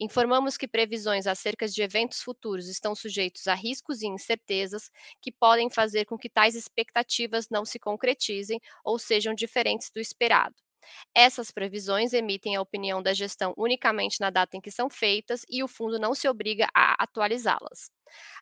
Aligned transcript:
Informamos 0.00 0.56
que 0.56 0.68
previsões 0.68 1.26
acerca 1.26 1.66
de 1.66 1.82
eventos 1.82 2.22
futuros 2.22 2.68
estão 2.68 2.94
sujeitos 2.94 3.48
a 3.48 3.54
riscos 3.54 4.02
e 4.02 4.06
incertezas 4.06 4.90
que 5.20 5.32
podem 5.32 5.70
fazer 5.70 6.04
com 6.04 6.16
que 6.18 6.30
tais 6.30 6.54
expectativas 6.54 7.48
não 7.50 7.64
se 7.64 7.78
concretizem 7.80 8.60
ou 8.84 8.98
sejam 8.98 9.34
diferentes 9.34 9.90
do 9.92 10.00
esperado. 10.00 10.54
Essas 11.14 11.50
previsões 11.50 12.12
emitem 12.14 12.56
a 12.56 12.62
opinião 12.62 13.02
da 13.02 13.12
gestão 13.14 13.54
unicamente 13.56 14.20
na 14.20 14.30
data 14.30 14.56
em 14.56 14.60
que 14.60 14.70
são 14.70 14.88
feitas 14.88 15.42
e 15.48 15.62
o 15.62 15.68
fundo 15.68 15.98
não 15.98 16.14
se 16.14 16.28
obriga 16.28 16.68
a 16.74 17.02
atualizá-las. 17.02 17.90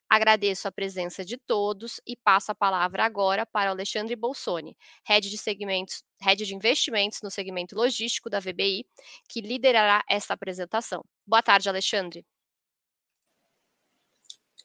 Agradeço 0.09 0.69
a 0.69 0.73
presença 0.73 1.25
de 1.25 1.37
todos 1.37 2.01
e 2.07 2.17
passo 2.17 2.53
a 2.53 2.55
palavra 2.55 3.05
agora 3.05 3.45
para 3.45 3.71
Alexandre 3.71 4.15
Bolsoni, 4.15 4.77
head 5.05 5.29
de, 5.29 5.37
segmentos, 5.37 6.05
head 6.21 6.45
de 6.45 6.55
investimentos 6.55 7.21
no 7.23 7.31
segmento 7.31 7.75
logístico 7.75 8.31
da 8.31 8.39
VBI, 8.39 8.87
que 9.29 9.41
liderará 9.41 10.05
esta 10.09 10.35
apresentação. 10.35 11.05
Boa 11.27 11.43
tarde, 11.43 11.69
Alexandre. 11.69 12.25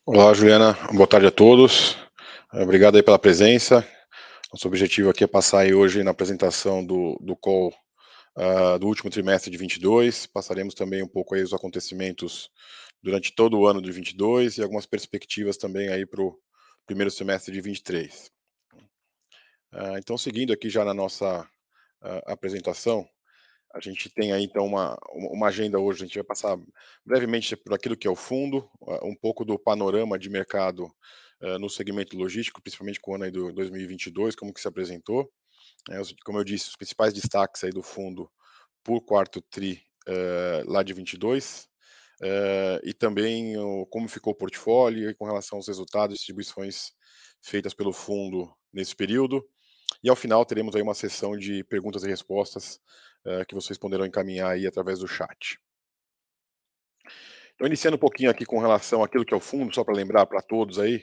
Olá, 0.06 0.32
Juliana. 0.34 0.74
Boa 0.94 1.08
tarde 1.08 1.28
a 1.28 1.32
todos. 1.32 1.98
Obrigado 2.54 2.98
aí 2.98 3.04
pela 3.04 3.18
presença. 3.18 3.88
Nosso 4.54 4.68
objetivo 4.68 5.10
aqui 5.10 5.24
é 5.24 5.28
passar 5.28 5.60
aí 5.60 5.74
hoje 5.74 6.04
na 6.04 6.12
apresentação 6.12 6.86
do, 6.86 7.18
do 7.22 7.36
call 7.36 7.74
uh, 8.38 8.78
do 8.78 8.88
último 8.88 9.10
trimestre 9.10 9.50
de 9.50 9.58
22. 9.58 10.28
Passaremos 10.28 10.74
também 10.74 11.02
um 11.02 11.08
pouco 11.08 11.34
aí 11.34 11.42
os 11.42 11.54
acontecimentos 11.54 12.50
durante 13.02 13.34
todo 13.34 13.58
o 13.58 13.68
ano 13.68 13.82
de 13.82 13.92
22 13.92 14.58
e 14.58 14.64
algumas 14.64 14.86
perspectivas 14.86 15.58
também 15.58 15.90
aí 15.90 16.06
para 16.06 16.22
o 16.22 16.38
primeiro 16.86 17.10
semestre 17.10 17.54
de 17.54 17.62
23. 17.62 18.32
Uh, 18.74 18.80
ah, 19.72 19.98
então, 19.98 20.18
seguindo 20.18 20.54
aqui 20.54 20.70
já 20.70 20.84
na 20.84 20.94
nossa 20.94 21.42
uh, 21.42 22.22
apresentação, 22.32 23.08
a 23.74 23.80
gente 23.80 24.10
tem 24.10 24.34
aí 24.34 24.44
então 24.44 24.66
uma, 24.66 24.98
uma 25.14 25.48
agenda 25.48 25.80
hoje, 25.80 26.04
a 26.04 26.06
gente 26.06 26.16
vai 26.16 26.26
passar 26.26 26.60
brevemente 27.06 27.56
por 27.56 27.74
aquilo 27.74 27.96
que 27.96 28.06
é 28.06 28.12
o 28.12 28.16
fundo, 28.16 28.70
uh, 28.82 29.08
um 29.08 29.16
pouco 29.16 29.46
do 29.46 29.58
panorama 29.58 30.20
de 30.20 30.30
mercado 30.30 30.92
no 31.60 31.68
segmento 31.72 32.16
logístico, 32.16 32.62
principalmente 32.62 33.00
com 33.00 33.14
o 33.14 33.16
ano 33.16 33.24
aí 33.24 33.32
do 33.32 33.52
2022, 33.52 34.36
como 34.36 34.54
que 34.54 34.62
se 34.62 34.68
apresentou. 34.68 35.28
É, 35.90 36.00
como 36.24 36.38
eu 36.38 36.44
disse, 36.44 36.70
os 36.70 36.76
principais 36.76 37.16
destaques 37.16 37.64
aí 37.64 37.72
do 37.72 37.82
fundo 37.82 38.30
por 38.84 39.02
quarto 39.02 39.42
tri 39.42 39.84
lá 40.68 40.84
de 40.84 40.94
22, 40.94 41.68
Uh, 42.22 42.78
e 42.84 42.94
também 42.94 43.58
o, 43.58 43.86
como 43.88 44.08
ficou 44.08 44.34
o 44.34 44.36
portfólio 44.36 45.16
com 45.16 45.26
relação 45.26 45.58
aos 45.58 45.68
resultados 45.68 46.14
e 46.14 46.18
distribuições 46.18 46.92
feitas 47.42 47.74
pelo 47.74 47.92
fundo 47.92 48.54
nesse 48.72 48.96
período. 48.96 49.44
E 50.04 50.10
ao 50.10 50.16
final 50.16 50.46
teremos 50.46 50.76
aí 50.76 50.84
uma 50.84 50.94
sessão 50.94 51.36
de 51.36 51.64
perguntas 51.64 52.04
e 52.04 52.08
respostas 52.08 52.80
uh, 53.26 53.44
que 53.48 53.56
vocês 53.56 53.78
poderão 53.78 54.06
encaminhar 54.06 54.52
aí 54.52 54.68
através 54.68 55.00
do 55.00 55.08
chat. 55.08 55.60
Então, 57.56 57.66
iniciando 57.66 57.98
um 57.98 58.00
pouquinho 58.00 58.30
aqui 58.30 58.46
com 58.46 58.60
relação 58.60 59.04
àquilo 59.04 59.26
que 59.26 59.34
é 59.34 59.38
o 59.38 59.42
fundo, 59.42 59.74
só 59.74 59.84
para 59.84 59.96
lembrar 59.96 60.28
para 60.28 60.42
todos 60.44 60.78
aí, 60.78 60.98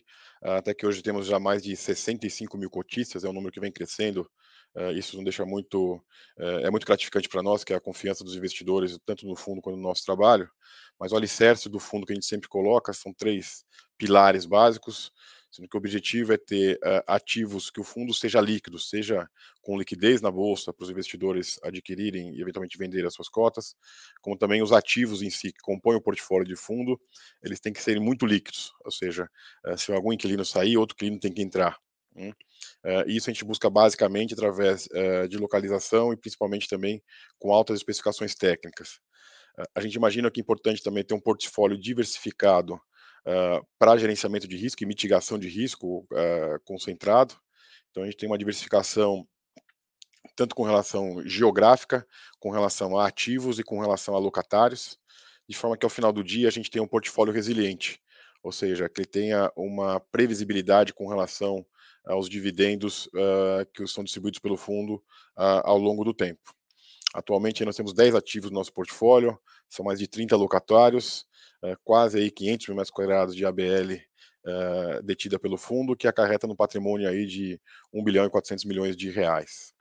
uh, 0.45 0.51
até 0.53 0.73
que 0.73 0.87
hoje 0.87 1.03
temos 1.03 1.27
já 1.27 1.41
mais 1.41 1.65
de 1.65 1.75
65 1.75 2.57
mil 2.57 2.71
cotistas, 2.71 3.25
é 3.25 3.29
um 3.29 3.33
número 3.33 3.53
que 3.53 3.61
vem 3.61 3.73
crescendo 3.73 4.31
isso 4.95 5.17
não 5.17 5.25
deixa 5.25 5.45
muito 5.45 5.97
uh, 6.39 6.61
é 6.63 6.71
muito 6.71 6.87
gratificante 6.87 7.29
para 7.29 7.43
nós 7.43 7.65
que 7.65 7.73
é 7.73 7.77
a 7.77 7.81
confiança 7.81 8.23
dos 8.23 8.37
investidores 8.37 8.99
tanto 9.05 9.27
no 9.27 9.35
fundo 9.35 9.61
quanto 9.61 9.77
no 9.77 9.83
nosso 9.83 10.05
trabalho. 10.05 10.49
Mas 10.99 11.13
o 11.13 11.17
alicerce 11.17 11.69
do 11.69 11.79
fundo 11.79 12.07
que 12.07 12.13
a 12.13 12.15
gente 12.15 12.27
sempre 12.27 12.49
coloca 12.49 12.93
são 12.93 13.13
três 13.13 13.65
pilares 13.97 14.45
básicos 14.45 15.13
sendo 15.51 15.67
que 15.67 15.77
o 15.77 15.79
objetivo 15.79 16.35
é 16.35 16.37
ter 16.37 16.77
uh, 16.77 17.03
ativos 17.07 17.71
que 17.71 17.81
o 17.81 17.85
fundo 17.85 18.13
seja 18.13 18.41
líquido 18.41 18.79
seja 18.79 19.29
com 19.63 19.79
liquidez 19.79 20.21
na 20.21 20.31
bolsa 20.31 20.73
para 20.73 20.85
os 20.85 20.91
investidores 20.91 21.59
adquirirem 21.63 22.35
e 22.35 22.43
eventualmente 22.43 22.77
vender 22.77 23.07
as 23.07 23.15
suas 23.15 23.29
cotas 23.29 23.75
como 24.21 24.37
também 24.37 24.63
os 24.63 24.73
ativos 24.73 25.23
em 25.23 25.31
si 25.31 25.51
que 25.53 25.61
compõem 25.63 25.97
o 25.97 26.03
portfólio 26.03 26.47
de 26.47 26.55
fundo 26.55 27.01
eles 27.43 27.59
têm 27.61 27.73
que 27.73 27.83
serem 27.83 28.03
muito 28.03 28.27
líquidos. 28.27 28.73
Ou 28.85 28.91
seja 28.91 29.29
se 29.77 29.91
algum 29.93 30.13
inquilino 30.13 30.45
sair 30.45 30.77
outro 30.77 30.95
inquilino 30.95 31.19
tem 31.19 31.33
que 31.33 31.43
entrar 31.43 31.79
Hum. 32.19 32.33
Uh, 32.85 33.09
isso 33.09 33.31
a 33.31 33.33
gente 33.33 33.45
busca 33.45 33.71
basicamente 33.71 34.35
através 34.35 34.87
uh, 34.87 35.29
de 35.29 35.39
localização 35.39 36.13
e 36.13 36.17
principalmente 36.17 36.69
também 36.69 37.01
com 37.39 37.53
altas 37.53 37.79
especificações 37.79 38.35
técnicas. 38.35 38.99
Uh, 39.57 39.65
a 39.75 39.81
gente 39.81 39.95
imagina 39.95 40.31
que 40.31 40.41
é 40.41 40.43
importante 40.43 40.83
também 40.83 41.05
ter 41.05 41.15
um 41.15 41.21
portfólio 41.21 41.79
diversificado 41.79 42.79
para 43.79 43.99
gerenciamento 43.99 44.49
de 44.49 44.57
risco 44.57 44.83
e 44.83 44.87
mitigação 44.87 45.39
de 45.39 45.51
risco 45.51 46.09
concentrado. 46.65 47.35
Então 47.91 48.03
a 48.03 48.07
gente 48.07 48.17
tem 48.17 48.27
uma 48.27 48.39
diversificação 48.39 49.29
tanto 50.35 50.55
com 50.55 50.63
relação 50.63 51.21
geográfica, 51.27 52.07
com 52.41 52.51
relação 52.51 52.97
a 52.97 53.07
ativos 53.07 53.59
e 53.59 53.63
com 53.63 53.81
relação 53.81 54.15
a 54.15 54.19
locatários, 54.19 54.99
de 55.47 55.55
forma 55.55 55.77
que 55.77 55.85
ao 55.85 55.91
final 55.91 56.11
do 56.11 56.25
dia 56.25 56.49
a 56.49 56.51
gente 56.51 56.71
tenha 56.71 56.83
um 56.83 56.89
portfólio 56.89 57.35
resiliente, 57.35 58.01
ou 58.43 58.51
seja, 58.51 58.89
que 58.89 59.01
ele 59.01 59.09
tenha 59.09 59.53
uma 59.55 60.01
previsibilidade 60.01 60.95
com 60.95 61.07
relação 61.07 61.67
aos 62.09 62.29
dividendos 62.29 63.07
uh, 63.09 63.67
que 63.75 63.87
são 63.87 64.03
distribuídos 64.03 64.41
pelo 64.41 64.57
fundo 64.57 64.95
uh, 65.37 65.63
ao 65.65 65.79
longo 65.79 66.05
do 66.05 66.15
tempo. 66.15 66.55
Atualmente 67.15 67.65
nós 67.65 67.77
temos 67.77 67.93
10 67.93 68.15
ativos 68.15 68.51
no 68.51 68.59
nosso 68.59 68.73
portfólio, 68.73 69.39
são 69.69 69.85
mais 69.85 69.99
de 69.99 70.09
30 70.09 70.35
locatários, 70.37 71.27
uh, 71.63 71.77
quase 71.85 72.19
aí 72.19 72.31
500 72.31 72.69
mil 72.69 72.77
metros 72.77 72.91
quadrados 72.91 73.35
de 73.35 73.45
ABL 73.45 73.97
detida 75.05 75.39
pelo 75.39 75.59
fundo, 75.59 75.95
que 75.95 76.09
acarreta 76.09 76.47
no 76.47 76.57
patrimônio 76.57 77.07
aí 77.07 77.27
de 77.27 77.61
1 77.93 78.03
bilhão 78.03 78.25
e 78.25 78.31
400 78.31 78.65
milhões 78.65 78.97
de 78.97 79.11
reais. 79.11 79.75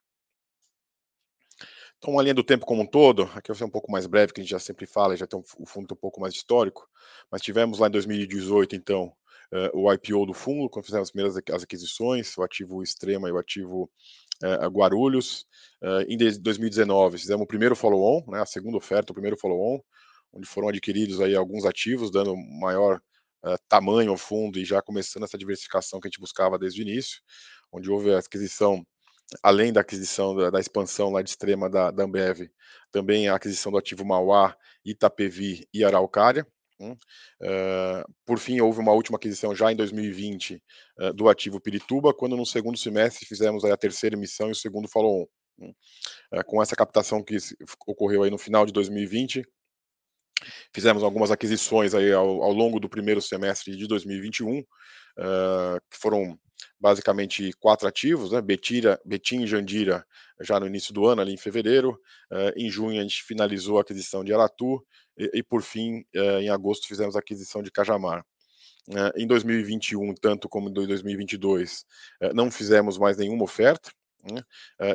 Então, 1.98 2.14
uma 2.14 2.22
linha 2.22 2.34
do 2.34 2.44
tempo 2.44 2.66
como 2.66 2.84
um 2.84 2.86
todo, 2.86 3.24
aqui 3.34 3.48
vai 3.48 3.56
ser 3.56 3.64
um 3.64 3.70
pouco 3.70 3.90
mais 3.92 4.06
breve, 4.06 4.34
que 4.34 4.42
a 4.42 4.44
gente 4.44 4.52
já 4.52 4.60
sempre 4.60 4.86
fala, 4.86 5.16
já 5.16 5.26
tem 5.26 5.40
um, 5.40 5.44
o 5.58 5.66
fundo 5.66 5.94
um 5.94 5.98
pouco 5.98 6.20
mais 6.20 6.34
histórico, 6.34 6.88
mas 7.32 7.42
tivemos 7.42 7.80
lá 7.80 7.88
em 7.88 7.92
2018, 7.92 8.76
então, 8.76 9.16
uh, 9.54 9.78
o 9.78 9.92
IPO 9.92 10.26
do 10.26 10.34
fundo, 10.34 10.70
quando 10.70 10.86
fizemos 10.86 11.08
as 11.08 11.12
primeiras 11.12 11.42
as 11.52 11.64
aquisições, 11.64 12.38
o 12.38 12.44
ativo 12.44 12.84
Extrema 12.84 13.30
e 13.30 13.32
o 13.32 13.38
ativo 13.38 13.90
uh, 14.44 14.68
Guarulhos. 14.68 15.46
Uh, 15.82 16.02
em 16.08 16.18
2019, 16.18 17.18
fizemos 17.18 17.44
o 17.44 17.48
primeiro 17.48 17.76
follow-on, 17.76 18.24
né, 18.32 18.42
a 18.42 18.46
segunda 18.46 18.78
oferta, 18.78 19.12
o 19.12 19.16
primeiro 19.16 19.38
follow-on, 19.38 19.80
onde 20.34 20.48
foram 20.48 20.70
adquiridos 20.70 21.22
aí 21.22 21.36
alguns 21.36 21.66
ativos, 21.66 22.12
dando 22.12 22.36
maior 22.36 23.02
tamanho 23.70 24.12
ao 24.12 24.18
fundo 24.18 24.60
e 24.60 24.66
já 24.66 24.82
começando 24.82 25.24
essa 25.24 25.38
diversificação 25.38 26.02
que 26.02 26.08
a 26.08 26.10
gente 26.10 26.20
buscava 26.20 26.60
desde 26.60 26.82
o 26.82 26.84
início, 26.84 27.22
onde 27.72 27.90
houve 27.90 28.12
a 28.14 28.18
aquisição 28.18 28.84
além 29.44 29.74
da 29.74 29.82
aquisição 29.82 30.36
da, 30.36 30.50
da, 30.50 30.60
expansão 30.60 31.12
lá 31.12 31.22
de 31.22 31.30
extrema 31.30 31.70
da, 31.70 31.92
da 31.92 32.04
Ambev, 32.04 32.50
também 32.92 33.28
a 33.28 33.36
aquisição 33.36 33.72
do 33.72 33.78
ativo 33.78 34.06
Mauá, 34.06 34.56
Itapevi 34.86 35.68
e 35.74 35.84
Araucária. 35.84 36.48
Uh, 36.80 38.14
por 38.26 38.38
fim, 38.40 38.60
houve 38.62 38.80
uma 38.80 38.92
última 38.92 39.18
aquisição 39.18 39.56
já 39.56 39.72
em 39.72 39.76
2020 39.76 40.62
uh, 41.00 41.14
do 41.14 41.28
ativo 41.28 41.60
Pirituba, 41.60 42.14
quando 42.14 42.38
no 42.38 42.46
segundo 42.46 42.78
semestre 42.78 43.26
fizemos 43.26 43.66
a 43.66 43.76
terceira 43.76 44.16
emissão 44.16 44.50
e 44.50 44.52
o 44.52 44.56
segundo 44.56 44.88
follow-on. 44.88 45.26
Uh, 45.60 46.44
com 46.46 46.62
essa 46.62 46.76
captação 46.76 47.24
que 47.24 47.38
ocorreu 47.88 48.24
aí 48.24 48.30
no 48.30 48.38
final 48.38 48.66
de 48.66 48.72
2020, 48.72 49.44
fizemos 50.74 51.04
algumas 51.04 51.32
aquisições 51.32 51.96
aí 51.96 52.12
ao, 52.12 52.44
ao 52.44 52.52
longo 52.52 52.80
do 52.80 52.88
primeiro 52.88 53.22
semestre 53.22 53.76
de 53.76 53.88
2021, 53.88 54.62
que 55.90 55.98
foram 56.00 56.38
basicamente 56.80 57.52
quatro 57.54 57.88
ativos, 57.88 58.32
né? 58.32 58.40
Betira, 58.40 59.02
Betim 59.04 59.42
e 59.42 59.48
Jandira 59.48 60.06
já 60.42 60.60
no 60.60 60.68
início 60.68 60.94
do 60.94 61.08
ano, 61.08 61.24
ali 61.24 61.34
em 61.34 61.38
fevereiro. 61.38 62.00
Em 62.56 62.70
junho 62.70 63.00
a 63.00 63.02
gente 63.02 63.24
finalizou 63.24 63.80
a 63.80 63.82
aquisição 63.82 64.24
de 64.24 64.32
Aratu 64.32 64.80
e, 65.18 65.40
e 65.40 65.44
por 65.44 65.62
fim, 65.62 66.06
uh, 66.16 66.40
em 66.40 66.50
agosto 66.50 66.88
fizemos 66.88 67.16
a 67.16 67.20
aquisição 67.20 67.62
de 67.62 67.72
Cajamar. 67.72 68.26
Uh, 68.88 69.12
em 69.18 69.28
2021, 69.28 70.14
tanto 70.16 70.48
como 70.48 70.70
em 70.70 70.74
2022, 70.74 71.86
não 72.34 72.50
fizemos 72.50 72.98
mais 72.98 73.18
nenhuma 73.18 73.44
oferta. 73.44 73.92
Né? 74.30 74.42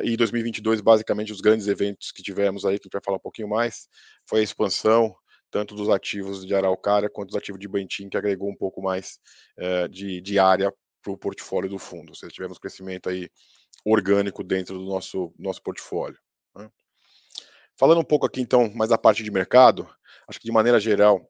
e 0.03 0.13
em 0.13 0.15
2022, 0.15 0.79
basicamente, 0.79 1.31
os 1.31 1.41
grandes 1.41 1.67
eventos 1.67 2.11
que 2.11 2.21
tivemos 2.21 2.65
aí, 2.65 2.77
que 2.77 2.83
a 2.83 2.85
gente 2.85 2.93
vai 2.93 3.01
falar 3.03 3.17
um 3.17 3.21
pouquinho 3.21 3.47
mais, 3.47 3.87
foi 4.27 4.41
a 4.41 4.43
expansão 4.43 5.15
tanto 5.49 5.73
dos 5.73 5.89
ativos 5.89 6.45
de 6.45 6.53
Araucária 6.53 7.09
quanto 7.09 7.29
dos 7.29 7.37
ativos 7.37 7.59
de 7.59 7.67
Bantim, 7.67 8.09
que 8.09 8.17
agregou 8.17 8.47
um 8.47 8.55
pouco 8.55 8.79
mais 8.81 9.17
de, 9.89 10.21
de 10.21 10.37
área 10.37 10.71
para 11.01 11.11
o 11.11 11.17
portfólio 11.17 11.69
do 11.69 11.79
fundo. 11.79 12.09
Ou 12.09 12.15
seja, 12.15 12.31
tivemos 12.31 12.59
crescimento 12.59 13.09
aí 13.09 13.27
orgânico 13.85 14.43
dentro 14.43 14.77
do 14.77 14.85
nosso, 14.85 15.33
nosso 15.37 15.61
portfólio. 15.61 16.17
Né? 16.55 16.69
Falando 17.77 17.99
um 17.99 18.05
pouco 18.05 18.25
aqui 18.25 18.41
então 18.41 18.71
mais 18.73 18.89
da 18.89 18.97
parte 18.97 19.23
de 19.23 19.31
mercado, 19.31 19.87
acho 20.27 20.39
que 20.39 20.45
de 20.45 20.51
maneira 20.51 20.79
geral 20.79 21.21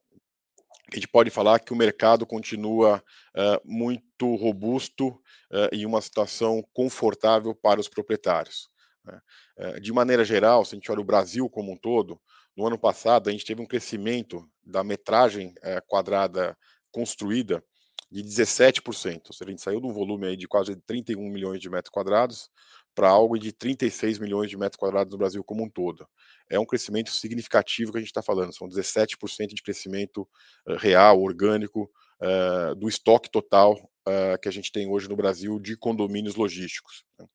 a 0.91 0.95
gente 0.95 1.07
pode 1.07 1.29
falar 1.29 1.59
que 1.59 1.73
o 1.73 1.75
mercado 1.75 2.25
continua 2.25 3.03
uh, 3.35 3.61
muito 3.65 4.35
robusto 4.35 5.07
uh, 5.07 5.69
em 5.71 5.85
uma 5.85 6.01
situação 6.01 6.63
confortável 6.73 7.55
para 7.55 7.79
os 7.79 7.87
proprietários. 7.87 8.69
Né? 9.03 9.19
Uh, 9.57 9.81
de 9.81 9.91
maneira 9.91 10.23
geral, 10.23 10.63
se 10.63 10.75
a 10.75 10.77
gente 10.77 10.91
olha 10.91 11.01
o 11.01 11.05
Brasil 11.05 11.49
como 11.49 11.71
um 11.71 11.77
todo, 11.77 12.21
no 12.55 12.67
ano 12.67 12.77
passado 12.77 13.29
a 13.29 13.31
gente 13.31 13.45
teve 13.45 13.61
um 13.61 13.65
crescimento 13.65 14.47
da 14.63 14.83
metragem 14.83 15.55
quadrada 15.87 16.55
construída 16.91 17.63
de 18.11 18.21
17%, 18.21 18.83
ou 19.27 19.33
seja, 19.33 19.45
a 19.47 19.49
gente 19.49 19.61
saiu 19.63 19.81
de 19.81 19.87
um 19.87 19.91
volume 19.93 20.27
aí 20.27 20.37
de 20.37 20.47
quase 20.47 20.75
31 20.75 21.19
milhões 21.29 21.59
de 21.59 21.67
metros 21.67 21.89
quadrados 21.89 22.47
para 22.95 23.09
algo 23.09 23.37
de 23.37 23.51
36 23.51 24.19
milhões 24.19 24.49
de 24.49 24.57
metros 24.57 24.77
quadrados 24.77 25.11
no 25.11 25.17
Brasil 25.17 25.43
como 25.43 25.63
um 25.63 25.69
todo. 25.69 26.07
É 26.49 26.59
um 26.59 26.65
crescimento 26.65 27.11
significativo 27.11 27.91
que 27.91 27.97
a 27.97 28.01
gente 28.01 28.09
está 28.09 28.21
falando, 28.21 28.55
são 28.55 28.67
17% 28.67 29.53
de 29.53 29.61
crescimento 29.61 30.27
uh, 30.67 30.75
real, 30.75 31.21
orgânico, 31.21 31.89
uh, 32.21 32.75
do 32.75 32.87
estoque 32.87 33.29
total 33.29 33.73
uh, 34.07 34.39
que 34.41 34.47
a 34.47 34.51
gente 34.51 34.71
tem 34.71 34.89
hoje 34.89 35.09
no 35.09 35.15
Brasil 35.15 35.59
de 35.59 35.75
condomínios 35.75 36.35
logísticos. 36.35 37.03
Né? 37.19 37.25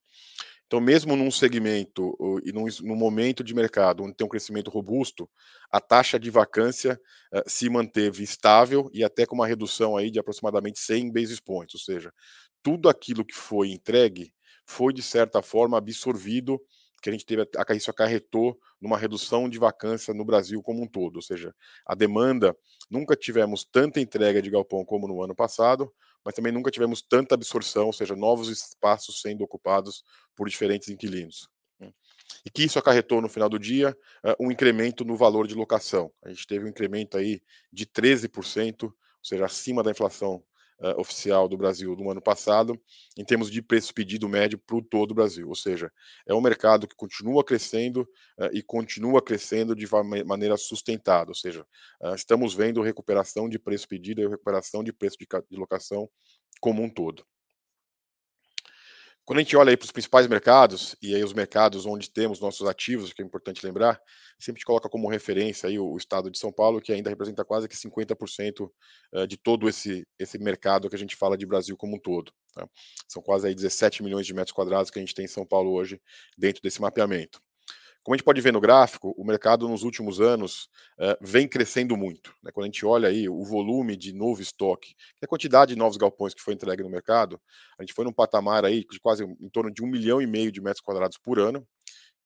Então, 0.66 0.80
mesmo 0.80 1.16
num 1.16 1.30
segmento 1.30 2.14
e 2.44 2.52
num, 2.52 2.66
num, 2.82 2.94
momento 2.94 3.42
de 3.42 3.54
mercado 3.54 4.02
onde 4.02 4.14
tem 4.14 4.26
um 4.26 4.28
crescimento 4.28 4.70
robusto, 4.70 5.28
a 5.72 5.80
taxa 5.80 6.18
de 6.18 6.30
vacância 6.30 7.00
uh, 7.32 7.42
se 7.46 7.70
manteve 7.70 8.22
estável 8.22 8.90
e 8.92 9.02
até 9.02 9.24
com 9.24 9.34
uma 9.34 9.46
redução 9.46 9.96
aí 9.96 10.10
de 10.10 10.18
aproximadamente 10.18 10.78
100 10.78 11.10
basis 11.10 11.40
points, 11.40 11.74
ou 11.74 11.80
seja, 11.80 12.12
tudo 12.62 12.88
aquilo 12.88 13.24
que 13.24 13.34
foi 13.34 13.70
entregue 13.70 14.32
foi 14.68 14.92
de 14.92 15.02
certa 15.02 15.40
forma 15.40 15.78
absorvido, 15.78 16.60
que 17.00 17.08
a 17.08 17.12
gente 17.12 17.24
teve, 17.24 17.42
isso 17.74 17.90
acarretou 17.90 18.58
numa 18.78 18.98
redução 18.98 19.48
de 19.48 19.58
vacância 19.58 20.12
no 20.12 20.26
Brasil 20.26 20.62
como 20.62 20.82
um 20.82 20.86
todo, 20.86 21.16
ou 21.16 21.22
seja, 21.22 21.54
a 21.86 21.94
demanda, 21.94 22.54
nunca 22.90 23.16
tivemos 23.16 23.64
tanta 23.64 23.98
entrega 23.98 24.42
de 24.42 24.50
galpão 24.50 24.84
como 24.84 25.08
no 25.08 25.22
ano 25.22 25.34
passado, 25.34 25.90
mas 26.22 26.34
também 26.34 26.52
nunca 26.52 26.70
tivemos 26.70 27.00
tanta 27.00 27.34
absorção, 27.34 27.86
ou 27.86 27.92
seja, 27.94 28.14
novos 28.14 28.50
espaços 28.50 29.22
sendo 29.22 29.42
ocupados 29.42 30.04
por 30.36 30.48
diferentes 30.48 30.88
inquilinos. 30.90 31.48
Né. 31.80 31.90
E 32.44 32.50
que 32.50 32.64
isso 32.64 32.78
acarretou 32.78 33.22
no 33.22 33.28
final 33.28 33.48
do 33.48 33.58
dia 33.58 33.96
um 34.38 34.50
incremento 34.52 35.02
no 35.02 35.16
valor 35.16 35.46
de 35.46 35.54
locação. 35.54 36.12
A 36.22 36.28
gente 36.28 36.46
teve 36.46 36.66
um 36.66 36.68
incremento 36.68 37.16
aí 37.16 37.40
de 37.72 37.86
13%, 37.86 38.82
ou 38.82 38.92
seja, 39.22 39.46
acima 39.46 39.82
da 39.82 39.92
inflação 39.92 40.44
uh, 40.80 41.00
oficial 41.00 41.48
do 41.48 41.56
Brasil 41.56 41.94
do 41.94 42.10
ano 42.10 42.20
passado, 42.20 42.80
em 43.16 43.24
termos 43.24 43.50
de 43.50 43.60
preço 43.62 43.92
pedido 43.92 44.28
médio 44.28 44.58
para 44.58 44.76
o 44.76 44.82
todo 44.82 45.12
o 45.12 45.14
Brasil. 45.14 45.48
Ou 45.48 45.54
seja, 45.54 45.92
é 46.26 46.34
um 46.34 46.40
mercado 46.40 46.86
que 46.86 46.94
continua 46.94 47.44
crescendo 47.44 48.02
uh, 48.38 48.50
e 48.52 48.62
continua 48.62 49.22
crescendo 49.22 49.74
de 49.74 49.86
maneira 50.24 50.56
sustentada. 50.56 51.30
Ou 51.30 51.34
seja, 51.34 51.66
uh, 52.02 52.14
estamos 52.14 52.54
vendo 52.54 52.82
recuperação 52.82 53.48
de 53.48 53.58
preço 53.58 53.88
pedido 53.88 54.20
e 54.20 54.28
recuperação 54.28 54.82
de 54.82 54.92
preço 54.92 55.16
de, 55.18 55.26
de 55.50 55.56
locação 55.56 56.08
como 56.60 56.82
um 56.82 56.90
todo. 56.90 57.24
Quando 59.28 59.40
a 59.40 59.42
gente 59.42 59.54
olha 59.58 59.76
para 59.76 59.84
os 59.84 59.92
principais 59.92 60.26
mercados, 60.26 60.96
e 61.02 61.14
aí 61.14 61.22
os 61.22 61.34
mercados 61.34 61.84
onde 61.84 62.10
temos 62.10 62.40
nossos 62.40 62.66
ativos, 62.66 63.12
que 63.12 63.20
é 63.20 63.24
importante 63.26 63.62
lembrar, 63.62 64.00
sempre 64.38 64.58
te 64.58 64.64
coloca 64.64 64.88
como 64.88 65.06
referência 65.06 65.68
aí 65.68 65.78
o, 65.78 65.86
o, 65.86 65.98
estado 65.98 66.30
de 66.30 66.38
São 66.38 66.50
Paulo, 66.50 66.80
que 66.80 66.90
ainda 66.94 67.10
representa 67.10 67.44
quase 67.44 67.68
que 67.68 67.76
50% 67.76 68.70
uh, 69.12 69.26
de 69.26 69.36
todo 69.36 69.68
esse, 69.68 70.08
esse 70.18 70.38
mercado 70.38 70.88
que 70.88 70.96
a 70.96 70.98
gente 70.98 71.14
fala 71.14 71.36
de 71.36 71.44
Brasil 71.44 71.76
como 71.76 71.96
um 71.96 72.00
todo. 72.00 72.32
Tá? 72.54 72.66
São 73.06 73.22
quase 73.22 73.48
aí 73.48 73.54
17 73.54 74.02
milhões 74.02 74.26
de 74.26 74.32
metros 74.32 74.52
quadrados 74.52 74.90
que 74.90 74.98
a 74.98 75.02
gente 75.02 75.14
tem 75.14 75.26
em 75.26 75.28
São 75.28 75.44
Paulo 75.44 75.72
hoje 75.72 76.00
dentro 76.38 76.62
desse 76.62 76.80
mapeamento. 76.80 77.38
Como 78.08 78.14
a 78.14 78.16
gente 78.16 78.24
pode 78.24 78.40
ver 78.40 78.54
no 78.54 78.60
gráfico, 78.60 79.14
o 79.18 79.22
mercado 79.22 79.68
nos 79.68 79.82
últimos 79.82 80.18
anos 80.18 80.70
uh, 80.98 81.14
vem 81.20 81.46
crescendo 81.46 81.94
muito. 81.94 82.34
Né? 82.42 82.50
Quando 82.50 82.64
a 82.64 82.66
gente 82.68 82.86
olha 82.86 83.06
aí 83.06 83.28
o 83.28 83.44
volume 83.44 83.94
de 83.98 84.14
novo 84.14 84.40
estoque, 84.40 84.94
a 85.22 85.26
quantidade 85.26 85.74
de 85.74 85.78
novos 85.78 85.98
galpões 85.98 86.32
que 86.32 86.40
foi 86.40 86.54
entregue 86.54 86.82
no 86.82 86.88
mercado, 86.88 87.38
a 87.78 87.82
gente 87.82 87.92
foi 87.92 88.06
num 88.06 88.12
patamar 88.12 88.64
aí 88.64 88.82
de 88.90 88.98
quase 88.98 89.24
em 89.24 89.50
torno 89.50 89.70
de 89.70 89.84
um 89.84 89.86
milhão 89.86 90.22
e 90.22 90.26
meio 90.26 90.50
de 90.50 90.58
metros 90.58 90.80
quadrados 90.80 91.18
por 91.18 91.38
ano, 91.38 91.68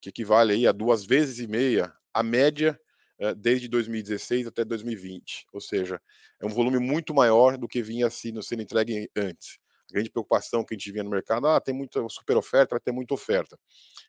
que 0.00 0.10
equivale 0.10 0.52
aí 0.52 0.68
a 0.68 0.70
duas 0.70 1.04
vezes 1.04 1.40
e 1.40 1.48
meia 1.48 1.92
a 2.14 2.22
média 2.22 2.80
uh, 3.20 3.34
desde 3.34 3.66
2016 3.66 4.46
até 4.46 4.64
2020. 4.64 5.46
Ou 5.52 5.60
seja, 5.60 6.00
é 6.40 6.46
um 6.46 6.50
volume 6.50 6.78
muito 6.78 7.12
maior 7.12 7.58
do 7.58 7.66
que 7.66 7.82
vinha 7.82 8.08
sendo, 8.08 8.38
entregue 8.52 9.10
antes. 9.16 9.58
Grande 9.90 10.10
preocupação 10.10 10.64
que 10.64 10.74
a 10.74 10.78
gente 10.78 10.92
via 10.92 11.02
no 11.02 11.10
mercado, 11.10 11.48
ah, 11.48 11.60
tem 11.60 11.74
muita 11.74 12.08
super 12.08 12.36
oferta, 12.36 12.76
vai 12.76 12.80
ter 12.80 12.92
muita 12.92 13.14
oferta. 13.14 13.58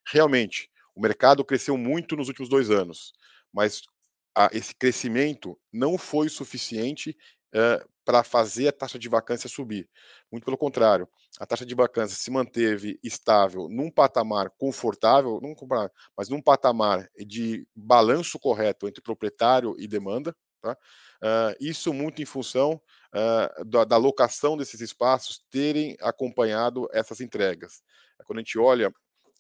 Realmente, 0.05 0.69
o 0.95 1.01
mercado 1.01 1.44
cresceu 1.44 1.78
muito 1.78 2.16
nos 2.16 2.28
últimos 2.28 2.50
dois 2.50 2.69
anos, 2.69 3.13
mas 3.51 3.81
a, 4.36 4.50
esse 4.51 4.75
crescimento 4.75 5.60
não 5.72 5.98
foi 5.98 6.30
suficiente 6.30 7.16
uh, 7.54 7.88
para 8.06 8.24
fazer 8.24 8.68
a 8.68 8.72
taxa 8.72 9.00
de 9.00 9.07
vacância 9.07 9.50
subir. 9.50 9.90
Muito 10.31 10.44
pelo 10.44 10.57
contrário, 10.57 11.07
a 11.40 11.45
taxa 11.45 11.66
de 11.66 11.74
vacância 11.74 12.18
se 12.18 12.30
manteve 12.30 13.00
estável 13.04 13.68
num 13.69 13.90
patamar 13.90 14.50
confortável, 14.57 15.40
num, 15.42 15.56
mas 16.18 16.30
num 16.30 16.42
patamar 16.42 17.10
de 17.18 17.66
balanço 17.75 18.38
correto 18.40 18.88
entre 18.88 19.01
proprietário 19.01 19.75
e 19.80 19.88
demanda. 19.88 20.36
Tá? 20.62 20.78
Uh, 21.22 21.56
isso 21.60 21.94
muito 21.94 22.22
em 22.22 22.25
função 22.25 22.81
uh, 23.13 23.66
da, 23.66 23.84
da, 23.84 23.98
locação 23.98 24.57
desses 24.57 24.81
espaços 24.81 25.44
terem 25.50 25.95
acompanhado 26.01 26.88
essas 26.92 27.19
entregas. 27.19 27.81
Quando 28.25 28.40
a 28.40 28.42
gente 28.42 28.57
olha 28.57 28.94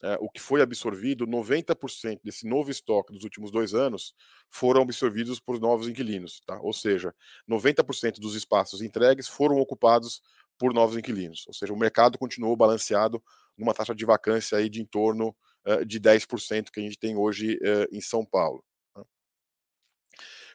é, 0.03 0.17
o 0.19 0.29
que 0.29 0.39
foi 0.39 0.61
absorvido, 0.61 1.25
90% 1.25 2.19
desse 2.23 2.45
novo 2.45 2.69
estoque 2.69 3.13
dos 3.13 3.23
últimos 3.23 3.51
dois 3.51 3.73
anos 3.73 4.13
foram 4.49 4.81
absorvidos 4.81 5.39
por 5.39 5.59
novos 5.61 5.87
inquilinos, 5.87 6.41
tá? 6.45 6.59
Ou 6.61 6.73
seja, 6.73 7.15
90% 7.49 8.19
dos 8.19 8.35
espaços 8.35 8.81
entregues 8.81 9.29
foram 9.29 9.57
ocupados 9.57 10.21
por 10.59 10.73
novos 10.73 10.97
inquilinos. 10.97 11.45
Ou 11.47 11.53
seja, 11.53 11.73
o 11.73 11.77
mercado 11.77 12.17
continuou 12.17 12.55
balanceado 12.57 13.23
numa 13.57 13.73
taxa 13.73 13.95
de 13.95 14.05
vacância 14.05 14.57
aí 14.57 14.69
de 14.69 14.81
em 14.81 14.85
torno 14.85 15.33
uh, 15.65 15.85
de 15.85 16.01
10% 16.01 16.69
que 16.69 16.81
a 16.81 16.83
gente 16.83 16.99
tem 16.99 17.15
hoje 17.15 17.55
uh, 17.55 17.87
em 17.89 18.01
São 18.01 18.25
Paulo. 18.25 18.63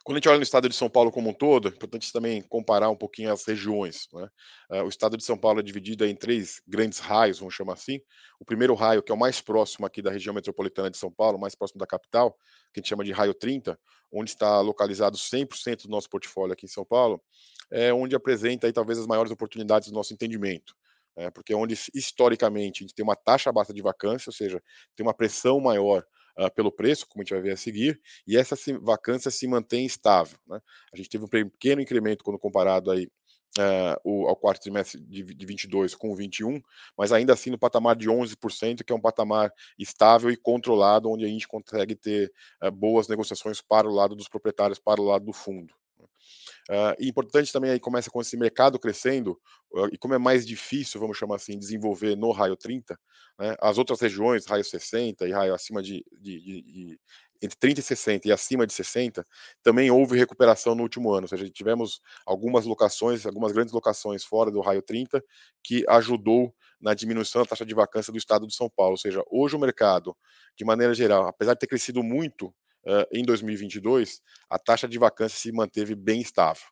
Quando 0.08 0.16
a 0.16 0.20
gente 0.20 0.28
olha 0.30 0.38
no 0.38 0.42
estado 0.42 0.70
de 0.70 0.74
São 0.74 0.88
Paulo 0.88 1.12
como 1.12 1.28
um 1.28 1.34
todo, 1.34 1.68
é 1.68 1.70
importante 1.70 2.10
também 2.10 2.40
comparar 2.40 2.88
um 2.88 2.96
pouquinho 2.96 3.30
as 3.30 3.44
regiões. 3.44 4.08
Né? 4.10 4.26
Uh, 4.70 4.84
o 4.84 4.88
estado 4.88 5.18
de 5.18 5.22
São 5.22 5.36
Paulo 5.36 5.60
é 5.60 5.62
dividido 5.62 6.02
em 6.06 6.16
três 6.16 6.62
grandes 6.66 6.98
raios, 6.98 7.40
vamos 7.40 7.52
chamar 7.52 7.74
assim. 7.74 8.00
O 8.40 8.44
primeiro 8.46 8.72
raio, 8.72 9.02
que 9.02 9.12
é 9.12 9.14
o 9.14 9.18
mais 9.18 9.42
próximo 9.42 9.84
aqui 9.84 10.00
da 10.00 10.10
região 10.10 10.34
metropolitana 10.34 10.90
de 10.90 10.96
São 10.96 11.12
Paulo, 11.12 11.38
mais 11.38 11.54
próximo 11.54 11.78
da 11.78 11.86
capital, 11.86 12.32
que 12.72 12.78
a 12.78 12.80
gente 12.80 12.88
chama 12.88 13.04
de 13.04 13.12
raio 13.12 13.34
30, 13.34 13.78
onde 14.10 14.30
está 14.30 14.62
localizado 14.62 15.18
100% 15.18 15.82
do 15.82 15.90
nosso 15.90 16.08
portfólio 16.08 16.54
aqui 16.54 16.64
em 16.64 16.70
São 16.70 16.86
Paulo, 16.86 17.22
é 17.70 17.92
onde 17.92 18.16
apresenta 18.16 18.66
aí, 18.66 18.72
talvez 18.72 18.98
as 18.98 19.06
maiores 19.06 19.30
oportunidades 19.30 19.88
do 19.88 19.94
nosso 19.94 20.14
entendimento. 20.14 20.74
É, 21.18 21.30
porque 21.30 21.52
é 21.52 21.56
onde 21.56 21.78
historicamente 21.94 22.82
a 22.82 22.86
gente 22.86 22.94
tem 22.94 23.04
uma 23.04 23.14
taxa 23.14 23.52
baixa 23.52 23.74
de 23.74 23.82
vacância, 23.82 24.30
ou 24.30 24.34
seja, 24.34 24.62
tem 24.96 25.04
uma 25.04 25.12
pressão 25.12 25.60
maior 25.60 26.02
uh, 26.38 26.50
pelo 26.54 26.72
preço, 26.72 27.06
como 27.08 27.22
a 27.22 27.24
gente 27.24 27.34
vai 27.34 27.42
ver 27.42 27.52
a 27.52 27.56
seguir, 27.56 28.00
e 28.26 28.36
essa 28.36 28.56
vacância 28.80 29.30
se 29.30 29.46
mantém 29.46 29.84
estável. 29.84 30.38
Né? 30.46 30.60
A 30.92 30.96
gente 30.96 31.08
teve 31.08 31.24
um 31.24 31.28
pequeno 31.28 31.80
incremento 31.80 32.24
quando 32.24 32.38
comparado 32.38 32.90
aí, 32.90 33.06
uh, 33.58 34.00
o, 34.04 34.28
ao 34.28 34.36
quarto 34.36 34.62
trimestre 34.62 35.00
de, 35.00 35.22
de 35.22 35.46
22 35.46 35.94
com 35.94 36.14
21, 36.14 36.60
mas 36.96 37.12
ainda 37.12 37.32
assim 37.32 37.50
no 37.50 37.58
patamar 37.58 37.96
de 37.96 38.08
11%, 38.08 38.84
que 38.84 38.92
é 38.92 38.96
um 38.96 39.00
patamar 39.00 39.52
estável 39.78 40.30
e 40.30 40.36
controlado, 40.36 41.10
onde 41.10 41.24
a 41.24 41.28
gente 41.28 41.48
consegue 41.48 41.94
ter 41.94 42.32
uh, 42.62 42.70
boas 42.70 43.08
negociações 43.08 43.60
para 43.60 43.88
o 43.88 43.92
lado 43.92 44.14
dos 44.14 44.28
proprietários, 44.28 44.78
para 44.78 45.00
o 45.00 45.04
lado 45.04 45.24
do 45.24 45.32
fundo. 45.32 45.74
Uh, 46.70 46.92
e 46.98 47.08
importante 47.08 47.50
também 47.50 47.70
aí 47.70 47.80
começa 47.80 48.10
com 48.10 48.20
esse 48.20 48.36
mercado 48.36 48.78
crescendo, 48.78 49.40
uh, 49.72 49.86
e 49.90 49.96
como 49.96 50.12
é 50.12 50.18
mais 50.18 50.46
difícil, 50.46 51.00
vamos 51.00 51.16
chamar 51.16 51.36
assim, 51.36 51.58
desenvolver 51.58 52.14
no 52.14 52.30
raio 52.30 52.56
30, 52.56 52.98
né, 53.38 53.56
as 53.58 53.78
outras 53.78 54.00
regiões, 54.00 54.44
raio 54.44 54.62
60 54.62 55.26
e 55.26 55.32
raio 55.32 55.54
acima 55.54 55.82
de, 55.82 56.04
de, 56.20 56.40
de, 56.40 56.62
de, 56.62 57.00
entre 57.40 57.56
30 57.58 57.80
e 57.80 57.82
60 57.82 58.28
e 58.28 58.32
acima 58.32 58.66
de 58.66 58.74
60, 58.74 59.24
também 59.62 59.90
houve 59.90 60.18
recuperação 60.18 60.74
no 60.74 60.82
último 60.82 61.10
ano, 61.10 61.22
ou 61.22 61.28
seja, 61.28 61.48
tivemos 61.48 62.02
algumas 62.26 62.66
locações, 62.66 63.24
algumas 63.24 63.52
grandes 63.52 63.72
locações 63.72 64.22
fora 64.22 64.50
do 64.50 64.60
raio 64.60 64.82
30, 64.82 65.24
que 65.64 65.84
ajudou 65.88 66.54
na 66.78 66.92
diminuição 66.92 67.42
da 67.42 67.48
taxa 67.48 67.64
de 67.64 67.74
vacância 67.74 68.12
do 68.12 68.18
estado 68.18 68.46
de 68.46 68.54
São 68.54 68.68
Paulo, 68.68 68.92
ou 68.92 68.98
seja, 68.98 69.22
hoje 69.30 69.56
o 69.56 69.58
mercado, 69.58 70.14
de 70.56 70.64
maneira 70.66 70.92
geral, 70.92 71.26
apesar 71.26 71.54
de 71.54 71.60
ter 71.60 71.66
crescido 71.66 72.02
muito 72.02 72.52
uh, 72.88 73.06
em 73.12 73.22
2022, 73.22 74.20
a 74.48 74.58
taxa 74.58 74.88
de 74.88 74.98
vacância 74.98 75.38
se 75.38 75.52
manteve 75.52 75.94
bem 75.94 76.20
estável. 76.20 76.64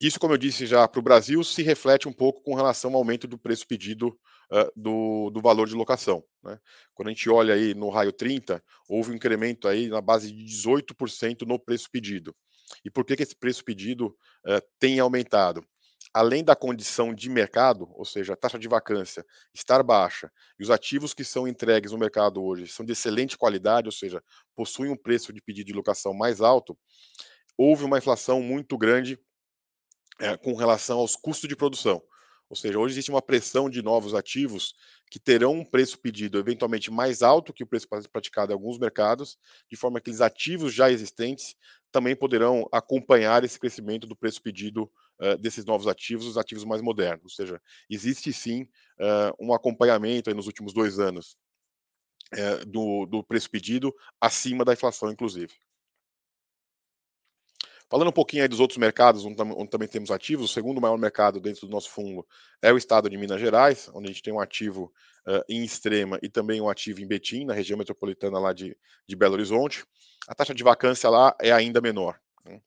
Isso, 0.00 0.18
como 0.18 0.34
eu 0.34 0.38
disse 0.38 0.66
já, 0.66 0.86
para 0.86 0.98
o 0.98 1.02
Brasil 1.02 1.42
se 1.44 1.62
reflete 1.62 2.08
um 2.08 2.12
pouco 2.12 2.42
com 2.42 2.54
relação 2.54 2.90
ao 2.90 2.98
aumento 2.98 3.26
do 3.26 3.38
preço 3.38 3.66
pedido 3.66 4.08
uh, 4.52 4.70
do, 4.76 5.30
do 5.30 5.40
valor 5.40 5.68
de 5.68 5.74
locação. 5.74 6.22
Né? 6.42 6.58
Quando 6.92 7.08
a 7.08 7.10
gente 7.12 7.30
olha 7.30 7.54
aí 7.54 7.74
no 7.74 7.88
raio 7.88 8.12
30, 8.12 8.62
houve 8.88 9.12
um 9.12 9.14
incremento 9.14 9.68
aí 9.68 9.88
na 9.88 10.00
base 10.00 10.32
de 10.32 10.44
18% 10.44 11.46
no 11.46 11.58
preço 11.58 11.88
pedido. 11.90 12.34
E 12.84 12.90
por 12.90 13.04
que, 13.04 13.16
que 13.16 13.22
esse 13.22 13.36
preço 13.36 13.64
pedido 13.64 14.08
uh, 14.46 14.60
tem 14.78 14.98
aumentado? 14.98 15.64
Além 16.14 16.44
da 16.44 16.54
condição 16.54 17.12
de 17.12 17.28
mercado, 17.28 17.90
ou 17.92 18.04
seja, 18.04 18.34
a 18.34 18.36
taxa 18.36 18.56
de 18.56 18.68
vacância 18.68 19.26
estar 19.52 19.82
baixa 19.82 20.30
e 20.56 20.62
os 20.62 20.70
ativos 20.70 21.12
que 21.12 21.24
são 21.24 21.48
entregues 21.48 21.90
no 21.90 21.98
mercado 21.98 22.40
hoje 22.40 22.68
são 22.68 22.86
de 22.86 22.92
excelente 22.92 23.36
qualidade, 23.36 23.88
ou 23.88 23.92
seja, 23.92 24.22
possuem 24.54 24.92
um 24.92 24.96
preço 24.96 25.32
de 25.32 25.42
pedido 25.42 25.66
de 25.66 25.72
locação 25.72 26.14
mais 26.14 26.40
alto, 26.40 26.78
houve 27.58 27.82
uma 27.82 27.98
inflação 27.98 28.40
muito 28.40 28.78
grande 28.78 29.18
é, 30.20 30.36
com 30.36 30.54
relação 30.54 31.00
aos 31.00 31.16
custos 31.16 31.48
de 31.48 31.56
produção. 31.56 32.00
Ou 32.48 32.54
seja, 32.54 32.78
hoje 32.78 32.94
existe 32.94 33.10
uma 33.10 33.22
pressão 33.22 33.68
de 33.68 33.82
novos 33.82 34.14
ativos 34.14 34.74
que 35.10 35.18
terão 35.18 35.54
um 35.54 35.64
preço 35.64 35.98
pedido 35.98 36.38
eventualmente 36.38 36.90
mais 36.90 37.22
alto 37.22 37.52
que 37.52 37.64
o 37.64 37.66
preço 37.66 37.88
praticado 38.12 38.52
em 38.52 38.54
alguns 38.54 38.78
mercados, 38.78 39.36
de 39.68 39.76
forma 39.76 40.00
que 40.00 40.10
os 40.10 40.20
ativos 40.20 40.72
já 40.72 40.90
existentes 40.90 41.56
também 41.90 42.14
poderão 42.14 42.68
acompanhar 42.70 43.42
esse 43.42 43.58
crescimento 43.58 44.06
do 44.06 44.14
preço 44.14 44.40
pedido 44.40 44.88
desses 45.40 45.64
novos 45.64 45.86
ativos, 45.86 46.26
os 46.26 46.36
ativos 46.36 46.64
mais 46.64 46.82
modernos. 46.82 47.24
Ou 47.24 47.30
seja, 47.30 47.60
existe 47.88 48.32
sim 48.32 48.62
uh, 49.00 49.34
um 49.38 49.54
acompanhamento 49.54 50.34
nos 50.34 50.46
últimos 50.46 50.72
dois 50.72 50.98
anos 50.98 51.36
uh, 52.32 52.66
do, 52.66 53.06
do 53.06 53.24
preço 53.24 53.50
pedido 53.50 53.94
acima 54.20 54.64
da 54.64 54.72
inflação, 54.72 55.10
inclusive. 55.10 55.52
Falando 57.88 58.08
um 58.08 58.12
pouquinho 58.12 58.42
aí 58.42 58.48
dos 58.48 58.60
outros 58.60 58.78
mercados 58.78 59.24
onde, 59.24 59.40
onde, 59.40 59.70
também 59.70 59.86
temos 59.86 60.10
ativos, 60.10 60.50
o 60.50 60.52
segundo 60.52 60.80
maior 60.80 60.96
mercado 60.96 61.38
dentro 61.38 61.66
do 61.66 61.70
nosso 61.70 61.90
fundo 61.90 62.26
é 62.62 62.72
o 62.72 62.76
estado 62.76 63.08
de 63.10 63.16
Minas 63.16 63.40
Gerais, 63.40 63.90
onde 63.94 64.06
a 64.06 64.08
gente 64.08 64.22
tem 64.22 64.32
um 64.32 64.40
ativo 64.40 64.92
uh, 65.28 65.44
em 65.48 65.62
Extrema 65.62 66.18
e 66.22 66.28
também 66.28 66.60
um 66.60 66.68
ativo 66.68 67.00
em 67.00 67.06
Betim, 67.06 67.44
na 67.44 67.54
região 67.54 67.78
metropolitana 67.78 68.38
lá 68.38 68.52
de, 68.52 68.76
de 69.06 69.14
Belo 69.14 69.34
Horizonte. 69.34 69.84
A 70.26 70.34
taxa 70.34 70.54
de 70.54 70.64
vacância 70.64 71.10
lá 71.10 71.36
é 71.40 71.52
ainda 71.52 71.80
menor. 71.80 72.18
Né? 72.44 72.60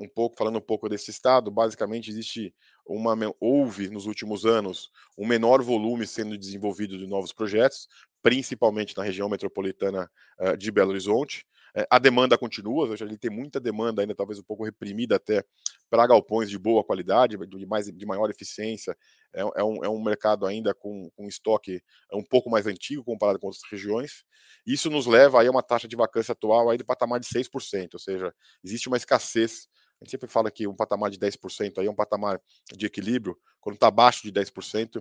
Um 0.00 0.08
pouco 0.08 0.36
falando 0.36 0.58
um 0.58 0.62
pouco 0.62 0.88
desse 0.88 1.10
estado, 1.10 1.50
basicamente 1.50 2.10
existe 2.10 2.54
uma 2.86 3.16
houve 3.38 3.88
nos 3.88 4.06
últimos 4.06 4.44
anos 4.44 4.90
um 5.16 5.26
menor 5.26 5.62
volume 5.62 6.06
sendo 6.06 6.36
desenvolvido 6.36 6.98
de 6.98 7.06
novos 7.06 7.32
projetos, 7.32 7.88
principalmente 8.22 8.96
na 8.96 9.02
região 9.02 9.28
metropolitana 9.28 10.10
de 10.58 10.70
Belo 10.70 10.90
Horizonte. 10.90 11.46
É, 11.74 11.86
a 11.90 11.98
demanda 11.98 12.36
continua, 12.36 12.82
ou 12.82 12.88
seja, 12.90 13.04
ele 13.04 13.16
tem 13.16 13.30
muita 13.30 13.58
demanda 13.58 14.02
ainda, 14.02 14.14
talvez 14.14 14.38
um 14.38 14.42
pouco 14.42 14.64
reprimida 14.64 15.16
até, 15.16 15.42
para 15.88 16.06
galpões 16.06 16.50
de 16.50 16.58
boa 16.58 16.84
qualidade, 16.84 17.36
de, 17.36 17.66
mais, 17.66 17.86
de 17.86 18.06
maior 18.06 18.30
eficiência. 18.30 18.96
É, 19.34 19.40
é, 19.40 19.64
um, 19.64 19.84
é 19.84 19.88
um 19.88 20.02
mercado 20.02 20.44
ainda 20.46 20.74
com, 20.74 21.10
com 21.16 21.26
estoque 21.26 21.82
um 22.12 22.22
pouco 22.22 22.50
mais 22.50 22.66
antigo 22.66 23.04
comparado 23.04 23.38
com 23.38 23.46
outras 23.46 23.62
regiões. 23.70 24.24
Isso 24.66 24.90
nos 24.90 25.06
leva 25.06 25.40
aí 25.40 25.48
a 25.48 25.50
uma 25.50 25.62
taxa 25.62 25.88
de 25.88 25.96
vacância 25.96 26.32
atual 26.32 26.68
aí 26.68 26.76
do 26.76 26.84
patamar 26.84 27.18
de 27.18 27.26
6%, 27.26 27.94
ou 27.94 27.98
seja, 27.98 28.34
existe 28.62 28.88
uma 28.88 28.96
escassez 28.96 29.68
a 30.02 30.04
gente 30.04 30.10
sempre 30.10 30.28
fala 30.28 30.50
que 30.50 30.66
um 30.66 30.74
patamar 30.74 31.10
de 31.10 31.18
10% 31.18 31.78
aí 31.78 31.86
é 31.86 31.90
um 31.90 31.94
patamar 31.94 32.40
de 32.76 32.86
equilíbrio. 32.86 33.38
Quando 33.60 33.76
está 33.76 33.86
abaixo 33.86 34.22
de 34.24 34.32
10%, 34.32 35.00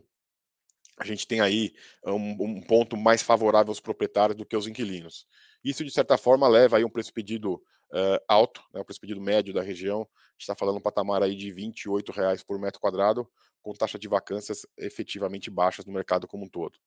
a 0.99 1.03
gente 1.03 1.25
tem 1.25 1.41
aí 1.41 1.73
um, 2.05 2.37
um, 2.39 2.61
ponto 2.61 2.95
mais 2.95 3.23
favorável 3.23 3.71
aos 3.71 3.79
proprietários 3.79 4.37
do 4.37 4.45
que 4.45 4.55
aos 4.55 4.67
inquilinos. 4.67 5.25
Isso, 5.63 5.83
de 5.83 5.91
certa 5.91 6.17
forma, 6.17 6.47
leva 6.47 6.77
aí 6.77 6.85
um 6.85 6.89
preço 6.89 7.13
pedido 7.13 7.55
uh, 7.55 8.19
alto, 8.27 8.61
né, 8.73 8.81
o 8.81 8.85
preço 8.85 8.99
pedido 8.99 9.21
médio 9.21 9.53
da 9.53 9.61
região. 9.61 10.01
A 10.01 10.31
gente 10.33 10.41
está 10.41 10.55
falando 10.55 10.77
um 10.77 10.81
patamar 10.81 11.21
aí 11.21 11.35
de 11.35 11.51
28 11.51 12.11
reais 12.11 12.43
por 12.43 12.59
metro 12.59 12.79
quadrado, 12.79 13.29
com 13.61 13.73
taxa 13.73 13.99
de 13.99 14.07
vacâncias 14.07 14.65
efetivamente 14.77 15.49
baixas 15.49 15.85
no 15.85 15.93
mercado 15.93 16.27
como 16.27 16.45
um 16.45 16.49
todo. 16.49 16.79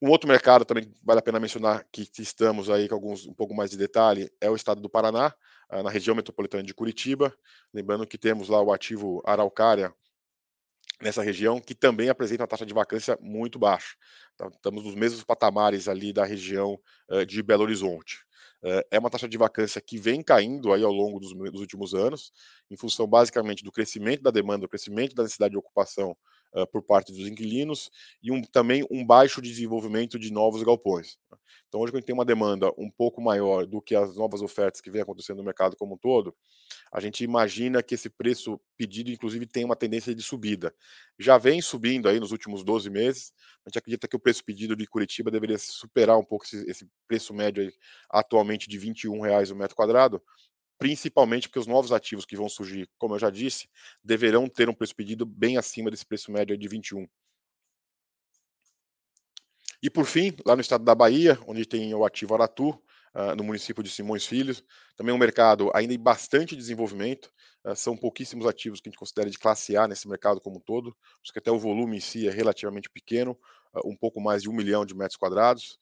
Um 0.00 0.10
outro 0.10 0.28
mercado 0.28 0.64
também 0.64 0.92
vale 1.04 1.20
a 1.20 1.22
pena 1.22 1.38
mencionar 1.38 1.86
que 1.92 2.10
estamos 2.18 2.68
aí 2.68 2.88
com 2.88 2.94
alguns 2.96 3.24
um 3.24 3.32
pouco 3.32 3.54
mais 3.54 3.70
de 3.70 3.76
detalhe 3.76 4.28
é 4.40 4.50
o 4.50 4.56
estado 4.56 4.80
do 4.80 4.90
Paraná, 4.90 5.32
na 5.70 5.88
região 5.88 6.16
metropolitana 6.16 6.64
de 6.64 6.74
Curitiba. 6.74 7.32
Lembrando 7.72 8.04
que 8.04 8.18
temos 8.18 8.48
lá 8.48 8.60
o 8.60 8.72
ativo 8.72 9.22
Araucária, 9.24 9.94
nessa 11.02 11.22
região, 11.22 11.60
que 11.60 11.74
também 11.74 12.08
apresenta 12.08 12.42
uma 12.42 12.48
taxa 12.48 12.64
de 12.64 12.72
vacância 12.72 13.18
muito 13.20 13.58
baixa. 13.58 13.96
Então, 14.34 14.48
estamos 14.48 14.84
nos 14.84 14.94
mesmos 14.94 15.24
patamares 15.24 15.88
ali 15.88 16.12
da 16.12 16.24
região 16.24 16.78
uh, 17.10 17.26
de 17.26 17.42
Belo 17.42 17.64
Horizonte. 17.64 18.18
Uh, 18.62 18.80
é 18.90 18.98
uma 18.98 19.10
taxa 19.10 19.28
de 19.28 19.36
vacância 19.36 19.80
que 19.80 19.98
vem 19.98 20.22
caindo 20.22 20.72
aí 20.72 20.84
ao 20.84 20.92
longo 20.92 21.18
dos, 21.18 21.34
dos, 21.34 21.60
últimos 21.60 21.94
anos, 21.94 22.32
em 22.70 22.76
função 22.76 23.06
basicamente 23.06 23.64
do 23.64 23.72
crescimento 23.72 24.22
da 24.22 24.30
demanda, 24.30 24.60
do 24.60 24.68
crescimento 24.68 25.14
da 25.14 25.24
necessidade 25.24 25.52
de 25.52 25.58
ocupação 25.58 26.16
uh, 26.54 26.66
por 26.66 26.82
parte 26.82 27.12
dos 27.12 27.26
inquilinos 27.26 27.90
e 28.22 28.30
um, 28.30 28.42
também 28.42 28.86
um 28.90 29.04
baixo 29.04 29.40
desenvolvimento 29.40 30.18
de 30.18 30.32
novos 30.32 30.62
galpões. 30.62 31.18
Então, 31.68 31.80
hoje, 31.80 31.90
quando 31.90 31.96
a 31.96 32.00
gente 32.00 32.06
tem 32.06 32.14
uma 32.14 32.24
demanda 32.24 32.70
um 32.76 32.90
pouco 32.90 33.20
maior 33.22 33.66
do 33.66 33.80
que 33.80 33.94
as 33.94 34.14
novas 34.14 34.42
ofertas 34.42 34.80
que 34.80 34.90
vem 34.90 35.00
acontecendo 35.00 35.38
no 35.38 35.44
mercado 35.44 35.74
como 35.74 35.94
um 35.94 35.96
todo, 35.98 36.34
a 36.92 37.00
gente 37.00 37.24
imagina 37.24 37.82
que 37.82 37.94
esse 37.94 38.10
preço 38.10 38.60
pedido, 38.76 39.10
inclusive, 39.10 39.46
tem 39.46 39.64
uma 39.64 39.74
tendência 39.74 40.14
de 40.14 40.22
subida. 40.22 40.74
Já 41.18 41.38
vem 41.38 41.62
subindo 41.62 42.10
aí 42.10 42.20
nos 42.20 42.30
últimos 42.30 42.62
12 42.62 42.90
meses. 42.90 43.32
A 43.64 43.70
gente 43.70 43.78
acredita 43.78 44.06
que 44.06 44.14
o 44.14 44.20
preço 44.20 44.44
pedido 44.44 44.76
de 44.76 44.86
Curitiba 44.86 45.30
deveria 45.30 45.58
superar 45.58 46.18
um 46.18 46.24
pouco 46.24 46.44
esse, 46.44 46.62
esse 46.70 46.86
preço 47.08 47.32
médio 47.32 47.62
aí, 47.62 47.72
atualmente 48.10 48.68
de 48.68 48.78
R$ 48.78 48.90
21,00 48.90 49.50
o 49.50 49.56
metro 49.56 49.74
quadrado, 49.74 50.22
principalmente 50.82 51.48
porque 51.48 51.60
os 51.60 51.66
novos 51.68 51.92
ativos 51.92 52.26
que 52.26 52.36
vão 52.36 52.48
surgir, 52.48 52.90
como 52.98 53.14
eu 53.14 53.18
já 53.20 53.30
disse, 53.30 53.68
deverão 54.02 54.48
ter 54.48 54.68
um 54.68 54.74
preço 54.74 54.96
pedido 54.96 55.24
bem 55.24 55.56
acima 55.56 55.88
desse 55.92 56.04
preço 56.04 56.32
médio 56.32 56.58
de 56.58 56.66
21. 56.66 57.06
E 59.80 59.88
por 59.88 60.04
fim, 60.04 60.34
lá 60.44 60.56
no 60.56 60.60
estado 60.60 60.82
da 60.82 60.92
Bahia, 60.92 61.38
onde 61.46 61.64
tem 61.64 61.94
o 61.94 62.04
ativo 62.04 62.34
Aratu, 62.34 62.70
uh, 63.14 63.36
no 63.36 63.44
município 63.44 63.80
de 63.80 63.90
Simões 63.90 64.26
Filhos. 64.26 64.64
Também 64.96 65.14
um 65.14 65.18
mercado 65.18 65.70
ainda 65.72 65.94
em 65.94 65.98
bastante 65.98 66.56
desenvolvimento. 66.56 67.32
Uh, 67.64 67.76
são 67.76 67.96
pouquíssimos 67.96 68.44
ativos 68.44 68.80
que 68.80 68.88
a 68.88 68.90
gente 68.90 68.98
considera 68.98 69.30
de 69.30 69.38
classe 69.38 69.76
A 69.76 69.86
nesse 69.86 70.08
mercado 70.08 70.40
como 70.40 70.56
um 70.56 70.60
todo, 70.60 70.96
porque 71.24 71.38
até 71.38 71.50
o 71.52 71.58
volume 71.60 71.98
em 71.98 72.00
si 72.00 72.26
é 72.26 72.30
relativamente 72.32 72.90
pequeno, 72.90 73.38
um 73.84 73.96
pouco 73.96 74.20
mais 74.20 74.42
de 74.42 74.50
um 74.50 74.52
milhão 74.52 74.84
de 74.84 74.94
metros 74.94 75.16
quadrados. 75.16 75.78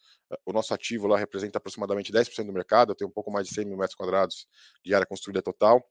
o 0.47 0.53
nosso 0.53 0.73
ativo 0.73 1.07
lá 1.07 1.19
representa 1.19 1.59
aproximadamente 1.59 2.13
10% 2.13 2.47
do 2.47 2.53
mercado, 2.53 2.95
tem 2.95 3.07
um 3.07 3.11
pouco 3.11 3.31
mais 3.31 3.49
de 3.49 3.55
100 3.55 3.65
mil 3.67 3.77
metros 3.77 3.97
quadrados 3.97 4.47
de 4.85 4.95
área 4.95 5.07
construída 5.07 5.43
total. 5.43 5.85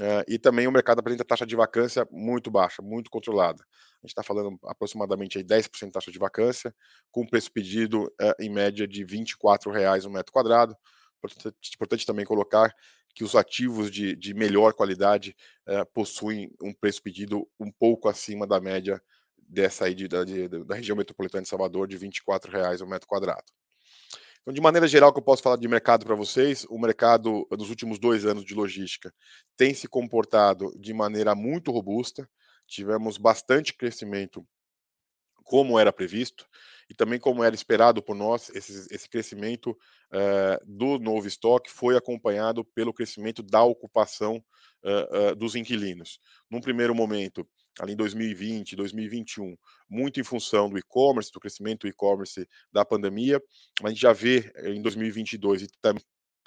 Uh, 0.00 0.24
e 0.26 0.38
também 0.38 0.66
o 0.66 0.72
mercado 0.72 1.00
apresenta 1.00 1.24
taxa 1.24 1.44
de 1.44 1.54
vacância 1.54 2.08
muito 2.10 2.50
baixa, 2.50 2.80
muito 2.80 3.10
controlada. 3.10 3.62
A 3.62 4.06
gente 4.06 4.12
está 4.12 4.22
falando 4.22 4.58
aproximadamente 4.64 5.36
aí 5.36 5.44
10% 5.44 5.86
de 5.86 5.92
taxa 5.92 6.10
de 6.10 6.18
vacância, 6.18 6.74
com 7.10 7.26
preço 7.26 7.52
pedido 7.52 8.04
uh, 8.04 8.34
em 8.40 8.48
média 8.48 8.88
de 8.88 9.04
R$ 9.04 9.18
24,00 9.18 10.06
um 10.06 10.10
metro 10.10 10.32
quadrado. 10.32 10.74
Importante, 11.18 11.74
importante, 11.74 12.06
também 12.06 12.24
colocar 12.24 12.74
que 13.14 13.22
os 13.22 13.36
ativos 13.36 13.90
de, 13.90 14.16
de 14.16 14.32
melhor 14.32 14.72
qualidade 14.72 15.36
possuem 15.92 16.50
um 16.62 16.72
preço 16.72 17.02
pedido 17.02 17.46
um 17.60 17.70
pouco 17.70 18.08
acima 18.08 18.46
da 18.46 18.58
média 18.58 19.00
dessa 19.48 19.86
aí 19.86 19.94
de, 19.94 20.08
da, 20.08 20.24
de, 20.24 20.48
da 20.48 20.74
região 20.74 20.96
metropolitana 20.96 21.42
de 21.42 21.48
Salvador, 21.48 21.86
de 21.86 21.96
R$ 21.96 22.08
24,00 22.08 22.82
um 22.82 22.88
metro 22.88 23.08
quadrado. 23.08 23.44
Então, 24.42 24.52
de 24.52 24.60
maneira 24.60 24.88
geral, 24.88 25.12
que 25.12 25.20
eu 25.20 25.24
posso 25.24 25.42
falar 25.42 25.56
de 25.56 25.68
mercado 25.68 26.04
para 26.04 26.16
vocês, 26.16 26.66
o 26.68 26.78
mercado 26.78 27.46
nos 27.50 27.70
últimos 27.70 27.98
dois 27.98 28.26
anos 28.26 28.44
de 28.44 28.54
logística 28.54 29.14
tem 29.56 29.72
se 29.72 29.86
comportado 29.86 30.72
de 30.78 30.92
maneira 30.92 31.34
muito 31.34 31.70
robusta. 31.70 32.28
Tivemos 32.66 33.18
bastante 33.18 33.72
crescimento, 33.72 34.44
como 35.44 35.78
era 35.78 35.92
previsto, 35.92 36.44
e 36.90 36.94
também 36.94 37.20
como 37.20 37.44
era 37.44 37.54
esperado 37.54 38.02
por 38.02 38.16
nós, 38.16 38.50
esse, 38.50 38.86
esse 38.92 39.08
crescimento 39.08 39.70
uh, 39.70 40.64
do 40.66 40.98
novo 40.98 41.26
estoque 41.26 41.70
foi 41.70 41.96
acompanhado 41.96 42.64
pelo 42.64 42.92
crescimento 42.92 43.42
da 43.42 43.62
ocupação 43.62 44.44
uh, 44.84 45.30
uh, 45.30 45.36
dos 45.36 45.54
inquilinos. 45.54 46.18
Num 46.50 46.60
primeiro 46.60 46.94
momento, 46.94 47.48
ali 47.80 47.92
em 47.92 47.96
2020, 47.96 48.76
2021, 48.76 49.56
muito 49.88 50.20
em 50.20 50.24
função 50.24 50.68
do 50.68 50.78
e-commerce, 50.78 51.32
do 51.32 51.40
crescimento 51.40 51.82
do 51.82 51.88
e-commerce 51.88 52.48
da 52.72 52.84
pandemia, 52.84 53.42
a 53.82 53.88
gente 53.88 54.00
já 54.00 54.12
vê 54.12 54.52
eh, 54.56 54.70
em 54.70 54.82
2022 54.82 55.62
e 55.62 55.68
também 55.80 56.02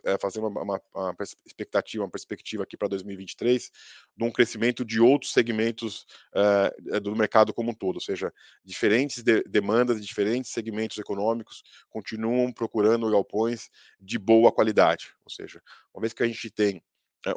é, 0.05 0.17
fazendo 0.20 0.48
uma, 0.48 0.62
uma, 0.62 0.82
uma, 0.94 1.15
expectativa, 1.46 2.03
uma 2.03 2.10
perspectiva 2.10 2.63
aqui 2.63 2.77
para 2.77 2.88
2023, 2.88 3.72
de 4.15 4.24
um 4.24 4.32
crescimento 4.32 4.86
de 4.86 5.01
outros 5.01 5.34
segmentos 5.34 6.05
uh, 6.36 7.01
do 7.01 7.15
mercado 7.15 7.51
como 7.53 7.72
um 7.72 7.74
todo, 7.74 7.96
ou 7.96 8.01
seja, 8.01 8.32
diferentes 8.63 9.24
de, 9.24 9.41
demandas 9.44 10.00
de 10.00 10.05
diferentes 10.05 10.51
segmentos 10.51 10.98
econômicos 11.00 11.63
continuam 11.89 12.53
procurando 12.53 13.10
galpões 13.10 13.70
de 14.00 14.20
boa 14.20 14.51
qualidade, 14.51 15.12
ou 15.25 15.32
seja, 15.32 15.60
uma 15.91 16.01
vez 16.01 16.13
que 16.13 16.22
a 16.22 16.27
gente 16.27 16.51
tem 16.51 16.84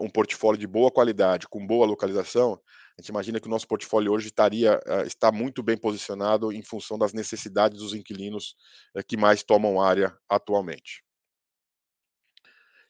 um 0.01 0.09
portfólio 0.11 0.59
de 0.59 0.67
boa 0.67 0.91
qualidade, 0.91 1.49
com 1.49 1.67
boa 1.67 1.87
localização, 1.87 2.61
a 2.99 3.01
gente 3.01 3.11
imagina 3.11 3.39
que 3.39 3.47
o 3.47 3.51
nosso 3.51 3.69
portfólio 3.69 4.13
hoje 4.13 4.27
estaria, 4.27 4.81
uh, 4.87 5.07
está 5.07 5.31
muito 5.31 5.63
bem 5.63 5.77
posicionado 5.77 6.53
em 6.53 6.63
função 6.63 6.99
das 6.99 7.13
necessidades 7.13 7.79
dos 7.79 7.95
inquilinos 7.95 8.57
uh, 8.97 9.05
que 9.07 9.17
mais 9.17 9.45
tomam 9.45 9.81
área 9.81 10.17
atualmente. 10.29 11.05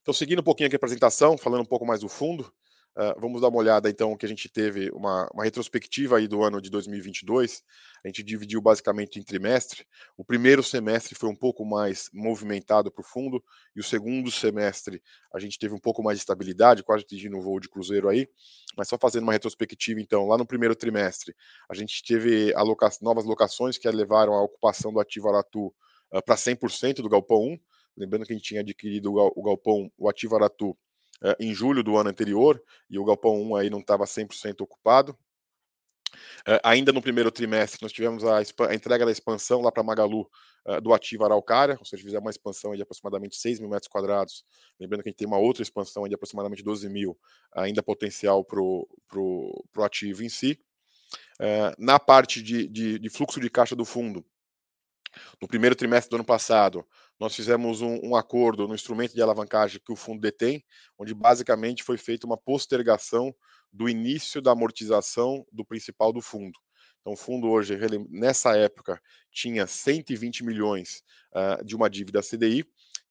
Então, 0.00 0.14
seguindo 0.14 0.38
um 0.38 0.44
pouquinho 0.44 0.68
aqui 0.68 0.76
a 0.76 0.78
apresentação, 0.78 1.36
falando 1.36 1.60
um 1.60 1.66
pouco 1.66 1.84
mais 1.84 2.00
do 2.00 2.08
fundo, 2.08 2.50
Uh, 2.98 3.14
vamos 3.20 3.40
dar 3.40 3.46
uma 3.46 3.58
olhada 3.58 3.88
então 3.88 4.16
que 4.16 4.26
a 4.26 4.28
gente 4.28 4.48
teve 4.48 4.90
uma, 4.90 5.30
uma, 5.32 5.44
retrospectiva 5.44 6.16
aí 6.16 6.26
do 6.26 6.42
ano 6.42 6.60
de 6.60 6.68
2022. 6.68 7.62
A 8.04 8.08
gente 8.08 8.24
dividiu 8.24 8.60
basicamente 8.60 9.20
em 9.20 9.22
trimestre. 9.22 9.86
O 10.16 10.24
primeiro 10.24 10.64
semestre 10.64 11.14
foi 11.14 11.28
um 11.28 11.34
pouco 11.36 11.64
mais 11.64 12.10
movimentado 12.12 12.90
para 12.90 13.00
o 13.00 13.04
fundo 13.04 13.40
e 13.76 13.78
o 13.78 13.84
segundo 13.84 14.32
semestre 14.32 15.00
a 15.32 15.38
gente 15.38 15.60
teve 15.60 15.72
um 15.72 15.78
pouco 15.78 16.02
mais 16.02 16.18
de 16.18 16.22
estabilidade, 16.22 16.82
quase 16.82 17.04
atingindo 17.04 17.38
o 17.38 17.40
voo 17.40 17.60
de 17.60 17.68
cruzeiro 17.68 18.08
aí. 18.08 18.28
Mas 18.76 18.88
só 18.88 18.98
fazendo 19.00 19.22
uma 19.22 19.32
retrospectiva 19.32 20.00
então, 20.00 20.26
lá 20.26 20.36
no 20.36 20.44
primeiro 20.44 20.74
trimestre 20.74 21.36
a 21.70 21.76
gente 21.76 22.02
teve 22.02 22.52
aloca 22.56 22.90
novas 23.00 23.24
locações 23.24 23.78
que 23.78 23.88
levaram 23.88 24.34
a 24.34 24.42
ocupação 24.42 24.92
do 24.92 24.98
ativo 24.98 25.28
Aratu 25.28 25.66
uh, 26.12 26.20
para 26.26 26.34
100% 26.34 26.96
do 26.96 27.08
galpão 27.08 27.42
1. 27.42 27.58
Lembrando 27.96 28.26
que 28.26 28.32
a 28.32 28.36
gente 28.36 28.48
tinha 28.48 28.60
adquirido 28.60 29.14
o 29.14 29.42
galpão, 29.44 29.88
o 29.96 30.08
ativo 30.08 30.34
Aratu 30.34 30.76
uh, 31.22 31.34
em 31.40 31.54
julho 31.54 31.82
do 31.82 31.96
ano 31.96 32.10
anterior, 32.10 32.62
e 32.88 32.98
o 32.98 33.04
Galpão 33.04 33.40
1 33.42 33.56
aí 33.56 33.70
não 33.70 33.80
estava 33.80 34.04
100% 34.04 34.60
ocupado. 34.60 35.16
Uh, 36.40 36.60
ainda 36.62 36.92
no 36.92 37.02
primeiro 37.02 37.30
trimestre, 37.30 37.80
nós 37.82 37.92
tivemos 37.92 38.24
a, 38.24 38.38
a 38.38 38.74
entrega 38.74 39.04
da 39.04 39.12
expansão 39.12 39.60
lá 39.60 39.70
para 39.70 39.82
Magalu 39.82 40.28
uh, 40.66 40.80
do 40.80 40.94
ativo 40.94 41.24
Araucária, 41.24 41.76
ou 41.78 41.84
seja, 41.84 42.02
fizemos 42.02 42.24
uma 42.24 42.30
expansão 42.30 42.74
de 42.74 42.82
aproximadamente 42.82 43.36
6 43.36 43.60
mil 43.60 43.68
metros 43.68 43.88
quadrados. 43.88 44.44
Lembrando 44.80 45.02
que 45.02 45.08
a 45.08 45.10
gente 45.10 45.18
tem 45.18 45.28
uma 45.28 45.38
outra 45.38 45.62
expansão 45.62 46.08
de 46.08 46.14
aproximadamente 46.14 46.62
12 46.62 46.88
mil, 46.88 47.18
ainda 47.52 47.82
potencial 47.82 48.44
para 48.44 48.60
o 48.60 49.64
ativo 49.78 50.22
em 50.22 50.28
si. 50.28 50.58
Uh, 51.40 51.72
na 51.78 51.98
parte 51.98 52.42
de, 52.42 52.66
de, 52.66 52.98
de 52.98 53.10
fluxo 53.10 53.40
de 53.40 53.50
caixa 53.50 53.76
do 53.76 53.84
fundo, 53.84 54.24
no 55.40 55.48
primeiro 55.48 55.74
trimestre 55.74 56.10
do 56.10 56.16
ano 56.16 56.24
passado, 56.24 56.86
nós 57.18 57.34
fizemos 57.34 57.80
um, 57.80 57.98
um, 58.02 58.16
acordo 58.16 58.68
no 58.68 58.74
instrumento 58.74 59.14
de 59.14 59.20
alavancagem 59.20 59.80
que 59.84 59.92
o 59.92 59.96
fundo 59.96 60.20
detém, 60.20 60.64
onde 60.98 61.14
basicamente 61.14 61.82
foi 61.82 61.98
feita 61.98 62.26
uma 62.26 62.36
postergação 62.36 63.34
do 63.72 63.88
início 63.88 64.40
da 64.40 64.52
amortização 64.52 65.44
do 65.52 65.64
principal 65.64 66.12
do 66.12 66.20
fundo. 66.20 66.58
Então, 67.00 67.12
o 67.12 67.16
fundo 67.16 67.48
hoje, 67.48 67.76
nessa 68.10 68.56
época, 68.56 69.00
tinha 69.32 69.66
120 69.66 70.44
milhões 70.44 71.02
uh, 71.32 71.64
de 71.64 71.74
uma 71.74 71.88
dívida 71.88 72.22
CDI, 72.22 72.64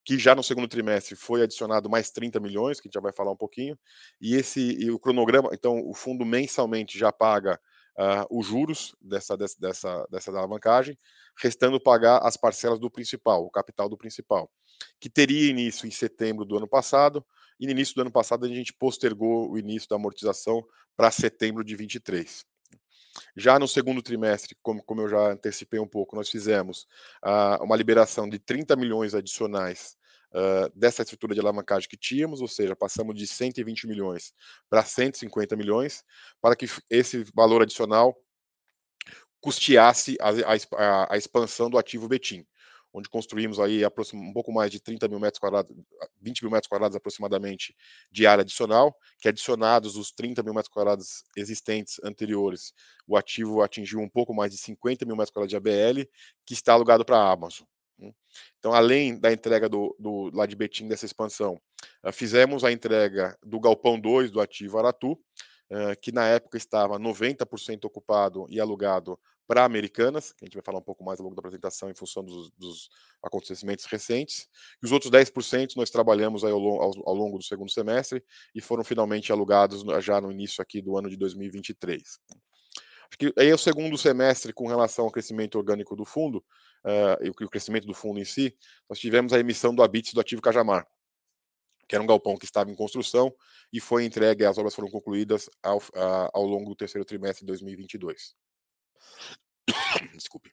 que 0.03 0.17
já 0.17 0.33
no 0.33 0.43
segundo 0.43 0.67
trimestre 0.67 1.15
foi 1.15 1.41
adicionado 1.41 1.89
mais 1.89 2.09
30 2.09 2.39
milhões, 2.39 2.79
que 2.79 2.87
a 2.87 2.89
gente 2.89 2.95
já 2.95 3.01
vai 3.01 3.11
falar 3.11 3.31
um 3.31 3.37
pouquinho, 3.37 3.77
e 4.21 4.35
esse 4.35 4.61
e 4.61 4.89
o 4.89 4.97
cronograma, 4.97 5.49
então 5.51 5.81
o 5.85 5.93
fundo 5.93 6.25
mensalmente 6.25 6.97
já 6.97 7.11
paga 7.11 7.59
uh, 7.98 8.25
os 8.30 8.46
juros 8.46 8.96
dessa, 9.01 9.36
dessa, 9.38 10.08
dessa 10.10 10.32
alavancagem, 10.32 10.98
restando 11.42 11.80
pagar 11.80 12.20
as 12.20 12.38
parcelas 12.38 12.80
do 12.80 12.89
principal, 12.89 13.44
o 13.44 13.50
capital 13.50 13.89
do 13.89 13.98
principal, 13.98 14.50
que 15.00 15.10
teria 15.10 15.50
início 15.50 15.88
em 15.88 15.92
setembro 15.92 16.46
do 16.46 16.58
ano 16.58 16.68
passado, 16.68 17.25
e 17.60 17.66
no 17.66 17.72
início 17.72 17.96
do 17.96 18.01
ano 18.01 18.12
passado 18.12 18.46
a 18.46 18.50
gente 18.50 18.74
postergou 18.74 19.50
o 19.50 19.58
início 19.58 19.89
da 19.89 19.96
amortização 19.96 20.63
para 20.96 21.12
setembro 21.12 21.63
de 21.63 21.75
23. 21.75 22.46
Já 23.36 23.58
no 23.58 23.68
segundo 23.68 24.01
trimestre, 24.01 24.56
como, 24.62 24.84
como 24.84 25.01
eu 25.01 25.10
já 25.10 25.32
antecipei 25.32 25.80
um 25.80 25.88
pouco, 25.88 26.16
nós 26.16 26.30
fizemos 26.30 26.88
uh, 27.25 27.63
uma 27.63 27.75
liberação 27.75 28.30
de 28.30 28.38
30 28.38 28.75
milhões 28.75 29.16
adicionais 29.16 29.97
uh, 30.31 30.72
dessa 30.75 31.01
estrutura 31.01 31.34
de 31.34 31.39
alavancagem 31.39 31.89
que 31.89 31.98
tínhamos, 31.98 32.41
ou 32.41 32.48
seja, 32.48 32.75
passamos 32.75 33.15
de 33.15 33.27
120 33.27 33.88
milhões 33.88 34.34
para 34.69 34.84
150 34.84 35.55
milhões, 35.55 36.03
para 36.41 36.55
que 36.55 36.67
esse 36.89 37.24
valor 37.34 37.62
adicional 37.62 38.15
custeasse 39.39 40.17
a, 40.19 40.31
a, 40.75 41.13
a 41.13 41.17
expansão 41.17 41.69
do 41.69 41.77
ativo 41.77 42.07
Betim, 42.07 42.46
onde 42.93 43.10
construímos 43.10 43.60
aí 43.60 43.84
um 44.13 44.34
pouco 44.34 44.51
mais 44.51 44.72
de 44.72 44.79
30 44.79 45.07
mil 45.07 45.19
metros 45.19 45.39
quadrados, 45.39 45.75
20 46.22 46.41
mil 46.43 46.51
metros 46.51 46.67
quadrados 46.67 46.96
aproximadamente 46.96 47.75
de 48.12 48.25
área 48.25 48.41
adicional, 48.41 48.96
que 49.19 49.29
adicionados 49.29 49.96
os 49.96 50.12
30 50.12 50.41
mil 50.41 50.53
metros 50.53 50.74
quadrados 50.74 51.24
existentes 51.36 52.00
anteriores, 52.03 52.74
o 53.05 53.15
ativo 53.15 53.62
atingiu 53.62 54.00
um 54.00 54.10
pouco 54.10 54.34
mais 54.34 54.51
de 54.51 54.57
50 54.57 55.05
mil 55.05 55.15
metros 55.15 55.31
quadrados 55.31 55.50
de 55.50 55.55
ABL, 55.55 56.10
que 56.46 56.53
está 56.53 56.74
alugado 56.74 57.05
para 57.05 57.17
a 57.17 57.31
Amazon. 57.31 57.67
Hum. 58.00 58.13
Então, 58.60 58.74
além 58.74 59.20
da 59.20 59.32
entrega 59.32 59.68
do, 59.68 59.96
do, 60.00 60.30
lá 60.34 60.46
de 60.46 60.56
Betim 60.56 60.88
dessa 60.88 61.06
expansão, 61.06 61.60
uh, 62.06 62.12
fizemos 62.12 62.63
a 62.63 62.72
entrega 62.72 63.38
do 63.44 63.60
Galpão 63.60 64.00
2 64.00 64.32
do 64.32 64.42
ativo 64.42 64.77
Aratu, 64.77 65.13
uh, 65.13 66.00
que 66.01 66.12
na 66.12 66.27
época 66.27 66.58
estava 66.58 67.00
90% 67.00 67.86
ocupado 67.86 68.46
e 68.50 68.60
alugado 68.60 69.20
para 69.48 69.63
Americanas, 69.63 70.34
que 70.34 70.44
a 70.44 70.46
gente 70.46 70.56
vai 70.56 70.63
falar 70.63 70.80
um 70.80 70.84
pouco 70.84 71.04
mais 71.04 71.20
ao 71.20 71.24
longo 71.24 71.36
da 71.36 71.39
apresentação 71.39 71.89
em 71.89 71.96
função 71.96 72.24
dos, 72.24 72.51
dos 72.58 72.89
acontecimentos 73.24 73.86
recentes. 73.86 74.48
E 74.84 74.86
os 74.86 74.92
outros 74.92 75.10
10% 75.10 75.75
nós 75.77 75.89
trabalhamos 75.89 76.44
ao, 76.44 76.51
ao, 76.51 76.92
ao, 77.08 77.16
longo 77.16 77.38
do 77.38 77.44
segundo 77.44 77.72
semestre 77.72 78.22
e 78.53 78.60
foram 78.60 78.83
finalmente 78.83 79.31
alugados 79.31 79.83
já 80.03 80.20
no 80.20 80.31
início 80.31 80.62
aqui 80.62 80.81
do 80.81 80.98
ano 80.98 81.10
de 81.10 81.16
2023. 81.16 82.03
Acho 83.10 83.18
que 83.18 83.33
aí 83.40 83.48
é 83.48 83.55
o 83.55 83.57
segundo 83.57 83.98
semestre 83.98 84.51
com 84.51 84.68
relação 84.68 85.05
ao 85.05 85.12
crescimento 85.12 85.57
orgânico 85.57 85.96
do 85.96 86.03
fundo, 86.03 86.44
uh, 86.85 87.24
e 87.24 87.29
o 87.29 87.50
crescimento 87.50 87.85
do 87.85 87.94
fundo 87.94 88.20
em 88.20 88.25
si, 88.25 88.55
nós 88.90 89.00
tivemos 89.00 89.33
a 89.33 89.40
emissão 89.40 89.74
do 89.74 89.83
ABITS 89.83 90.13
do 90.13 90.22
ativo 90.22 90.42
Cajamar, 90.42 90.87
que 91.87 91.96
era 91.96 92.03
um 92.03 92.07
galpão 92.07 92.37
que 92.37 92.46
estava 92.46 92.72
em 92.72 92.75
construção 92.75 93.33
e 93.72 93.79
foi 93.79 94.05
entregue, 94.05 94.46
as 94.46 94.57
obras 94.57 94.75
foram 94.75 94.90
concluídas 94.90 95.50
ao, 95.63 95.81
ao 96.33 96.44
longo 96.44 96.70
do 96.70 96.75
terceiro 96.75 97.05
trimestre 97.05 97.42
de 97.42 97.48
2022. 97.48 98.35
Desculpe. 100.13 100.51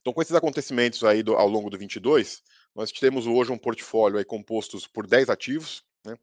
Então, 0.00 0.12
com 0.12 0.22
esses 0.22 0.34
acontecimentos 0.34 1.02
aí 1.02 1.20
do, 1.20 1.34
ao 1.34 1.48
longo 1.48 1.68
do 1.68 1.76
22, 1.76 2.40
nós 2.74 2.92
temos 2.92 3.26
hoje 3.26 3.50
um 3.50 3.58
portfólio 3.58 4.18
aí 4.18 4.24
composto 4.24 4.78
por 4.92 5.04
10 5.04 5.28
ativos, 5.30 5.82
né? 6.04 6.16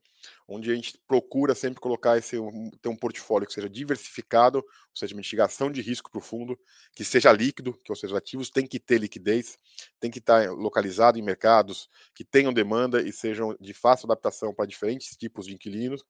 Onde 0.48 0.72
a 0.72 0.76
gente 0.76 0.98
procura 1.08 1.56
sempre 1.56 1.80
colocar 1.80 2.18
esse 2.18 2.38
ter 2.82 2.90
um 2.90 2.96
portfólio 2.96 3.48
que 3.48 3.54
seja 3.54 3.70
diversificado, 3.70 4.60
ou 4.60 4.96
seja, 4.96 5.16
mitigação 5.16 5.72
de 5.72 5.82
risco 5.82 6.10
para 6.10 6.20
o 6.20 6.22
fundo, 6.22 6.60
que 6.94 7.04
seja 7.04 7.32
líquido, 7.32 7.74
que 7.84 7.92
ou 7.92 7.96
seja, 7.96 8.18
ativos 8.18 8.50
tem 8.50 8.66
que 8.66 8.80
ter 8.80 9.00
liquidez, 9.00 9.58
tem 10.00 10.12
que 10.12 10.20
estar 10.20 10.52
localizado 10.52 11.18
em 11.18 11.22
mercados 11.22 11.90
que 12.16 12.24
tenham 12.24 12.54
demanda 12.54 13.02
e 13.02 13.12
sejam 13.12 13.56
de 13.60 13.74
fácil 13.74 14.06
adaptação 14.08 14.54
para 14.54 14.66
diferentes 14.66 15.16
tipos 15.18 15.46
de 15.46 15.54
inquilinos, 15.54 16.04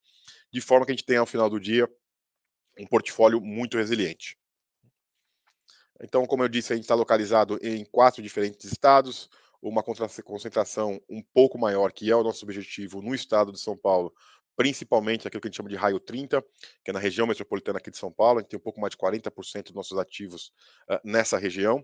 de 0.51 0.61
forma 0.61 0.85
que 0.85 0.91
a 0.91 0.95
gente 0.95 1.05
tenha 1.05 1.19
ao 1.19 1.25
final 1.25 1.49
do 1.49 1.59
dia 1.59 1.89
um 2.79 2.87
portfólio 2.87 3.39
muito 3.39 3.77
resiliente. 3.77 4.37
Então, 6.01 6.25
como 6.25 6.43
eu 6.43 6.49
disse, 6.49 6.73
a 6.73 6.75
gente 6.75 6.85
está 6.85 6.95
localizado 6.95 7.57
em 7.61 7.85
quatro 7.85 8.21
diferentes 8.21 8.69
estados, 8.69 9.29
uma 9.69 9.81
concentração 9.81 10.99
um 11.09 11.23
pouco 11.33 11.57
maior, 11.57 11.91
que 11.91 12.11
é 12.11 12.15
o 12.15 12.23
nosso 12.23 12.45
objetivo 12.45 13.01
no 13.01 13.15
estado 13.15 13.51
de 13.51 13.59
São 13.59 13.77
Paulo, 13.77 14.13
principalmente 14.55 15.27
aquilo 15.27 15.41
que 15.41 15.47
a 15.47 15.49
gente 15.49 15.57
chama 15.57 15.69
de 15.69 15.75
raio 15.75 15.99
30, 15.99 16.41
que 16.83 16.91
é 16.91 16.93
na 16.93 16.99
região 16.99 17.25
metropolitana 17.25 17.79
aqui 17.79 17.89
de 17.89 17.97
São 17.97 18.11
Paulo, 18.11 18.39
a 18.39 18.41
gente 18.41 18.49
tem 18.49 18.59
um 18.59 18.63
pouco 18.63 18.79
mais 18.79 18.91
de 18.91 18.97
40% 18.97 19.63
dos 19.63 19.73
nossos 19.73 19.97
ativos 19.97 20.51
uh, 20.89 20.99
nessa 21.03 21.37
região, 21.37 21.83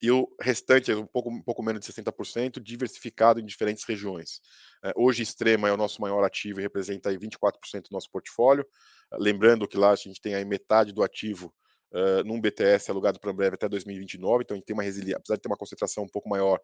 e 0.00 0.10
o 0.10 0.28
restante, 0.40 0.92
um 0.92 1.06
pouco, 1.06 1.30
um 1.30 1.42
pouco 1.42 1.62
menos 1.62 1.84
de 1.84 1.92
60%, 1.92 2.60
diversificado 2.60 3.40
em 3.40 3.46
diferentes 3.46 3.84
regiões. 3.84 4.40
Uh, 4.84 5.04
hoje, 5.04 5.22
Extrema 5.22 5.68
é 5.68 5.72
o 5.72 5.76
nosso 5.76 6.00
maior 6.02 6.22
ativo 6.22 6.60
e 6.60 6.62
representa 6.62 7.08
aí 7.08 7.18
24% 7.18 7.84
do 7.88 7.92
nosso 7.92 8.10
portfólio, 8.10 8.64
uh, 9.12 9.16
lembrando 9.18 9.66
que 9.66 9.76
lá 9.76 9.90
a 9.90 9.96
gente 9.96 10.20
tem 10.20 10.34
aí 10.34 10.44
metade 10.44 10.92
do 10.92 11.02
ativo 11.02 11.52
uh, 11.92 12.22
num 12.24 12.40
BTS 12.40 12.90
alugado 12.90 13.18
para 13.18 13.30
Ambev 13.30 13.54
até 13.54 13.68
2029, 13.68 14.44
então 14.44 14.54
a 14.54 14.58
gente 14.58 14.66
tem 14.66 14.74
uma 14.74 14.82
resiliência, 14.82 15.18
apesar 15.18 15.36
de 15.36 15.42
ter 15.42 15.48
uma 15.48 15.56
concentração 15.56 16.04
um 16.04 16.08
pouco 16.08 16.28
maior 16.28 16.60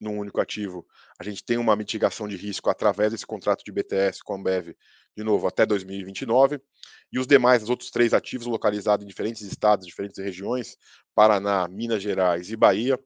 num 0.00 0.18
único 0.18 0.40
ativo, 0.40 0.86
a 1.18 1.24
gente 1.24 1.44
tem 1.44 1.56
uma 1.56 1.74
mitigação 1.74 2.28
de 2.28 2.36
risco 2.36 2.68
através 2.68 3.12
desse 3.12 3.26
contrato 3.26 3.64
de 3.64 3.72
BTS 3.72 4.22
com 4.22 4.34
a 4.34 4.36
Ambev, 4.36 4.76
de 5.16 5.24
novo, 5.24 5.46
até 5.46 5.64
2029, 5.64 6.60
e 7.10 7.18
os 7.18 7.26
demais, 7.26 7.62
os 7.62 7.70
outros 7.70 7.90
três 7.90 8.12
ativos 8.12 8.46
localizados 8.46 9.04
em 9.04 9.08
diferentes 9.08 9.42
estados, 9.42 9.86
diferentes 9.86 10.22
regiões, 10.22 10.76
Paraná, 11.14 11.66
Minas 11.68 12.02
Gerais 12.02 12.50
e 12.50 12.56
Bahia, 12.56 12.98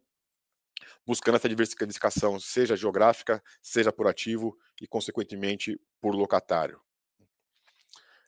buscando 1.07 1.37
essa 1.37 1.49
diversificação, 1.49 2.39
seja 2.41 2.77
geográfica, 2.77 3.43
seja 3.63 3.93
por 3.93 4.09
ativo 4.09 4.57
e, 4.81 4.87
consequentemente, 4.87 5.81
por 6.01 6.15
locatário. 6.15 6.81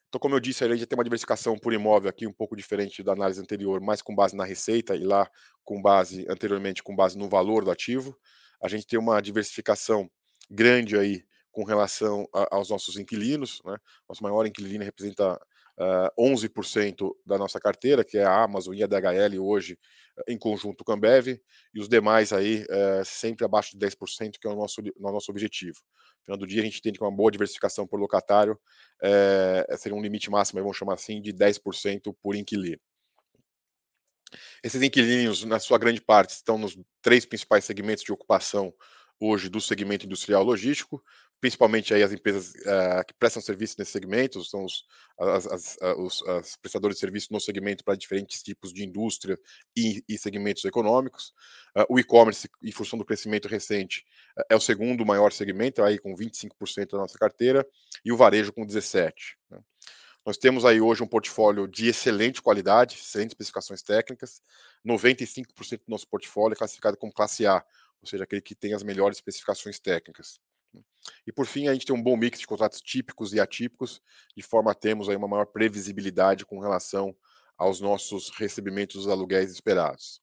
Então, 0.09 0.21
como 0.21 0.35
eu 0.35 0.41
disse, 0.41 0.63
a 0.63 0.69
gente 0.69 0.85
tem 0.85 0.97
uma 0.97 1.05
diversificação 1.05 1.59
por 1.59 1.73
imóvel 1.73 2.11
aqui 2.11 2.27
um 2.27 2.33
pouco 2.33 2.55
diferente 2.55 3.03
da 3.03 3.13
análise 3.13 3.41
anterior, 3.41 3.81
mais 3.81 4.03
com 4.03 4.15
base 4.15 4.37
na 4.37 4.45
receita 4.45 4.95
e 4.95 5.05
lá 5.05 5.27
com 5.65 5.81
base 5.81 6.27
anteriormente 6.29 6.83
com 6.83 6.95
base 6.95 7.17
no 7.17 7.31
valor 7.31 7.65
do 7.65 7.71
ativo. 7.71 8.15
A 8.63 8.69
gente 8.69 8.87
tem 8.87 8.99
uma 8.99 9.21
diversificação 9.21 10.11
grande 10.51 10.97
aí 10.97 11.25
com 11.51 11.65
relação 11.65 12.27
a, 12.35 12.57
aos 12.57 12.71
nossos 12.71 12.97
inquilinos, 12.97 13.61
né? 13.65 13.77
Nosso 14.09 14.23
maior 14.23 14.47
inquilino 14.47 14.85
representa 14.85 15.35
uh, 15.35 15.39
ah, 15.79 16.13
11% 16.19 17.11
da 17.27 17.37
nossa 17.37 17.61
carteira, 17.61 18.05
que 18.05 18.19
é 18.19 18.25
a 18.25 18.43
Amazon 18.43 18.75
e 18.75 18.83
a 18.83 18.87
DHL 18.87 19.39
hoje 19.39 19.79
em 20.29 20.39
conjunto 20.39 20.85
com 20.85 20.93
a 20.93 20.95
Ambev, 20.95 21.41
e 21.75 21.81
os 21.81 21.89
demais 21.89 22.33
aí 22.33 22.65
uh, 22.65 23.05
sempre 23.05 23.45
abaixo 23.45 23.77
de 23.77 23.87
10%, 23.87 24.33
que 24.41 24.47
é 24.47 24.51
o 24.51 24.57
nosso, 24.57 24.83
nosso 24.99 25.31
objetivo. 25.31 25.79
No 26.21 26.25
final 26.25 26.39
do 26.39 26.47
dia, 26.47 26.63
a 26.63 26.65
gente 26.65 26.79
entende 26.79 26.99
que 26.99 27.05
uma 27.05 27.15
boa 27.15 27.31
diversificação 27.31 27.87
por 27.87 27.99
locatário 27.99 28.59
é, 29.03 29.67
seria 29.77 29.97
um 29.97 30.03
limite 30.03 30.31
máximo, 30.31 30.61
vamos 30.61 30.77
chamar 30.77 30.95
assim, 30.95 31.21
de 31.21 31.33
10% 31.33 32.15
por 32.23 32.37
inquilino. 32.37 32.81
Esses 34.63 34.83
inquilinos, 34.83 35.45
na 35.45 35.59
sua 35.59 35.79
grande 35.79 36.01
parte, 36.01 36.31
estão 36.31 36.59
nos 36.59 36.79
três 37.01 37.25
principais 37.25 37.65
segmentos 37.65 38.05
de 38.05 38.13
ocupação 38.13 38.73
hoje 39.21 39.49
do 39.49 39.61
segmento 39.61 40.05
industrial 40.05 40.43
logístico, 40.43 41.03
principalmente 41.43 41.93
aí 41.93 42.05
as 42.05 42.13
empresas 42.13 42.55
uh, 42.55 43.05
que 43.05 43.13
prestam 43.15 43.43
serviço 43.43 43.75
nesse 43.77 43.91
segmento, 43.91 44.45
são 44.45 44.65
os, 44.65 44.85
as, 45.19 45.47
as, 45.47 45.77
os 45.99 46.23
as 46.29 46.57
prestadores 46.57 46.97
de 46.97 47.01
serviço 47.01 47.33
no 47.33 47.41
segmento 47.41 47.85
para 47.85 47.97
diferentes 47.97 48.43
tipos 48.45 48.73
de 48.73 48.85
indústria 48.85 49.37
e, 49.77 50.05
e 50.09 50.17
segmentos 50.17 50.65
econômicos. 50.65 51.33
Uh, 51.77 51.85
o 51.89 51.99
e-commerce, 51.99 52.49
em 52.63 52.71
função 52.71 52.97
do 52.97 53.05
crescimento 53.05 53.49
recente, 53.49 54.05
uh, 54.39 54.45
é 54.51 54.55
o 54.55 54.61
segundo 54.61 55.05
maior 55.05 55.33
segmento, 55.33 55.83
aí 55.83 55.99
com 55.99 56.15
25% 56.15 56.93
da 56.93 56.99
nossa 56.99 57.19
carteira, 57.19 57.67
e 58.05 58.13
o 58.13 58.17
varejo 58.17 58.53
com 58.53 58.65
17%. 58.65 59.13
Né? 59.51 59.59
Nós 60.25 60.37
temos 60.37 60.65
aí 60.65 60.81
hoje 60.81 61.03
um 61.03 61.07
portfólio 61.07 61.67
de 61.67 61.89
excelente 61.89 62.41
qualidade, 62.41 62.95
excelentes 62.97 63.33
especificações 63.33 63.83
técnicas. 63.83 64.41
95% 64.87 65.79
do 65.79 65.91
nosso 65.91 66.07
portfólio 66.09 66.55
é 66.55 66.57
classificado 66.57 66.97
como 66.97 67.13
classe 67.13 67.45
A, 67.47 67.65
ou 68.01 68.09
seja, 68.09 68.25
aquele 68.25 68.41
que 68.41 68.55
tem 68.55 68.73
as 68.73 68.83
melhores 68.83 69.19
especificações 69.19 69.81
técnicas. 69.81 70.41
E 71.27 71.33
por 71.33 71.47
fim, 71.47 71.69
a 71.69 71.73
gente 71.73 71.87
tem 71.87 71.95
um 71.95 72.03
bom 72.03 72.17
mix 72.17 72.39
de 72.39 72.47
contratos 72.47 72.81
típicos 72.81 73.33
e 73.33 73.41
atípicos, 73.41 74.01
de 74.37 74.43
forma 74.43 74.71
a 74.71 74.75
termos 74.75 75.09
aí 75.09 75.17
uma 75.17 75.29
maior 75.29 75.47
previsibilidade 75.47 76.47
com 76.47 76.59
relação 76.59 77.15
aos 77.59 77.81
nossos 77.81 78.31
recebimentos 78.31 78.97
dos 78.97 79.09
aluguéis 79.09 79.51
esperados. 79.51 80.21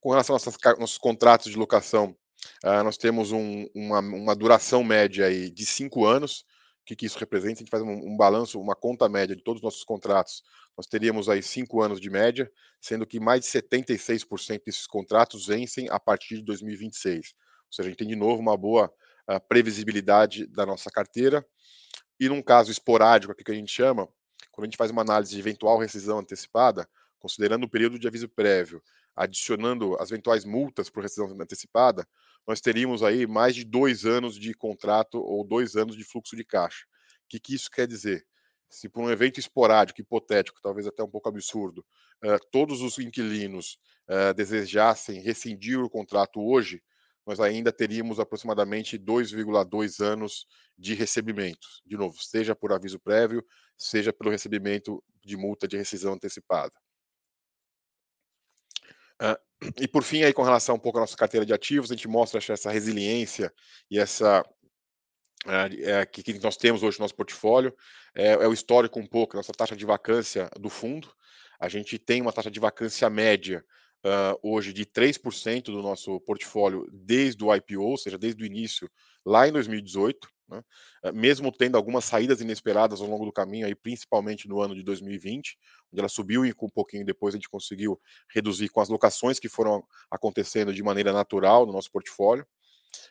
Com 0.00 0.10
relação 0.10 0.34
aos 0.34 0.44
nossos 0.78 0.98
contratos 0.98 1.50
de 1.50 1.58
locação, 1.58 2.16
uh, 2.64 2.82
nós 2.82 2.96
temos 2.96 3.32
um, 3.32 3.66
uma, 3.74 4.00
uma, 4.00 4.34
duração 4.34 4.82
média 4.82 5.26
aí 5.26 5.50
de 5.50 5.64
cinco 5.64 6.04
anos. 6.04 6.44
Que, 6.86 6.94
que 6.94 7.04
isso 7.04 7.18
representa? 7.18 7.54
A 7.54 7.58
gente 7.58 7.70
faz 7.70 7.82
um, 7.82 7.90
um, 7.90 8.16
balanço, 8.16 8.60
uma 8.60 8.76
conta 8.76 9.08
média 9.08 9.34
de 9.34 9.42
todos 9.42 9.58
os 9.60 9.64
nossos 9.64 9.84
contratos. 9.84 10.42
Nós 10.76 10.86
teríamos 10.86 11.28
aí 11.28 11.42
cinco 11.42 11.82
anos 11.82 12.00
de 12.00 12.08
média, 12.08 12.50
sendo 12.80 13.04
que 13.04 13.18
mais 13.18 13.40
de 13.40 13.46
76% 13.48 14.62
desses 14.64 14.86
contratos 14.86 15.46
vencem 15.46 15.88
a 15.90 15.98
partir 15.98 16.36
de 16.36 16.42
2026. 16.44 17.34
Ou 17.66 17.72
seja, 17.72 17.88
a 17.88 17.90
gente 17.90 17.98
tem 17.98 18.06
de 18.06 18.14
novo 18.14 18.40
uma 18.40 18.56
boa 18.56 18.86
uh, 19.28 19.40
previsibilidade 19.48 20.46
da 20.46 20.64
nossa 20.64 20.88
carteira. 20.88 21.44
E 22.20 22.28
num 22.28 22.40
caso 22.40 22.70
esporádico, 22.70 23.32
aqui 23.32 23.42
que 23.42 23.50
a 23.50 23.54
gente 23.54 23.72
chama, 23.72 24.08
quando 24.52 24.64
a 24.64 24.68
gente 24.68 24.78
faz 24.78 24.90
uma 24.92 25.02
análise 25.02 25.34
de 25.34 25.40
eventual 25.40 25.78
rescisão 25.78 26.20
antecipada, 26.20 26.88
considerando 27.18 27.64
o 27.64 27.68
período 27.68 27.98
de 27.98 28.06
aviso 28.06 28.28
prévio, 28.28 28.80
adicionando 29.16 29.96
as 30.00 30.10
eventuais 30.12 30.44
multas 30.44 30.88
por 30.88 31.02
rescisão 31.02 31.26
antecipada, 31.40 32.06
nós 32.46 32.60
teríamos 32.60 33.02
aí 33.02 33.26
mais 33.26 33.54
de 33.54 33.64
dois 33.64 34.04
anos 34.04 34.38
de 34.38 34.54
contrato 34.54 35.18
ou 35.18 35.44
dois 35.44 35.74
anos 35.74 35.96
de 35.96 36.04
fluxo 36.04 36.36
de 36.36 36.44
caixa. 36.44 36.84
O 37.24 37.28
que, 37.28 37.40
que 37.40 37.54
isso 37.54 37.70
quer 37.70 37.88
dizer? 37.88 38.24
Se 38.70 38.88
por 38.88 39.02
um 39.02 39.10
evento 39.10 39.40
esporádico, 39.40 40.00
hipotético, 40.00 40.60
talvez 40.62 40.86
até 40.86 41.02
um 41.02 41.10
pouco 41.10 41.28
absurdo, 41.28 41.84
uh, 42.24 42.38
todos 42.50 42.82
os 42.82 42.98
inquilinos 42.98 43.78
uh, 44.08 44.34
desejassem 44.34 45.20
rescindir 45.20 45.80
o 45.80 45.90
contrato 45.90 46.40
hoje, 46.40 46.82
nós 47.26 47.40
ainda 47.40 47.72
teríamos 47.72 48.20
aproximadamente 48.20 48.96
2,2 48.96 50.00
anos 50.04 50.46
de 50.78 50.94
recebimentos. 50.94 51.82
De 51.84 51.96
novo, 51.96 52.16
seja 52.22 52.54
por 52.54 52.72
aviso 52.72 53.00
prévio, 53.00 53.44
seja 53.76 54.12
pelo 54.12 54.30
recebimento 54.30 55.02
de 55.24 55.36
multa 55.36 55.66
de 55.66 55.76
rescisão 55.76 56.14
antecipada. 56.14 56.72
Uh, 59.20 59.45
e 59.80 59.88
por 59.88 60.02
fim, 60.02 60.22
aí 60.22 60.32
com 60.32 60.42
relação 60.42 60.76
um 60.76 60.78
pouco 60.78 60.98
à 60.98 61.00
nossa 61.00 61.16
carteira 61.16 61.46
de 61.46 61.52
ativos, 61.52 61.90
a 61.90 61.94
gente 61.94 62.08
mostra 62.08 62.40
essa 62.52 62.70
resiliência 62.70 63.52
e 63.90 63.98
essa 63.98 64.42
uh, 64.42 66.10
que, 66.12 66.22
que, 66.22 66.38
nós 66.38 66.56
temos 66.56 66.82
hoje 66.82 66.98
no 66.98 67.04
nosso 67.04 67.14
portfólio. 67.14 67.74
É, 68.14 68.32
é 68.32 68.48
o 68.48 68.52
histórico 68.52 68.98
um 68.98 69.06
pouco, 69.06 69.36
nossa 69.36 69.52
taxa 69.52 69.76
de 69.76 69.86
vacância 69.86 70.50
do 70.58 70.68
fundo. 70.68 71.10
A 71.58 71.68
gente 71.68 71.98
tem 71.98 72.20
uma 72.20 72.32
taxa 72.32 72.50
de 72.50 72.60
vacância 72.60 73.08
média 73.08 73.64
uh, 74.04 74.38
hoje 74.42 74.72
de 74.72 74.84
3% 74.84 75.64
do 75.64 75.82
nosso 75.82 76.20
portfólio 76.20 76.86
desde 76.92 77.42
o 77.42 77.54
IPO, 77.54 77.82
ou 77.82 77.96
seja, 77.96 78.18
desde 78.18 78.42
o 78.42 78.46
início, 78.46 78.90
lá 79.24 79.48
em 79.48 79.52
2018. 79.52 80.28
Né? 80.48 80.62
Mesmo 81.12 81.50
tendo 81.50 81.76
algumas 81.76 82.04
saídas 82.04 82.40
inesperadas 82.40 83.00
ao 83.00 83.08
longo 83.08 83.24
do 83.24 83.32
caminho, 83.32 83.66
aí, 83.66 83.74
principalmente 83.74 84.48
no 84.48 84.60
ano 84.60 84.74
de 84.74 84.82
2020, 84.82 85.58
onde 85.92 86.00
ela 86.00 86.08
subiu 86.08 86.44
e 86.44 86.54
um 86.60 86.68
pouquinho 86.68 87.04
depois 87.04 87.34
a 87.34 87.38
gente 87.38 87.48
conseguiu 87.48 88.00
reduzir 88.32 88.68
com 88.68 88.80
as 88.80 88.88
locações 88.88 89.38
que 89.38 89.48
foram 89.48 89.84
acontecendo 90.10 90.72
de 90.72 90.82
maneira 90.82 91.12
natural 91.12 91.66
no 91.66 91.72
nosso 91.72 91.90
portfólio. 91.90 92.46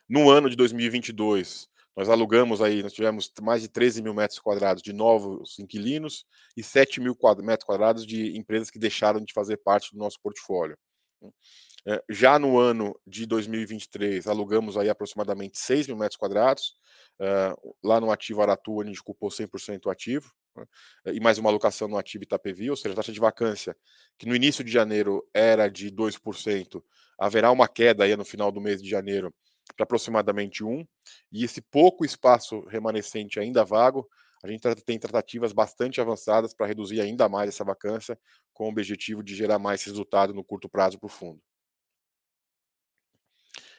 No 0.10 0.30
ano 0.30 0.50
de 0.50 0.56
2022, 0.56 1.68
nós 1.96 2.10
alugamos 2.10 2.62
aí, 2.62 2.84
nós 2.84 2.94
tivemos 2.94 3.32
mais 3.42 3.62
de 3.62 3.70
13 3.70 4.02
mil 4.02 4.14
metros 4.14 4.40
quadrados 4.40 4.84
de 4.84 4.92
novos 4.92 5.58
inquilinos 5.60 6.26
e 6.58 6.62
7 6.62 7.00
mil 7.00 7.18
metros 7.42 7.66
quadrados 7.66 8.06
de 8.06 8.38
empresas 8.38 8.70
que 8.70 8.80
deixaram 8.80 9.22
de 9.22 9.34
fazer 9.34 9.58
parte 9.58 9.94
do 9.94 9.98
nosso 9.98 10.20
portfólio. 10.22 10.78
É, 11.88 12.04
já 12.10 12.40
no 12.40 12.58
ano 12.58 13.00
de 13.06 13.26
2023, 13.26 14.28
alugamos 14.28 14.76
aí 14.76 14.90
aproximadamente 14.90 15.58
6 15.58 15.88
mil 15.88 15.96
metros 15.96 16.18
quadrados, 16.18 16.74
uh, 17.22 17.76
lá 17.84 18.02
no 18.02 18.12
ativo 18.12 18.42
Aratu, 18.42 18.80
onde 18.80 18.90
a 18.90 18.94
gente 18.94 19.02
ocupou 19.02 19.30
100% 19.30 19.92
ativo, 19.92 20.26
né, 20.26 20.34
e 21.06 21.20
mais 21.20 21.38
uma 21.38 21.50
alocação 21.50 21.88
no 21.88 21.98
ativo 21.98 22.24
Itapevi, 22.24 22.70
ou 22.70 22.76
seja, 22.76 22.94
a 22.94 22.96
taxa 22.96 23.12
de 23.12 23.20
vacância, 23.20 23.76
que 24.18 24.26
no 24.26 24.36
início 24.36 24.64
de 24.64 24.72
janeiro 24.72 25.28
era 25.34 25.68
de 25.68 25.92
2%, 25.92 26.84
haverá 27.18 27.52
uma 27.52 27.68
queda 27.68 28.04
aí 28.04 28.16
no 28.16 28.26
final 28.26 28.52
do 28.52 28.62
mês 28.62 28.82
de 28.82 28.90
janeiro 28.90 29.34
para 29.76 29.84
aproximadamente 29.84 30.64
1%, 30.64 30.88
e 31.32 31.44
esse 31.44 31.62
pouco 31.62 32.06
espaço 32.06 32.62
remanescente 32.68 33.40
ainda 33.40 33.66
vago, 33.66 34.08
a 34.44 34.48
gente 34.48 34.62
tem 34.84 35.00
tratativas 35.00 35.52
bastante 35.52 36.00
avançadas 36.00 36.54
para 36.54 36.68
reduzir 36.68 37.02
ainda 37.02 37.28
mais 37.28 37.50
essa 37.50 37.64
vacância, 37.64 38.18
com 38.54 38.66
o 38.66 38.70
objetivo 38.70 39.24
de 39.24 39.36
gerar 39.36 39.58
mais 39.58 39.84
resultado 39.84 40.34
no 40.34 40.44
curto 40.44 40.70
prazo 40.70 41.00
para 41.00 41.08
o 41.08 41.10
fundo. 41.10 41.42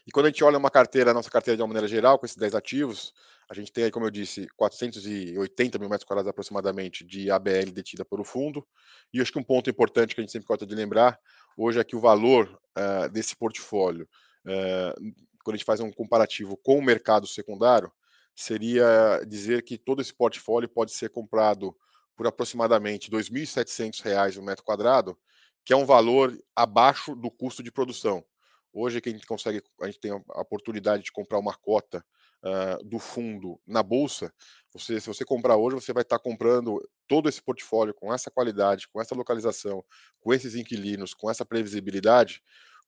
E 0.06 0.10
quando 0.10 0.26
a 0.26 0.28
gente 0.28 0.44
olha 0.44 0.58
uma 0.58 0.70
carteira, 0.70 1.10
a 1.10 1.14
nossa 1.14 1.30
carteira 1.30 1.56
de 1.56 1.62
uma 1.62 1.68
maneira 1.68 1.88
geral, 1.88 2.18
com 2.18 2.26
esses 2.26 2.36
10 2.36 2.54
ativos, 2.54 3.12
a 3.48 3.54
gente 3.54 3.72
tem 3.72 3.84
aí, 3.84 3.90
como 3.90 4.06
eu 4.06 4.10
disse, 4.10 4.48
480 4.56 5.78
mil 5.78 5.88
metros 5.88 6.06
quadrados 6.06 6.28
aproximadamente 6.28 7.04
de 7.04 7.30
ABL 7.30 7.70
detida 7.72 8.04
pelo 8.04 8.24
fundo. 8.24 8.66
E 9.12 9.20
acho 9.20 9.32
que 9.32 9.38
um 9.38 9.44
ponto 9.44 9.70
importante 9.70 10.14
que 10.14 10.20
a 10.20 10.24
gente 10.24 10.32
sempre 10.32 10.48
gosta 10.48 10.66
de 10.66 10.74
lembrar 10.74 11.18
hoje 11.56 11.78
é 11.78 11.84
que 11.84 11.94
o 11.94 12.00
valor 12.00 12.60
uh, 12.76 13.08
desse 13.08 13.36
portfólio, 13.36 14.08
uh, 14.44 15.14
quando 15.44 15.54
a 15.54 15.56
gente 15.56 15.64
faz 15.64 15.78
um 15.78 15.92
comparativo 15.92 16.56
com 16.56 16.78
o 16.78 16.82
mercado 16.82 17.26
secundário, 17.26 17.90
seria 18.34 19.22
dizer 19.26 19.62
que 19.62 19.78
todo 19.78 20.02
esse 20.02 20.12
portfólio 20.12 20.68
pode 20.68 20.92
ser 20.92 21.10
comprado 21.10 21.74
por 22.16 22.26
aproximadamente 22.26 23.10
R$ 23.10 23.18
2.700 23.18 24.38
o 24.38 24.42
metro 24.42 24.64
quadrado, 24.64 25.16
que 25.64 25.72
é 25.72 25.76
um 25.76 25.86
valor 25.86 26.36
abaixo 26.54 27.14
do 27.14 27.30
custo 27.30 27.62
de 27.62 27.70
produção. 27.70 28.24
Hoje 28.72 29.00
que 29.00 29.08
a 29.08 29.12
gente 29.12 29.26
consegue, 29.26 29.62
a 29.80 29.86
gente 29.86 30.00
tem 30.00 30.10
a 30.10 30.40
oportunidade 30.40 31.04
de 31.04 31.12
comprar 31.12 31.38
uma 31.38 31.54
cota 31.54 32.04
uh, 32.42 32.84
do 32.84 32.98
fundo 32.98 33.60
na 33.66 33.82
bolsa. 33.82 34.32
Você, 34.72 35.00
se 35.00 35.06
você 35.06 35.24
comprar 35.24 35.56
hoje, 35.56 35.76
você 35.76 35.92
vai 35.92 36.02
estar 36.02 36.18
comprando 36.18 36.80
todo 37.06 37.28
esse 37.28 37.42
portfólio 37.42 37.94
com 37.94 38.12
essa 38.12 38.30
qualidade, 38.30 38.88
com 38.88 39.00
essa 39.00 39.14
localização, 39.14 39.84
com 40.20 40.34
esses 40.34 40.54
inquilinos, 40.54 41.14
com 41.14 41.30
essa 41.30 41.44
previsibilidade, 41.44 42.42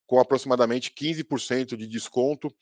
com 0.06 0.18
aproximadamente 0.18 0.92
15% 0.92 1.76
de 1.76 1.87
desconto 1.87 2.54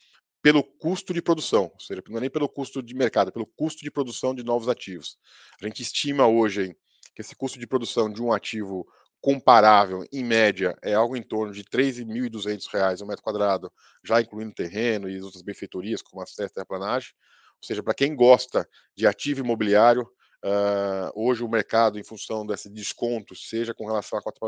pelo 0.42 0.62
custo 0.62 1.12
de 1.12 1.20
produção, 1.20 1.72
ou 1.72 1.81
seja, 1.81 2.03
não 2.09 2.18
é 2.18 2.20
nem 2.20 2.31
pelo 2.31 2.49
custo 2.49 2.81
de 2.83 2.94
mercado, 2.94 3.29
é 3.29 3.33
pelo 3.33 3.46
custo 3.46 3.83
de 3.83 3.90
produção 3.90 4.35
de 4.35 4.44
novos 4.44 4.68
ativos. 4.68 5.18
A 5.61 5.66
gente 5.66 5.83
estima 5.83 6.27
hoje 6.27 6.66
hein, 6.66 6.77
que 7.14 7.22
esse 7.22 7.35
custo 7.35 7.59
de 7.59 7.66
produção 7.66 8.12
de 8.12 8.22
um 8.22 8.33
ativo 8.33 8.87
comparável, 9.20 10.05
em 10.12 10.24
média, 10.24 10.76
é 10.83 10.94
algo 10.94 11.16
em 11.16 11.22
torno 11.22 11.52
de 11.52 11.61
R$ 11.61 11.66
3.200 11.70 13.02
um 13.02 13.07
metro 13.07 13.22
quadrado, 13.22 13.72
já 14.05 14.20
incluindo 14.20 14.55
terreno 14.55 15.09
e 15.09 15.20
outras 15.20 15.42
benfeitorias, 15.42 16.02
como 16.02 16.22
acesso 16.22 16.44
à 16.44 16.55
terraplanagem. 16.55 17.11
Ou 17.57 17.66
seja, 17.66 17.83
para 17.83 17.94
quem 17.94 18.14
gosta 18.14 18.68
de 18.94 19.07
ativo 19.07 19.40
imobiliário, 19.40 20.02
uh, 20.02 21.11
hoje 21.14 21.42
o 21.42 21.48
mercado, 21.48 21.98
em 21.98 22.05
função 22.05 22.46
desse 22.46 22.70
desconto, 22.70 23.35
seja 23.35 23.74
com 23.74 23.87
relação 23.87 24.18
à 24.18 24.22
cota 24.22 24.38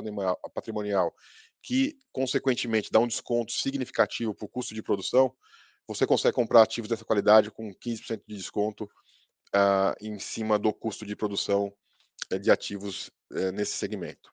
patrimonial, 0.54 1.14
que 1.62 1.98
consequentemente 2.12 2.90
dá 2.90 3.00
um 3.00 3.06
desconto 3.06 3.52
significativo 3.52 4.34
para 4.34 4.46
o 4.46 4.48
custo 4.48 4.74
de 4.74 4.82
produção, 4.82 5.34
você 5.86 6.06
consegue 6.06 6.34
comprar 6.34 6.62
ativos 6.62 6.88
dessa 6.88 7.04
qualidade 7.04 7.50
com 7.50 7.72
15% 7.74 8.22
de 8.26 8.36
desconto 8.36 8.84
uh, 8.84 9.94
em 10.00 10.18
cima 10.18 10.58
do 10.58 10.72
custo 10.72 11.06
de 11.06 11.16
produção 11.16 11.72
uh, 12.32 12.38
de 12.38 12.50
ativos 12.50 13.08
uh, 13.32 13.50
nesse 13.52 13.72
segmento. 13.72 14.30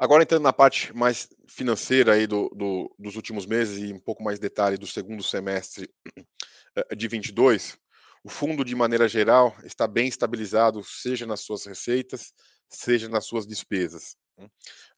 Agora 0.00 0.22
entrando 0.22 0.44
na 0.44 0.52
parte 0.52 0.96
mais 0.96 1.28
financeira 1.46 2.14
aí 2.14 2.26
do, 2.26 2.48
do, 2.56 2.90
dos 2.98 3.16
últimos 3.16 3.44
meses 3.44 3.76
e 3.76 3.92
um 3.92 4.00
pouco 4.00 4.22
mais 4.22 4.38
detalhe 4.38 4.78
do 4.78 4.86
segundo 4.86 5.22
semestre 5.22 5.90
eh, 6.74 6.96
de 6.96 7.06
22, 7.06 7.76
o 8.24 8.30
fundo 8.30 8.64
de 8.64 8.74
maneira 8.74 9.06
geral 9.06 9.54
está 9.62 9.86
bem 9.86 10.08
estabilizado, 10.08 10.82
seja 10.82 11.26
nas 11.26 11.42
suas 11.42 11.66
receitas, 11.66 12.32
seja 12.66 13.10
nas 13.10 13.26
suas 13.26 13.46
despesas. 13.46 14.16
Né. 14.38 14.48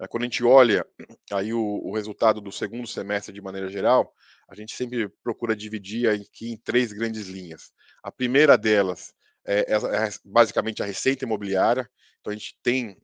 Eh, 0.03 0.07
quando 0.07 0.23
a 0.23 0.27
gente 0.27 0.45
olha 0.45 0.87
aí 1.33 1.53
o, 1.53 1.81
o 1.83 1.93
resultado 1.93 2.41
do 2.41 2.53
segundo 2.53 2.87
semestre 2.87 3.35
de 3.35 3.41
maneira 3.41 3.69
geral, 3.69 4.15
a 4.49 4.55
gente 4.55 4.73
sempre 4.73 5.09
procura 5.25 5.57
dividir 5.57 6.09
aqui 6.09 6.53
em 6.53 6.57
três 6.57 6.93
grandes 6.93 7.27
linhas. 7.27 7.73
A 8.05 8.13
primeira 8.13 8.57
delas 8.57 9.13
é, 9.45 9.63
é, 9.63 9.75
é 9.75 10.11
basicamente 10.25 10.81
a 10.81 10.87
receita 10.87 11.25
imobiliária. 11.25 11.91
Então 12.21 12.33
a 12.33 12.37
gente 12.37 12.57
tem 12.63 12.97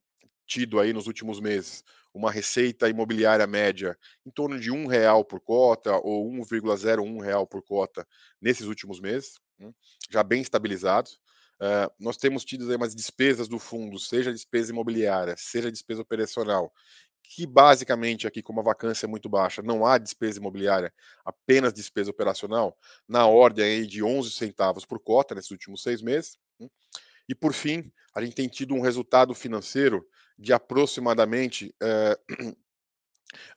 tido 0.49 0.81
aí 0.81 0.93
nos 0.93 1.07
últimos 1.07 1.39
meses 1.39 1.85
uma 2.13 2.33
receita 2.33 2.89
imobiliária 2.89 3.47
média 3.47 3.97
em 4.27 4.31
torno 4.31 4.59
de 4.59 4.73
um 4.73 4.87
real 4.87 5.25
por 5.25 5.41
cota 5.41 5.97
ou 5.99 6.29
1,01 6.33 7.23
real 7.23 7.47
por 7.47 7.63
cota 7.63 8.07
nesses 8.41 8.67
últimos 8.67 8.99
meses, 8.99 9.35
hum, 9.61 9.73
já 10.11 10.23
bem 10.23 10.41
estabilizados. 10.41 11.21
Uh, 11.61 11.91
nós 11.99 12.17
temos 12.17 12.45
tido 12.45 12.69
aí 12.71 12.77
umas 12.77 12.95
despesas 12.95 13.49
do 13.49 13.59
fundo, 13.59 13.99
seja 13.99 14.33
despesa 14.33 14.73
imobiliária, 14.73 15.35
seja 15.37 15.71
despesa 15.71 16.01
operacional, 16.01 16.73
que 17.23 17.47
basicamente 17.47 18.27
aqui, 18.27 18.41
como 18.43 18.61
a 18.61 18.63
vacância 18.63 19.07
é 19.07 19.09
muito 19.09 19.29
baixa, 19.29 19.61
não 19.61 19.85
há 19.85 19.99
despesa 19.99 20.39
imobiliária, 20.39 20.93
apenas 21.25 21.73
despesa 21.73 22.11
operacional, 22.11 22.77
na 23.07 23.27
ordem 23.27 23.65
aí 23.65 23.87
de 23.87 24.03
11 24.03 24.31
centavos 24.31 24.87
por 24.87 24.99
cota 25.01 25.35
nesses 25.35 25.51
últimos 25.51 25.83
seis 25.83 26.01
meses. 26.01 26.39
Hum. 26.59 26.71
E 27.29 27.35
por 27.35 27.53
fim, 27.53 27.93
a 28.15 28.23
gente 28.23 28.35
tem 28.35 28.49
tido 28.49 28.75
um 28.75 28.81
resultado 28.81 29.35
financeiro 29.35 30.07
de 30.39 30.53
aproximadamente 30.53 31.75
é, 31.83 32.19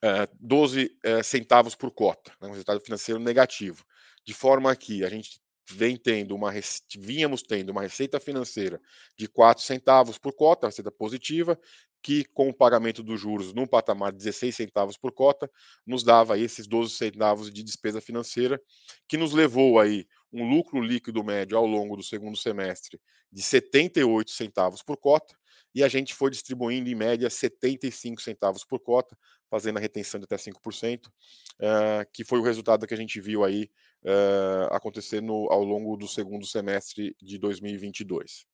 é, 0.03 0.27
12 0.39 0.97
é, 1.03 1.23
centavos 1.23 1.75
por 1.75 1.91
cota, 1.91 2.31
né, 2.41 2.47
um 2.47 2.51
resultado 2.51 2.79
financeiro 2.81 3.19
negativo, 3.19 3.85
de 4.25 4.33
forma 4.33 4.75
que 4.75 5.03
a 5.03 5.09
gente 5.09 5.39
vem 5.69 5.95
tendo 5.95 6.35
uma 6.35 6.51
vínhamos 6.97 7.43
tendo 7.43 7.69
uma 7.69 7.81
receita 7.81 8.19
financeira 8.19 8.81
de 9.17 9.27
4 9.27 9.63
centavos 9.63 10.17
por 10.17 10.33
cota, 10.33 10.67
receita 10.67 10.91
positiva, 10.91 11.57
que 12.03 12.25
com 12.25 12.49
o 12.49 12.53
pagamento 12.53 13.03
dos 13.03 13.19
juros 13.21 13.53
num 13.53 13.67
patamar 13.67 14.11
de 14.11 14.17
16 14.17 14.55
centavos 14.55 14.97
por 14.97 15.11
cota, 15.11 15.49
nos 15.85 16.03
dava 16.03 16.37
esses 16.37 16.67
12 16.67 16.95
centavos 16.95 17.51
de 17.51 17.63
despesa 17.63 18.01
financeira, 18.01 18.59
que 19.07 19.17
nos 19.17 19.33
levou 19.33 19.79
aí 19.79 20.07
um 20.33 20.49
lucro 20.49 20.81
líquido 20.81 21.23
médio 21.23 21.57
ao 21.57 21.65
longo 21.65 21.95
do 21.95 22.03
segundo 22.03 22.35
semestre 22.35 22.99
de 23.31 23.41
78 23.41 24.31
centavos 24.31 24.81
por 24.81 24.97
cota, 24.97 25.35
e 25.73 25.83
a 25.83 25.87
gente 25.87 26.13
foi 26.13 26.29
distribuindo 26.29 26.89
em 26.89 26.95
média 26.95 27.29
75 27.29 28.21
centavos 28.21 28.63
por 28.65 28.79
cota, 28.79 29.17
fazendo 29.49 29.77
a 29.77 29.81
retenção 29.81 30.19
de 30.19 30.25
até 30.25 30.35
5%, 30.35 31.07
uh, 31.07 31.11
eh, 31.59 32.05
que 32.13 32.23
foi 32.23 32.39
o 32.39 32.43
resultado 32.43 32.87
que 32.87 32.93
a 32.93 32.97
gente 32.97 33.19
viu 33.19 33.43
aí 33.43 33.69
uh, 34.03 34.73
acontecer 34.73 35.21
no, 35.21 35.49
ao 35.51 35.63
longo 35.63 35.97
do 35.97 36.07
segundo 36.07 36.45
semestre 36.45 37.15
de 37.21 37.37
2022. 37.37 38.45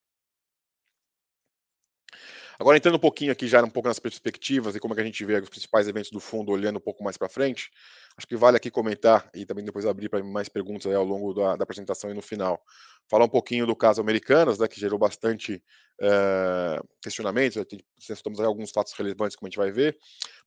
Agora, 2.59 2.75
entrando 2.75 2.95
um 2.95 2.99
pouquinho 2.99 3.31
aqui 3.31 3.47
já 3.47 3.63
um 3.63 3.69
pouco 3.69 3.87
nas 3.87 3.99
perspectivas 3.99 4.75
e 4.75 4.79
como 4.79 4.93
é 4.93 4.95
que 4.95 5.01
a 5.01 5.05
gente 5.05 5.23
vê 5.23 5.39
os 5.39 5.49
principais 5.49 5.87
eventos 5.87 6.09
do 6.09 6.19
fundo 6.19 6.51
olhando 6.51 6.77
um 6.77 6.81
pouco 6.81 7.03
mais 7.03 7.15
para 7.15 7.29
frente, 7.29 7.69
acho 8.17 8.25
que 8.25 8.35
vale 8.35 8.57
aqui 8.57 8.71
comentar 8.71 9.29
e 9.33 9.45
também 9.45 9.63
depois 9.63 9.85
abrir 9.85 10.09
para 10.09 10.23
mais 10.23 10.49
perguntas 10.49 10.91
ao 10.91 11.03
longo 11.03 11.35
da, 11.35 11.55
da, 11.55 11.63
apresentação 11.63 12.09
e 12.09 12.15
no 12.15 12.21
final. 12.21 12.59
Falar 13.07 13.25
um 13.25 13.29
pouquinho 13.29 13.67
do 13.67 13.75
caso 13.75 14.01
Americanas, 14.01 14.57
né, 14.57 14.67
que 14.67 14.79
gerou 14.79 14.97
bastante 14.97 15.61
uh, 16.01 16.87
questionamentos, 16.99 17.63
temos 18.23 18.39
alguns 18.39 18.71
fatos 18.71 18.93
relevantes 18.93 19.35
como 19.35 19.47
a 19.47 19.49
gente 19.49 19.57
vai 19.57 19.71
ver, 19.71 19.95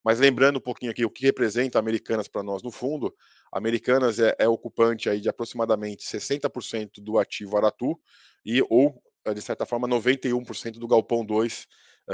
mas 0.05 0.19
lembrando 0.19 0.57
um 0.57 0.63
pouquinho 0.63 0.91
aqui 0.91 1.05
o 1.05 1.11
que 1.11 1.25
representa 1.25 1.79
Americanas 1.79 2.27
para 2.27 2.43
nós 2.43 2.61
no 2.61 2.73
fundo, 2.73 3.15
Americanas 3.53 4.19
é, 4.19 4.35
é 4.37 4.49
ocupante 4.49 5.09
aí 5.09 5.21
de 5.21 5.29
aproximadamente 5.29 6.05
60% 6.05 6.95
do 6.99 7.19
ativo 7.19 7.57
Aratu 7.57 7.97
e 8.45 8.61
ou 8.69 9.01
de 9.35 9.43
certa 9.43 9.67
forma 9.67 9.87
91% 9.87 10.79
do 10.79 10.89
Galpão 10.89 11.25
2 11.25 11.63
eh, 11.63 11.67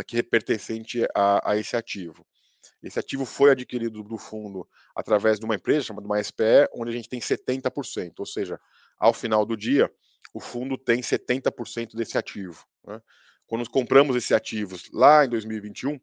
que 0.04 0.18
é 0.18 0.22
pertencente 0.22 1.06
a, 1.14 1.52
a, 1.52 1.56
esse 1.56 1.76
ativo. 1.76 2.26
Esse 2.82 2.98
ativo 2.98 3.24
foi 3.24 3.50
adquirido 3.50 4.02
do 4.02 4.18
fundo 4.18 4.68
através 4.94 5.38
de 5.38 5.44
uma 5.44 5.54
empresa 5.54 5.86
chamada 5.86 6.06
uma 6.06 6.22
SPE, 6.22 6.68
onde 6.74 6.90
a 6.90 6.94
gente 6.94 7.08
tem 7.08 7.20
70%, 7.20 8.12
ou 8.18 8.26
seja, 8.26 8.60
ao 8.98 9.12
final 9.12 9.44
do 9.44 9.56
dia, 9.56 9.90
o 10.32 10.40
fundo 10.40 10.76
tem 10.76 11.00
70% 11.00 11.94
desse 11.94 12.18
ativo. 12.18 12.64
Né? 12.86 13.00
Quando 13.46 13.68
compramos 13.70 14.16
esses 14.16 14.32
ativos 14.32 14.90
lá 14.92 15.24
em 15.24 15.28
2021, 15.28 15.98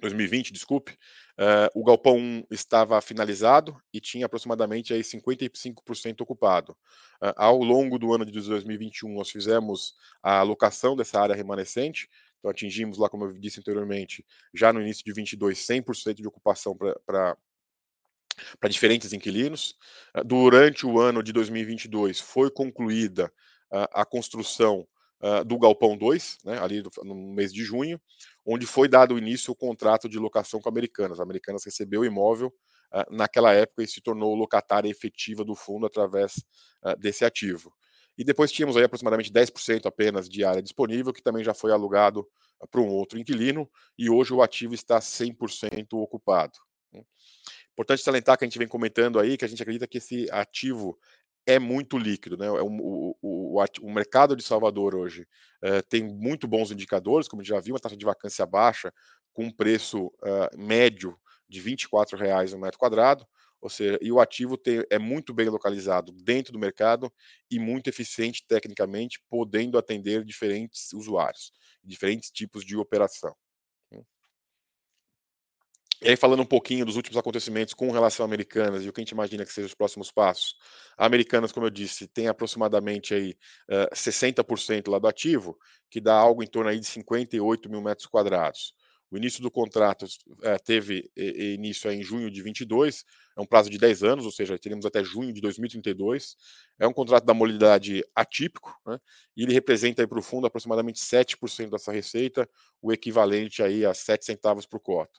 2020, 0.00 0.52
desculpe, 0.52 0.92
uh, 1.38 1.68
o 1.74 1.84
galpão 1.84 2.16
1 2.16 2.44
estava 2.50 3.00
finalizado 3.00 3.76
e 3.92 4.00
tinha 4.00 4.26
aproximadamente 4.26 4.94
aí 4.94 5.02
55% 5.02 6.22
ocupado. 6.22 6.72
Uh, 7.22 7.32
ao 7.36 7.58
longo 7.58 7.98
do 7.98 8.12
ano 8.14 8.24
de 8.24 8.32
2021, 8.32 9.14
nós 9.14 9.30
fizemos 9.30 9.94
a 10.22 10.38
alocação 10.38 10.96
dessa 10.96 11.20
área 11.20 11.34
remanescente, 11.34 12.08
então 12.40 12.50
atingimos 12.50 12.98
lá, 12.98 13.08
como 13.08 13.26
eu 13.26 13.34
disse 13.34 13.60
anteriormente, 13.60 14.26
já 14.54 14.72
no 14.72 14.82
início 14.82 15.04
de 15.04 15.12
22, 15.12 15.58
100% 15.60 16.22
de 16.22 16.28
ocupação 16.28 16.76
para 16.76 17.36
para 18.58 18.70
diferentes 18.70 19.12
inquilinos. 19.12 19.74
Ah, 20.14 20.22
durante 20.22 20.86
o 20.86 20.98
ano 21.00 21.22
de 21.22 21.32
2022 21.32 22.20
foi 22.20 22.50
concluída 22.50 23.32
a 23.92 24.04
construção 24.04 24.86
do 25.46 25.58
Galpão 25.58 25.96
2, 25.98 26.38
né, 26.44 26.58
ali 26.58 26.82
no 27.04 27.14
mês 27.14 27.52
de 27.52 27.62
junho, 27.62 28.00
onde 28.44 28.66
foi 28.66 28.88
dado 28.88 29.18
início 29.18 29.52
o 29.52 29.56
contrato 29.56 30.08
de 30.08 30.18
locação 30.18 30.60
com 30.60 30.68
a 30.68 30.72
Americanas. 30.72 31.20
A 31.20 31.22
Americanas 31.22 31.64
recebeu 31.64 32.00
o 32.00 32.04
imóvel 32.06 32.50
naquela 33.10 33.52
época 33.52 33.82
e 33.82 33.86
se 33.86 34.00
tornou 34.00 34.34
locatária 34.34 34.88
efetiva 34.88 35.44
do 35.44 35.54
fundo 35.54 35.86
através 35.86 36.42
desse 36.98 37.24
ativo. 37.24 37.72
E 38.20 38.24
depois 38.24 38.52
tínhamos 38.52 38.76
aí 38.76 38.84
aproximadamente 38.84 39.32
10% 39.32 39.86
apenas 39.86 40.28
de 40.28 40.44
área 40.44 40.60
disponível, 40.60 41.10
que 41.10 41.22
também 41.22 41.42
já 41.42 41.54
foi 41.54 41.72
alugado 41.72 42.28
ah, 42.60 42.66
para 42.66 42.82
um 42.82 42.86
outro 42.86 43.18
inquilino, 43.18 43.66
e 43.98 44.10
hoje 44.10 44.34
o 44.34 44.42
ativo 44.42 44.74
está 44.74 44.98
100% 44.98 45.94
ocupado. 45.94 46.52
Né. 46.92 47.02
Importante 47.72 48.02
salientar 48.02 48.36
que 48.36 48.44
a 48.44 48.46
gente 48.46 48.58
vem 48.58 48.68
comentando 48.68 49.18
aí 49.18 49.38
que 49.38 49.44
a 49.46 49.48
gente 49.48 49.62
acredita 49.62 49.86
que 49.86 49.96
esse 49.96 50.26
ativo 50.30 50.98
é 51.46 51.58
muito 51.58 51.96
líquido, 51.96 52.36
né? 52.36 52.44
É 52.44 52.50
o, 52.50 53.16
o, 53.22 53.64
o, 53.80 53.90
mercado 53.90 54.36
de 54.36 54.42
Salvador 54.42 54.94
hoje 54.94 55.26
é, 55.62 55.80
tem 55.80 56.04
muito 56.04 56.46
bons 56.46 56.70
indicadores, 56.70 57.26
como 57.26 57.42
já 57.42 57.58
viu, 57.58 57.72
uma 57.72 57.80
taxa 57.80 57.96
de 57.96 58.04
vacância 58.04 58.44
baixa, 58.44 58.92
com 59.32 59.44
um 59.44 59.50
preço 59.50 60.08
uh, 60.08 60.58
médio 60.58 61.18
de 61.48 61.58
R$ 61.58 61.74
24,00 61.74 62.52
no 62.52 62.58
metro 62.58 62.78
quadrado, 62.78 63.26
ou 63.60 63.68
seja, 63.68 63.98
e 64.00 64.10
o 64.10 64.20
ativo 64.20 64.56
tem, 64.56 64.84
é 64.90 64.98
muito 64.98 65.34
bem 65.34 65.48
localizado 65.48 66.12
dentro 66.12 66.52
do 66.52 66.58
mercado 66.58 67.12
e 67.50 67.58
muito 67.58 67.88
eficiente 67.88 68.44
tecnicamente, 68.46 69.20
podendo 69.28 69.76
atender 69.76 70.24
diferentes 70.24 70.92
usuários, 70.92 71.52
diferentes 71.84 72.30
tipos 72.30 72.64
de 72.64 72.76
operação. 72.76 73.34
Né. 73.90 74.02
E 76.02 76.08
aí, 76.08 76.16
falando 76.16 76.40
um 76.40 76.46
pouquinho 76.46 76.86
dos 76.86 76.96
últimos 76.96 77.18
acontecimentos 77.18 77.74
com 77.74 77.90
relação 77.90 78.24
a 78.24 78.26
Americanas 78.26 78.82
e 78.82 78.88
o 78.88 78.92
que 78.92 79.00
a 79.00 79.02
gente 79.02 79.10
imagina 79.10 79.44
que 79.44 79.52
sejam 79.52 79.66
os 79.66 79.74
próximos 79.74 80.10
passos. 80.10 80.54
A 80.96 81.04
Americanas, 81.04 81.52
como 81.52 81.66
eu 81.66 81.70
disse, 81.70 82.08
tem 82.08 82.28
aproximadamente 82.28 83.12
aí, 83.12 83.36
uh, 83.70 83.94
60% 83.94 84.90
lá 84.90 84.98
do 84.98 85.06
ativo, 85.06 85.58
que 85.90 86.00
dá 86.00 86.14
algo 86.14 86.42
em 86.42 86.46
torno 86.46 86.70
aí 86.70 86.80
de 86.80 86.86
58 86.86 87.68
mil 87.68 87.82
metros 87.82 88.06
quadrados. 88.06 88.74
O 89.10 89.16
início 89.16 89.42
do 89.42 89.50
contrato 89.50 90.06
é, 90.42 90.56
teve 90.56 91.10
início 91.16 91.90
em 91.90 92.00
junho 92.00 92.30
de 92.30 92.40
22, 92.42 93.04
é 93.36 93.40
um 93.40 93.46
prazo 93.46 93.68
de 93.68 93.76
10 93.76 94.04
anos, 94.04 94.24
ou 94.24 94.30
seja, 94.30 94.56
teremos 94.56 94.86
até 94.86 95.02
junho 95.02 95.32
de 95.32 95.40
2032. 95.40 96.36
É 96.78 96.86
um 96.86 96.92
contrato 96.92 97.24
da 97.24 97.34
modalidade 97.34 98.04
atípico, 98.14 98.72
né, 98.86 98.98
e 99.36 99.42
ele 99.42 99.52
representa 99.52 100.06
para 100.06 100.18
o 100.18 100.22
fundo 100.22 100.46
aproximadamente 100.46 101.00
7% 101.00 101.70
dessa 101.70 101.90
receita, 101.90 102.48
o 102.80 102.92
equivalente 102.92 103.62
aí 103.62 103.84
a 103.84 103.92
7 103.92 104.24
centavos 104.24 104.64
por 104.64 104.78
cota. 104.78 105.18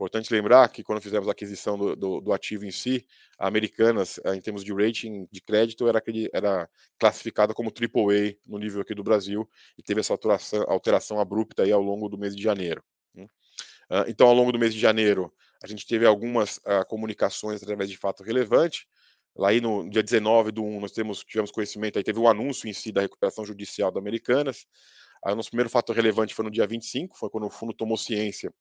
Importante 0.00 0.32
lembrar 0.32 0.66
que 0.70 0.82
quando 0.82 1.02
fizemos 1.02 1.28
a 1.28 1.32
aquisição 1.32 1.76
do, 1.76 1.94
do, 1.94 2.20
do 2.22 2.32
ativo 2.32 2.64
em 2.64 2.70
si, 2.70 3.06
a 3.38 3.46
Americanas, 3.46 4.18
eh, 4.24 4.34
em 4.34 4.40
termos 4.40 4.64
de 4.64 4.72
rating 4.72 5.28
de 5.30 5.42
crédito, 5.42 5.86
era, 5.86 6.02
era 6.32 6.70
classificada 6.98 7.52
como 7.52 7.68
AAA 7.70 8.34
no 8.46 8.56
nível 8.56 8.80
aqui 8.80 8.94
do 8.94 9.04
Brasil 9.04 9.46
e 9.76 9.82
teve 9.82 10.00
essa 10.00 10.14
alteração, 10.14 10.64
alteração 10.68 11.20
abrupta 11.20 11.64
aí 11.64 11.70
ao 11.70 11.82
longo 11.82 12.08
do 12.08 12.16
mês 12.16 12.34
de 12.34 12.42
janeiro. 12.42 12.82
Então, 14.06 14.28
ao 14.28 14.34
longo 14.34 14.52
do 14.52 14.58
mês 14.58 14.72
de 14.72 14.80
janeiro, 14.80 15.32
a 15.62 15.66
gente 15.66 15.86
teve 15.86 16.06
algumas 16.06 16.58
uh, 16.58 16.86
comunicações 16.88 17.62
através 17.62 17.90
de 17.90 17.96
fato 17.96 18.22
relevante. 18.22 18.86
Lá 19.36 19.50
aí 19.50 19.60
no 19.60 19.88
dia 19.88 20.02
19 20.02 20.50
do 20.52 20.64
1, 20.64 20.80
nós 20.80 20.92
temos, 20.92 21.24
tivemos 21.24 21.50
conhecimento, 21.50 21.98
aí 21.98 22.04
teve 22.04 22.18
o 22.18 22.22
um 22.22 22.28
anúncio 22.28 22.68
em 22.68 22.72
si 22.72 22.90
da 22.90 23.00
recuperação 23.00 23.44
judicial 23.44 23.90
da 23.90 24.00
Americanas. 24.00 24.66
Aí, 25.24 25.32
o 25.32 25.36
nosso 25.36 25.50
primeiro 25.50 25.68
fato 25.68 25.92
relevante 25.92 26.34
foi 26.34 26.44
no 26.44 26.50
dia 26.50 26.66
25, 26.66 27.16
foi 27.16 27.28
quando 27.28 27.46
o 27.46 27.50
fundo 27.50 27.74
tomou 27.74 27.96
ciência 27.96 28.52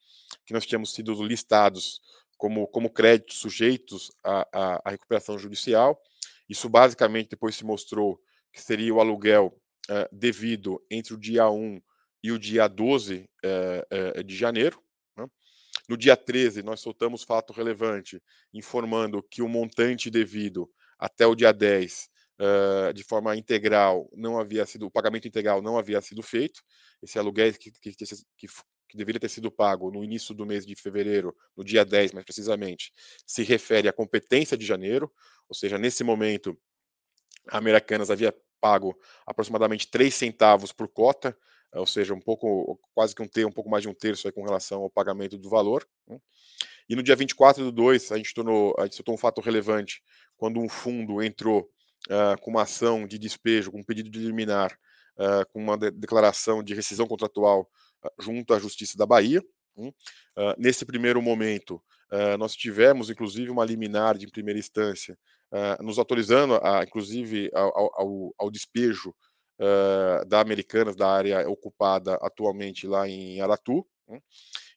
que 0.45 0.53
nós 0.53 0.65
tínhamos 0.65 0.93
sido 0.93 1.13
listados 1.23 2.01
como, 2.37 2.67
como 2.67 2.89
créditos 2.89 3.37
sujeitos 3.37 4.11
à, 4.23 4.47
à, 4.51 4.81
à 4.85 4.89
recuperação 4.89 5.37
judicial. 5.37 6.01
Isso 6.49 6.67
basicamente 6.67 7.29
depois 7.29 7.55
se 7.55 7.63
mostrou 7.63 8.19
que 8.51 8.61
seria 8.61 8.93
o 8.93 8.99
aluguel 8.99 9.55
uh, 9.89 10.07
devido 10.11 10.83
entre 10.89 11.13
o 11.13 11.17
dia 11.17 11.49
1 11.49 11.81
e 12.23 12.31
o 12.31 12.39
dia 12.39 12.67
12 12.67 13.29
uh, 13.45 14.19
uh, 14.19 14.23
de 14.23 14.35
janeiro. 14.35 14.81
No 15.89 15.97
dia 15.97 16.15
13, 16.15 16.61
nós 16.61 16.81
soltamos 16.81 17.23
fato 17.23 17.51
relevante, 17.51 18.21
informando 18.53 19.23
que 19.23 19.41
o 19.41 19.47
montante 19.49 20.11
devido 20.11 20.69
até 20.99 21.25
o 21.25 21.33
dia 21.33 21.51
10, 21.51 22.07
uh, 22.39 22.93
de 22.93 23.03
forma 23.03 23.35
integral, 23.35 24.07
não 24.13 24.39
havia 24.39 24.67
sido, 24.67 24.85
o 24.85 24.91
pagamento 24.91 25.27
integral 25.27 25.63
não 25.63 25.79
havia 25.79 25.99
sido 25.99 26.21
feito. 26.21 26.61
Esse 27.01 27.17
aluguel 27.17 27.51
que, 27.53 27.71
que, 27.71 27.91
que, 27.95 28.05
que 28.87 28.97
deveria 28.97 29.19
ter 29.19 29.29
sido 29.29 29.49
pago 29.49 29.89
no 29.89 30.03
início 30.03 30.35
do 30.35 30.45
mês 30.45 30.63
de 30.63 30.75
fevereiro, 30.75 31.35
no 31.57 31.63
dia 31.63 31.83
10 31.83 32.11
mais 32.11 32.23
precisamente, 32.23 32.93
se 33.25 33.41
refere 33.41 33.89
à 33.89 33.93
competência 33.93 34.55
de 34.55 34.67
janeiro, 34.67 35.11
ou 35.49 35.55
seja, 35.55 35.79
nesse 35.79 36.03
momento, 36.03 36.55
a 37.47 37.57
Americanas 37.57 38.11
havia 38.11 38.31
pago 38.61 38.95
aproximadamente 39.25 39.89
3 39.89 40.13
centavos 40.13 40.71
por 40.71 40.87
cota 40.87 41.35
ou 41.73 41.85
seja, 41.85 42.13
um 42.13 42.19
pouco, 42.19 42.79
quase 42.93 43.13
que 43.13 43.21
um 43.21 43.27
ter, 43.27 43.45
um 43.45 43.51
pouco 43.51 43.69
mais 43.69 43.83
de 43.83 43.89
um 43.89 43.93
terço 43.93 44.27
aí 44.27 44.31
com 44.31 44.43
relação 44.43 44.81
ao 44.81 44.89
pagamento 44.89 45.37
do 45.37 45.49
valor. 45.49 45.87
Né? 46.07 46.17
E 46.89 46.95
no 46.95 47.03
dia 47.03 47.15
24 47.15 47.63
do 47.63 47.71
2, 47.71 48.11
a 48.11 48.17
gente 48.17 48.33
tornou, 48.33 48.75
a 48.79 48.83
gente 48.83 48.95
soltou 48.95 49.13
um 49.13 49.17
fato 49.17 49.41
relevante 49.41 50.01
quando 50.35 50.59
um 50.59 50.67
fundo 50.67 51.21
entrou 51.21 51.69
uh, 52.07 52.41
com 52.41 52.49
uma 52.49 52.63
ação 52.63 53.05
de 53.05 53.19
despejo, 53.19 53.71
com 53.71 53.79
um 53.79 53.83
pedido 53.83 54.09
de 54.09 54.19
liminar, 54.19 54.75
uh, 55.19 55.45
com 55.51 55.59
uma 55.61 55.77
de 55.77 55.91
declaração 55.91 56.63
de 56.63 56.73
rescisão 56.73 57.07
contratual 57.07 57.69
uh, 58.03 58.23
junto 58.23 58.53
à 58.53 58.59
Justiça 58.59 58.97
da 58.97 59.05
Bahia. 59.05 59.43
Uh, 59.77 59.93
nesse 60.57 60.85
primeiro 60.85 61.21
momento, 61.21 61.81
nós 62.39 62.55
tivemos, 62.55 63.11
inclusive, 63.11 63.51
uma 63.51 63.63
liminar 63.63 64.17
de 64.17 64.25
primeira 64.25 64.59
instância, 64.59 65.15
nos 65.79 65.99
autorizando, 65.99 66.55
a, 66.55 66.83
inclusive, 66.83 67.51
ao, 67.53 68.01
ao, 68.01 68.33
ao 68.35 68.49
despejo 68.49 69.13
da 70.27 70.39
Americanas, 70.39 70.95
da 70.95 71.09
área 71.09 71.49
ocupada 71.49 72.15
atualmente 72.21 72.87
lá 72.87 73.07
em 73.07 73.41
Aratu. 73.41 73.85
Né? 74.07 74.19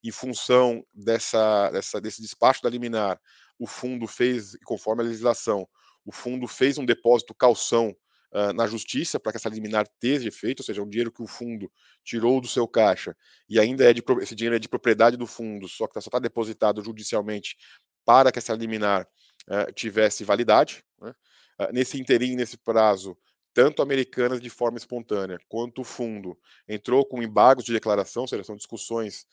Em 0.04 0.10
função 0.10 0.84
dessa, 0.92 1.70
dessa, 1.70 2.00
desse 2.00 2.20
despacho 2.20 2.62
da 2.62 2.68
liminar, 2.68 3.20
o 3.58 3.66
fundo 3.66 4.06
fez, 4.08 4.56
conforme 4.64 5.02
a 5.02 5.06
legislação, 5.06 5.68
o 6.04 6.12
fundo 6.12 6.48
fez 6.48 6.78
um 6.78 6.84
depósito 6.84 7.34
calção 7.34 7.94
uh, 8.32 8.52
na 8.52 8.66
justiça 8.66 9.20
para 9.20 9.32
que 9.32 9.38
essa 9.38 9.48
liminar 9.48 9.86
tenha 10.00 10.26
efeito, 10.26 10.60
ou 10.60 10.64
seja, 10.64 10.82
um 10.82 10.88
dinheiro 10.88 11.12
que 11.12 11.22
o 11.22 11.26
fundo 11.26 11.70
tirou 12.04 12.40
do 12.40 12.48
seu 12.48 12.66
caixa 12.66 13.16
e 13.48 13.60
ainda 13.60 13.88
é 13.88 13.92
de 13.92 14.02
esse 14.20 14.34
dinheiro 14.34 14.56
é 14.56 14.58
de 14.58 14.68
propriedade 14.68 15.16
do 15.16 15.26
fundo, 15.26 15.68
só 15.68 15.86
que 15.86 15.94
só 15.94 16.08
está 16.08 16.18
depositado 16.18 16.82
judicialmente 16.82 17.56
para 18.04 18.32
que 18.32 18.38
essa 18.38 18.54
liminar 18.54 19.06
uh, 19.48 19.72
tivesse 19.72 20.24
validade. 20.24 20.82
Né? 21.00 21.14
Uh, 21.60 21.72
nesse 21.72 22.00
interim, 22.00 22.34
nesse 22.34 22.56
prazo, 22.56 23.16
tanto 23.54 23.82
Americanas 23.82 24.40
de 24.40 24.50
forma 24.50 24.78
espontânea 24.78 25.38
quanto 25.48 25.82
o 25.82 25.84
fundo 25.84 26.38
entrou 26.68 27.04
com 27.04 27.22
embargos 27.22 27.64
de 27.64 27.72
declaração, 27.72 28.22
ou 28.22 28.28
seja, 28.28 28.44
são 28.44 28.56
discussões 28.56 29.26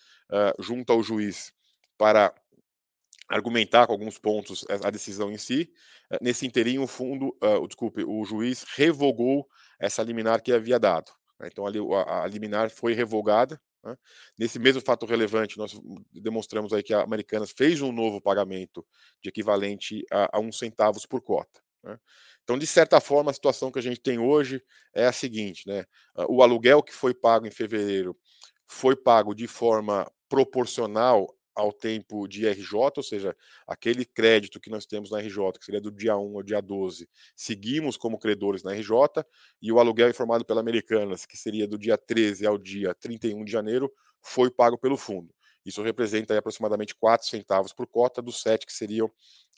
junto 0.60 0.92
ao 0.92 1.02
juiz 1.02 1.54
para 1.98 2.34
argumentar 3.30 3.86
com 3.86 3.94
alguns 3.94 4.18
pontos 4.18 4.66
a 4.84 4.90
decisão 4.90 5.32
em 5.32 5.38
si. 5.38 5.72
Eh, 6.12 6.18
nesse 6.22 6.48
inteirinho, 6.48 6.82
o 6.82 6.88
fundo, 6.88 7.36
uh, 7.44 7.66
desculpe, 7.68 8.04
o 8.04 8.26
juiz 8.26 8.66
revogou 8.76 9.48
essa 9.80 10.02
liminar 10.02 10.42
que 10.42 10.52
havia 10.52 10.80
dado. 10.80 11.12
Né? 11.40 11.48
Então, 11.52 11.66
ali, 11.66 11.80
a, 11.80 12.24
a 12.24 12.28
liminar 12.28 12.72
foi 12.72 12.94
revogada. 12.94 13.62
Né? 13.84 13.96
Nesse 14.38 14.58
mesmo 14.58 14.82
fato 14.82 15.06
relevante, 15.06 15.58
nós 15.58 15.80
demonstramos 16.12 16.74
aí 16.74 16.82
que 16.82 16.94
a 16.94 17.04
Americanas 17.04 17.54
fez 17.56 17.82
um 17.82 17.92
novo 17.92 18.20
pagamento 18.20 18.86
de 19.22 19.30
equivalente 19.30 20.04
a, 20.12 20.38
a 20.38 20.40
um 20.40 20.52
centavos 20.52 21.06
por 21.06 21.22
cota. 21.22 21.62
Né? 21.84 21.98
Então, 22.50 22.58
de 22.58 22.66
certa 22.66 23.00
forma, 23.00 23.30
a 23.30 23.34
situação 23.34 23.72
que 23.72 23.78
a 23.78 23.82
gente 23.82 24.02
tem 24.02 24.18
hoje 24.18 24.60
é 24.92 25.06
a 25.06 25.12
seguinte: 25.12 25.68
né? 25.68 25.86
o 26.28 26.42
aluguel 26.42 26.82
que 26.82 26.92
foi 26.92 27.14
pago 27.14 27.46
em 27.46 27.52
fevereiro 27.52 28.18
foi 28.68 28.96
pago 28.96 29.36
de 29.36 29.46
forma 29.46 30.12
proporcional 30.28 31.32
ao 31.54 31.72
tempo 31.72 32.28
de 32.28 32.48
RJ, 32.48 32.74
ou 32.98 33.04
seja, 33.04 33.38
aquele 33.68 34.04
crédito 34.04 34.60
que 34.60 34.72
nós 34.72 34.88
temos 34.88 35.12
na 35.12 35.20
RJ, 35.20 35.60
que 35.60 35.66
seria 35.66 35.80
do 35.80 35.92
dia 35.92 36.18
1 36.18 36.38
ao 36.38 36.42
dia 36.42 36.60
12, 36.60 37.08
seguimos 37.36 37.96
como 37.96 38.18
credores 38.18 38.64
na 38.64 38.74
RJ, 38.74 39.24
e 39.62 39.72
o 39.72 39.78
aluguel 39.78 40.10
informado 40.10 40.44
pela 40.44 40.60
Americanas, 40.60 41.28
que 41.28 41.38
seria 41.38 41.68
do 41.68 41.78
dia 41.78 42.00
13 42.00 42.48
ao 42.48 42.58
dia 42.58 42.96
31 42.96 43.44
de 43.44 43.52
janeiro, 43.52 43.94
foi 44.24 44.50
pago 44.50 44.76
pelo 44.76 44.98
fundo. 44.98 45.32
Isso 45.70 45.82
representa 45.82 46.38
aproximadamente 46.38 46.96
4 46.96 47.28
centavos 47.28 47.74
por 47.74 47.88
cota 47.88 48.22
dos 48.22 48.42
7 48.42 48.66
que 48.66 48.74
seriam 48.74 49.12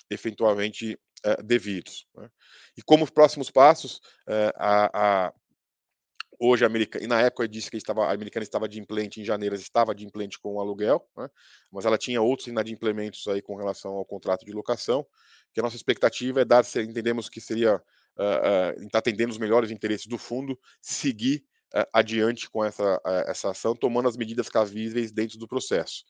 eventualmente 0.09 0.99
eh, 1.23 1.43
devidos. 1.43 2.05
Né? 2.15 2.29
E 2.77 2.81
como 2.81 3.09
próximos 3.11 3.49
passos, 3.49 4.01
eh, 4.27 4.51
a, 4.55 5.25
a 5.27 5.33
hoje 6.43 6.63
a 6.63 6.67
americana, 6.67 7.05
e 7.05 7.07
na 7.07 7.21
época 7.21 7.47
disse 7.47 7.69
que 7.69 7.77
estava, 7.77 8.05
a 8.05 8.11
americana 8.11 8.43
estava 8.43 8.67
de 8.67 8.79
implante 8.79 9.21
em 9.21 9.23
janeiro, 9.23 9.53
estava 9.53 9.93
de 9.93 10.03
implante 10.03 10.39
com 10.39 10.55
o 10.55 10.59
aluguel, 10.59 11.07
né? 11.15 11.29
mas 11.71 11.85
ela 11.85 11.99
tinha 11.99 12.19
outros 12.19 12.47
inadimplementos 12.47 13.27
aí 13.27 13.43
com 13.43 13.55
relação 13.55 13.91
ao 13.91 14.03
contrato 14.03 14.43
de 14.43 14.51
locação, 14.51 15.05
que 15.53 15.59
a 15.59 15.63
nossa 15.63 15.75
expectativa 15.75 16.41
é 16.41 16.45
dar, 16.45 16.65
entendemos 16.77 17.29
que 17.29 17.39
seria, 17.39 17.75
uh, 17.75 18.81
uh, 18.83 18.89
atendendo 18.91 19.31
os 19.31 19.37
melhores 19.37 19.69
interesses 19.69 20.07
do 20.07 20.17
fundo, 20.17 20.59
seguir 20.81 21.37
uh, 21.37 21.50
adiante 21.93 22.49
com 22.49 22.63
essa, 22.63 23.01
essa 23.27 23.51
ação, 23.51 23.75
tomando 23.75 24.07
as 24.07 24.17
medidas 24.17 24.49
cabíveis 24.49 25.11
dentro 25.11 25.37
do 25.37 25.47
processo. 25.47 26.03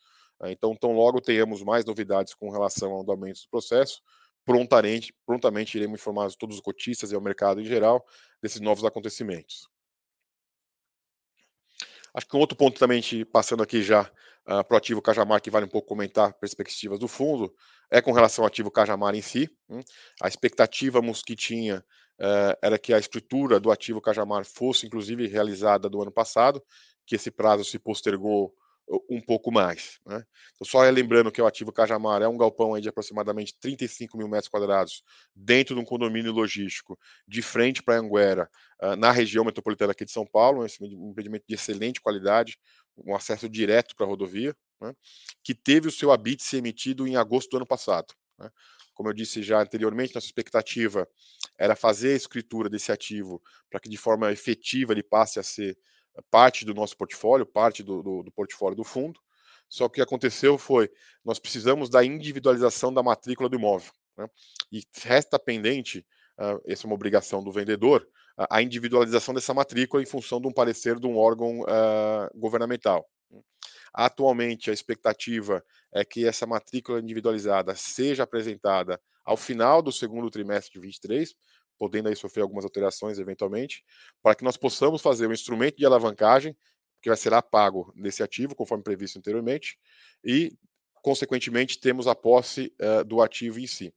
Então, 0.45 0.76
tão 0.76 0.91
logo 0.91 1.21
tenhamos 1.21 1.62
mais 1.63 1.86
novidades 1.86 2.34
com 2.34 2.50
relação 2.50 2.91
ao 2.91 3.02
andamento 3.02 3.41
do 3.41 3.50
processo, 3.50 4.02
prontamente, 4.43 5.13
prontamente 5.26 5.78
iremos 5.78 6.00
informar 6.00 6.32
todos 6.34 6.56
os 6.56 6.62
cotistas 6.62 7.12
e 7.12 7.15
ao 7.15 7.21
mercado 7.21 7.62
em 7.62 7.65
geral 7.65 8.04
desses 8.41 8.60
novos 8.60 8.84
acontecimentos. 8.84 9.69
Acho 12.13 12.28
que 12.28 12.36
um 12.36 12.39
outro 12.39 12.58
ponto 12.58 12.78
também, 12.78 13.02
passando 13.32 13.63
aqui 13.63 13.82
já 13.82 14.02
uh, 14.02 14.63
para 14.65 14.74
o 14.74 14.78
ativo 14.78 15.02
Cajamar, 15.02 15.41
que 15.41 15.50
vale 15.50 15.65
um 15.65 15.69
pouco 15.69 15.88
comentar 15.88 16.34
perspectivas 16.34 17.00
do 17.00 17.08
fundo, 17.08 17.54
é 17.89 18.02
com 18.02 18.12
relação 18.12 18.43
ao 18.43 18.47
ativo 18.47 18.69
Cajamar 18.69 19.15
em 19.15 19.21
si. 19.21 19.50
Hein? 19.69 19.84
A 20.21 20.28
expectativa 20.28 21.00
que 21.26 21.36
tinha 21.36 21.86
uh, 22.21 22.55
era 22.62 22.77
que 22.77 22.93
a 22.93 22.99
escritura 22.99 23.60
do 23.60 23.71
ativo 23.71 23.99
Cajamar 23.99 24.45
fosse, 24.45 24.86
inclusive, 24.86 25.27
realizada 25.27 25.89
do 25.89 26.01
ano 26.01 26.12
passado, 26.12 26.63
que 27.05 27.15
esse 27.15 27.31
prazo 27.31 27.65
se 27.65 27.79
postergou 27.79 28.53
um 29.10 29.21
pouco 29.21 29.51
mais. 29.51 29.99
Né? 30.05 30.23
Então, 30.53 30.67
só 30.67 30.81
lembrando 30.89 31.31
que 31.31 31.41
o 31.41 31.45
ativo 31.45 31.71
Cajamar 31.71 32.21
é 32.21 32.27
um 32.27 32.38
galpão 32.38 32.73
aí 32.73 32.81
de 32.81 32.89
aproximadamente 32.89 33.55
35 33.60 34.17
mil 34.17 34.27
metros 34.27 34.49
quadrados 34.49 35.03
dentro 35.36 35.75
de 35.75 35.81
um 35.81 35.86
condomínio 35.86 36.31
logístico 36.31 36.99
de 37.27 37.41
frente 37.41 37.81
para 37.81 37.97
Anguera, 37.97 38.49
uh, 38.81 38.95
na 38.95 39.12
região 39.12 39.45
metropolitana 39.45 39.91
aqui 39.91 40.05
de 40.05 40.12
São 40.12 40.25
Paulo, 40.25 40.65
um 40.81 41.10
empreendimento 41.10 41.45
de 41.47 41.55
excelente 41.55 42.01
qualidade, 42.01 42.57
um 42.97 43.15
acesso 43.15 43.47
direto 43.47 43.95
para 43.95 44.05
a 44.05 44.10
rodovia, 44.10 44.55
né? 44.81 44.93
que 45.43 45.55
teve 45.55 45.88
o 45.88 45.91
seu 45.91 46.12
habite 46.12 46.55
emitido 46.55 47.07
em 47.07 47.15
agosto 47.15 47.49
do 47.51 47.57
ano 47.57 47.67
passado. 47.67 48.13
Né? 48.38 48.49
Como 48.93 49.10
eu 49.10 49.13
disse 49.13 49.41
já 49.41 49.62
anteriormente, 49.62 50.13
nossa 50.13 50.27
expectativa 50.27 51.07
era 51.62 51.76
fazer 51.76 52.13
a 52.13 52.15
escritura 52.15 52.67
desse 52.67 52.91
ativo 52.91 53.39
para 53.69 53.80
que 53.80 53.88
de 53.88 53.95
forma 53.95 54.32
efetiva 54.32 54.93
ele 54.93 55.04
passe 55.04 55.39
a 55.39 55.43
ser 55.43 55.78
parte 56.32 56.65
do 56.65 56.74
nosso 56.74 56.97
portfólio, 56.97 57.45
parte 57.45 57.84
do, 57.84 58.02
do, 58.02 58.24
do 58.24 58.32
portfólio 58.32 58.76
do 58.76 58.84
fundo. 58.84 59.19
Só 59.69 59.88
que 59.88 59.91
o 59.91 59.95
que 59.95 60.02
aconteceu 60.02 60.58
foi, 60.58 60.89
nós 61.24 61.38
precisamos 61.38 61.88
da 61.88 62.04
individualização 62.04 62.91
da 62.91 63.04
matrícula 63.04 63.47
do 63.47 63.58
imóvel. 63.58 63.91
Né? 64.17 64.28
E 64.71 64.84
resta 65.04 65.38
pendente, 65.38 66.00
uh, 66.39 66.60
essa 66.65 66.86
é 66.86 66.88
uma 66.88 66.95
obrigação 66.95 67.43
do 67.43 67.52
vendedor, 67.52 68.08
a 68.50 68.60
individualização 68.60 69.32
dessa 69.32 69.54
matrícula 69.54 70.02
em 70.02 70.08
função 70.08 70.41
de 70.41 70.47
um 70.47 70.52
parecer 70.52 71.00
de 71.00 71.06
um 71.06 71.15
órgão 71.15 71.60
uh, 71.62 72.39
governamental. 72.39 73.08
Atualmente, 73.93 74.71
a 74.71 74.74
expectativa 74.74 75.63
é 75.93 76.04
que 76.04 76.26
essa 76.26 76.47
matrícula 76.47 77.00
individualizada 77.00 77.76
seja 77.76 78.24
apresentada 78.24 79.00
ao 79.24 79.38
final 79.38 79.82
do 79.82 79.91
segundo 79.91 80.30
trimestre 80.30 80.74
de 80.74 80.80
23, 80.80 81.34
podendo 81.82 82.10
aí 82.10 82.15
sofrer 82.15 82.44
algumas 82.44 82.63
alterações 82.63 83.17
eventualmente, 83.17 83.84
para 84.22 84.36
que 84.36 84.44
nós 84.44 84.56
possamos 84.56 85.02
fazer 85.02 85.26
o 85.26 85.34
instrumento 85.34 85.78
de 85.78 85.86
alavancagem, 85.88 86.56
que 87.02 87.10
vai 87.10 87.17
ser 87.17 87.32
pago 87.41 87.91
nesse 87.96 88.22
ativo, 88.22 88.54
conforme 88.54 88.84
previsto 88.84 89.17
anteriormente, 89.17 89.80
e, 90.24 90.56
consequentemente, 91.02 91.80
temos 91.80 92.06
a 92.06 92.13
posse 92.13 92.72
uh, 92.80 93.04
do 93.04 93.20
ativo 93.20 93.60
em 93.60 93.65
si. 93.65 93.91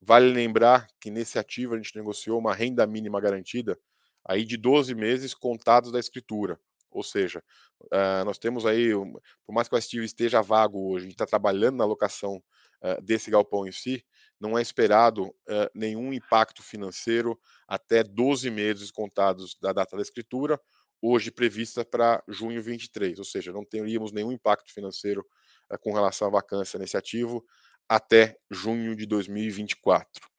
Vale 0.00 0.32
lembrar 0.32 0.88
que 0.98 1.10
nesse 1.10 1.38
ativo 1.38 1.74
a 1.74 1.76
gente 1.76 1.94
negociou 1.94 2.38
uma 2.38 2.54
renda 2.54 2.86
mínima 2.86 3.20
garantida 3.20 3.78
aí 4.26 4.42
de 4.42 4.56
12 4.56 4.94
meses 4.94 5.34
contados 5.34 5.92
da 5.92 6.00
escritura. 6.00 6.58
Ou 6.90 7.02
seja, 7.02 7.44
uh, 7.82 8.24
nós 8.24 8.38
temos 8.38 8.64
aí, 8.64 8.94
um, 8.94 9.12
por 9.44 9.52
mais 9.52 9.68
que 9.68 9.74
o 9.74 9.78
ativo 9.78 10.04
esteja 10.06 10.40
vago 10.40 10.90
hoje, 10.90 11.04
a 11.04 11.08
gente 11.08 11.16
está 11.16 11.26
trabalhando 11.26 11.76
na 11.76 11.84
alocação 11.84 12.42
uh, 12.82 13.02
desse 13.02 13.30
galpão 13.30 13.66
em 13.66 13.72
si, 13.72 14.02
não 14.40 14.58
é 14.58 14.62
esperado 14.62 15.26
uh, 15.26 15.70
nenhum 15.74 16.12
impacto 16.12 16.62
financeiro 16.62 17.38
até 17.68 18.02
12 18.02 18.50
meses 18.50 18.90
contados 18.90 19.56
da 19.60 19.72
data 19.72 19.96
da 19.96 20.02
escritura, 20.02 20.58
hoje 21.02 21.30
prevista 21.30 21.84
para 21.84 22.22
junho 22.26 22.62
23, 22.62 23.18
ou 23.18 23.24
seja, 23.24 23.52
não 23.52 23.64
teríamos 23.64 24.12
nenhum 24.12 24.32
impacto 24.32 24.72
financeiro 24.72 25.24
uh, 25.70 25.78
com 25.78 25.92
relação 25.92 26.28
à 26.28 26.30
vacância 26.30 26.78
nesse 26.78 26.96
ativo 26.96 27.44
até 27.88 28.38
junho 28.50 28.96
de 28.96 29.04
2024. 29.04 30.30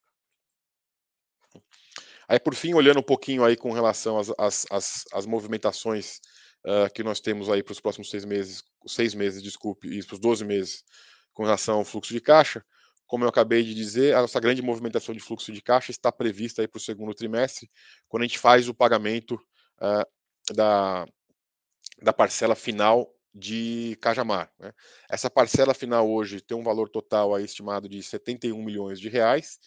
Aí, 2.27 2.39
por 2.39 2.55
fim, 2.55 2.73
olhando 2.73 3.01
um 3.01 3.03
pouquinho 3.03 3.43
aí 3.43 3.57
com 3.57 3.73
relação 3.73 4.17
às, 4.17 4.29
às, 4.37 4.65
às, 4.71 5.03
às 5.11 5.25
movimentações 5.25 6.21
uh, 6.65 6.91
que 6.93 7.03
nós 7.03 7.19
temos 7.19 7.49
aí 7.49 7.61
para 7.61 7.73
os 7.73 7.81
próximos 7.81 8.09
seis 8.09 8.23
meses, 8.23 8.63
seis 8.87 9.13
meses, 9.13 9.43
desculpe, 9.43 9.87
e 9.89 10.03
para 10.03 10.13
os 10.13 10.19
12 10.19 10.45
meses 10.45 10.83
com 11.33 11.43
relação 11.43 11.79
ao 11.79 11.85
fluxo 11.85 12.13
de 12.13 12.21
caixa, 12.21 12.63
como 13.12 13.26
eu 13.26 13.30
acabei 13.30 13.62
de 13.62 13.74
dizer, 13.74 14.15
a 14.15 14.21
nossa 14.21 14.39
grande 14.39 14.62
movimentação 14.62 15.13
de 15.13 15.19
fluxo 15.19 15.52
de 15.52 15.62
caixa 15.62 15.91
está 15.91 16.10
prevista 16.13 16.65
para 16.65 16.78
o 16.78 16.82
segundo 16.82 17.13
trimestre, 17.13 17.69
quando 18.08 18.24
a 18.24 18.26
gente 18.26 18.39
faz 18.39 18.69
o 18.69 18.74
pagamento 18.74 19.36
uh, 19.36 20.54
da, 20.56 21.06
da 22.02 22.13
parcela 22.13 22.56
final 22.56 23.13
de 23.33 23.98
Cajamar. 24.02 24.50
Né? 24.58 24.71
Essa 25.10 25.29
parcela 25.29 25.73
final 25.73 26.10
hoje 26.10 26.40
tem 26.40 26.56
um 26.56 26.63
valor 26.63 26.88
total 26.88 27.35
aí 27.35 27.44
estimado 27.44 27.90
de 27.90 28.02
71 28.02 28.63
milhões 28.63 28.98
de 28.98 29.10
reais, 29.10 29.60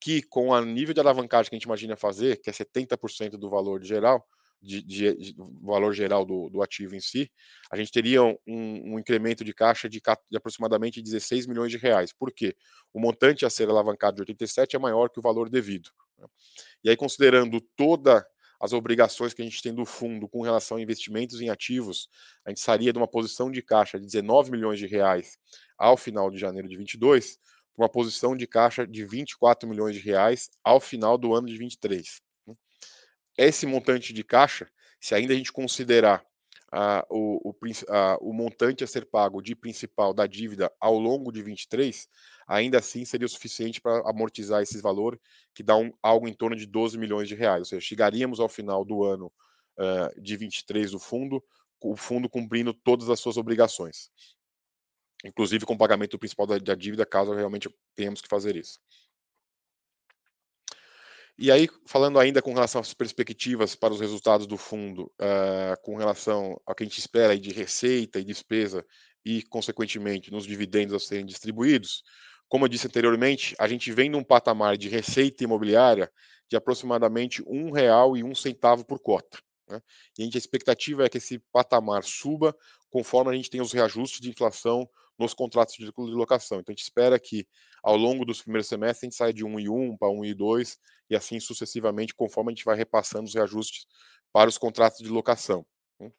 que 0.00 0.22
com 0.22 0.48
o 0.48 0.64
nível 0.64 0.94
de 0.94 1.00
alavancagem 1.00 1.50
que 1.50 1.56
a 1.56 1.58
gente 1.58 1.66
imagina 1.66 1.94
fazer, 1.94 2.40
que 2.40 2.48
é 2.48 2.52
70% 2.54 3.32
do 3.32 3.50
valor 3.50 3.80
de 3.80 3.86
geral, 3.86 4.26
de, 4.60 4.82
de, 4.82 5.14
de 5.14 5.36
valor 5.62 5.92
geral 5.92 6.24
do, 6.24 6.48
do, 6.50 6.62
ativo 6.62 6.94
em 6.94 7.00
si, 7.00 7.30
a 7.70 7.76
gente 7.76 7.92
teria 7.92 8.22
um, 8.22 8.36
um 8.46 8.98
incremento 8.98 9.44
de 9.44 9.54
caixa 9.54 9.88
de, 9.88 10.00
de, 10.30 10.36
aproximadamente 10.36 11.00
16 11.00 11.46
milhões 11.46 11.70
de 11.70 11.78
reais. 11.78 12.12
Por 12.12 12.32
quê? 12.32 12.56
O 12.92 13.00
montante 13.00 13.46
a 13.46 13.50
ser 13.50 13.68
alavancado 13.68 14.16
de 14.16 14.22
87 14.22 14.76
é 14.76 14.78
maior 14.78 15.10
que 15.10 15.18
o 15.18 15.22
valor 15.22 15.48
devido. 15.48 15.90
Né? 16.18 16.26
E 16.84 16.90
aí, 16.90 16.96
considerando 16.96 17.60
toda 17.76 18.26
as 18.60 18.72
obrigações 18.72 19.32
que 19.32 19.40
a 19.40 19.44
gente 19.44 19.62
tem 19.62 19.72
do 19.72 19.84
fundo 19.84 20.28
com 20.28 20.42
relação 20.42 20.76
a 20.76 20.80
investimentos 20.80 21.40
em 21.40 21.48
ativos, 21.48 22.08
a 22.44 22.50
gente 22.50 22.60
sairia 22.60 22.92
de 22.92 22.98
uma 22.98 23.06
posição 23.06 23.50
de 23.50 23.62
caixa 23.62 23.98
de 23.98 24.06
19 24.06 24.50
milhões 24.50 24.78
de 24.78 24.86
reais 24.86 25.38
ao 25.76 25.96
final 25.96 26.30
de 26.30 26.38
janeiro 26.38 26.68
de 26.68 26.76
22 26.76 27.38
para 27.76 27.84
uma 27.84 27.88
posição 27.88 28.36
de 28.36 28.46
caixa 28.46 28.84
de 28.84 29.04
24 29.04 29.68
milhões 29.68 29.94
de 29.94 30.02
reais 30.02 30.50
ao 30.64 30.80
final 30.80 31.16
do 31.16 31.32
ano 31.32 31.46
de 31.46 31.56
23. 31.56 32.20
Esse 33.38 33.66
montante 33.66 34.12
de 34.12 34.24
caixa, 34.24 34.68
se 35.00 35.14
ainda 35.14 35.32
a 35.32 35.36
gente 35.36 35.52
considerar 35.52 36.26
ah, 36.72 37.06
o, 37.08 37.50
o, 37.50 37.54
ah, 37.88 38.18
o, 38.20 38.32
montante 38.32 38.82
a 38.82 38.86
ser 38.86 39.06
pago 39.06 39.40
de 39.40 39.54
principal 39.54 40.12
da 40.12 40.26
dívida 40.26 40.70
ao 40.80 40.98
longo 40.98 41.30
de 41.30 41.40
23, 41.40 42.08
ainda 42.48 42.78
assim 42.78 43.04
seria 43.04 43.26
o 43.26 43.28
suficiente 43.28 43.80
para 43.80 44.02
amortizar 44.10 44.60
esse 44.60 44.80
valor, 44.82 45.18
que 45.54 45.62
dá 45.62 45.76
um, 45.76 45.92
algo 46.02 46.28
em 46.28 46.34
torno 46.34 46.56
de 46.56 46.66
12 46.66 46.98
milhões 46.98 47.28
de 47.28 47.36
reais. 47.36 47.60
Ou 47.60 47.64
seja, 47.64 47.80
chegaríamos 47.80 48.40
ao 48.40 48.48
final 48.48 48.84
do 48.84 49.04
ano 49.04 49.32
uh, 49.78 50.20
de 50.20 50.36
23 50.36 50.90
do 50.90 50.98
fundo, 50.98 51.42
o 51.80 51.96
fundo 51.96 52.28
cumprindo 52.28 52.74
todas 52.74 53.08
as 53.08 53.20
suas 53.20 53.36
obrigações, 53.36 54.10
inclusive 55.24 55.64
com 55.64 55.74
o 55.74 55.78
pagamento 55.78 56.18
principal 56.18 56.44
da, 56.44 56.58
da 56.58 56.74
dívida, 56.74 57.06
caso 57.06 57.32
realmente 57.32 57.70
tenhamos 57.94 58.20
que 58.20 58.28
fazer 58.28 58.56
isso. 58.56 58.80
E 61.38 61.52
aí, 61.52 61.68
falando 61.86 62.18
ainda 62.18 62.42
com 62.42 62.52
relação 62.52 62.80
às 62.80 62.92
perspectivas 62.92 63.76
para 63.76 63.94
os 63.94 64.00
resultados 64.00 64.44
do 64.44 64.56
fundo, 64.56 65.04
uh, 65.20 65.80
com 65.82 65.96
relação 65.96 66.60
ao 66.66 66.74
que 66.74 66.82
a 66.82 66.86
gente 66.86 66.98
espera 66.98 67.38
de 67.38 67.52
receita 67.52 68.18
e 68.18 68.24
despesa 68.24 68.84
e, 69.24 69.42
consequentemente, 69.44 70.32
nos 70.32 70.44
dividendos 70.44 70.94
a 70.94 70.98
serem 70.98 71.24
distribuídos, 71.24 72.02
como 72.48 72.64
eu 72.64 72.68
disse 72.68 72.88
anteriormente, 72.88 73.54
a 73.58 73.68
gente 73.68 73.92
vem 73.92 74.10
num 74.10 74.24
patamar 74.24 74.76
de 74.76 74.88
receita 74.88 75.44
imobiliária 75.44 76.10
de 76.50 76.56
aproximadamente 76.56 77.40
um 77.46 78.34
centavo 78.34 78.84
por 78.84 78.98
cota. 78.98 79.38
Né? 79.68 79.80
E 80.18 80.22
a, 80.22 80.24
gente, 80.24 80.36
a 80.36 80.38
expectativa 80.38 81.04
é 81.04 81.08
que 81.08 81.18
esse 81.18 81.38
patamar 81.52 82.02
suba 82.02 82.56
conforme 82.90 83.30
a 83.30 83.34
gente 83.34 83.50
tem 83.50 83.60
os 83.60 83.72
reajustes 83.72 84.20
de 84.20 84.30
inflação 84.30 84.88
nos 85.18 85.34
contratos 85.34 85.74
de 85.74 85.90
locação. 85.96 86.60
Então 86.60 86.72
a 86.72 86.74
gente 86.74 86.84
espera 86.84 87.18
que 87.18 87.46
ao 87.82 87.96
longo 87.96 88.24
dos 88.24 88.40
primeiros 88.40 88.68
semestres 88.68 89.02
a 89.02 89.06
gente 89.06 89.16
saia 89.16 89.32
de 89.32 89.44
1,1 89.44 89.98
para 89.98 90.08
1,2 90.08 90.76
e 91.10 91.16
assim 91.16 91.40
sucessivamente, 91.40 92.14
conforme 92.14 92.52
a 92.52 92.54
gente 92.54 92.64
vai 92.64 92.76
repassando 92.76 93.24
os 93.24 93.34
reajustes 93.34 93.86
para 94.32 94.48
os 94.48 94.58
contratos 94.58 94.98
de 94.98 95.08
locação. 95.08 95.66
Né. 95.98 96.10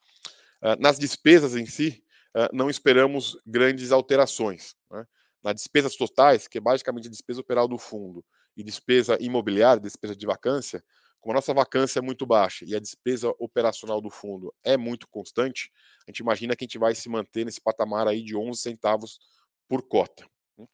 Ah, 0.61 0.75
nas 0.75 0.99
despesas 0.99 1.55
em 1.55 1.65
si, 1.65 2.03
ah, 2.35 2.49
não 2.51 2.69
esperamos 2.69 3.39
grandes 3.45 3.91
alterações. 3.91 4.75
Né? 4.91 5.05
Nas 5.43 5.55
despesas 5.55 5.95
totais, 5.95 6.47
que 6.47 6.57
é 6.57 6.61
basicamente 6.61 7.07
a 7.07 7.11
despesa 7.11 7.39
operal 7.39 7.67
do 7.67 7.77
fundo, 7.77 8.25
e 8.57 8.63
despesa 8.63 9.17
imobiliária, 9.21 9.81
despesa 9.81 10.13
de 10.13 10.25
vacância, 10.25 10.83
como 11.19 11.33
a 11.33 11.35
nossa 11.35 11.53
vacância 11.53 11.99
é 11.99 12.01
muito 12.01 12.25
baixa 12.25 12.65
e 12.65 12.75
a 12.75 12.79
despesa 12.79 13.33
operacional 13.39 14.01
do 14.01 14.09
fundo 14.09 14.53
é 14.63 14.77
muito 14.77 15.07
constante, 15.07 15.71
a 16.07 16.11
gente 16.11 16.19
imagina 16.19 16.55
que 16.55 16.63
a 16.63 16.67
gente 16.67 16.77
vai 16.77 16.95
se 16.95 17.09
manter 17.09 17.45
nesse 17.45 17.61
patamar 17.61 18.07
aí 18.07 18.23
de 18.23 18.35
11 18.35 18.59
centavos 18.59 19.19
por 19.67 19.81
cota. 19.81 20.25
Né. 20.57 20.65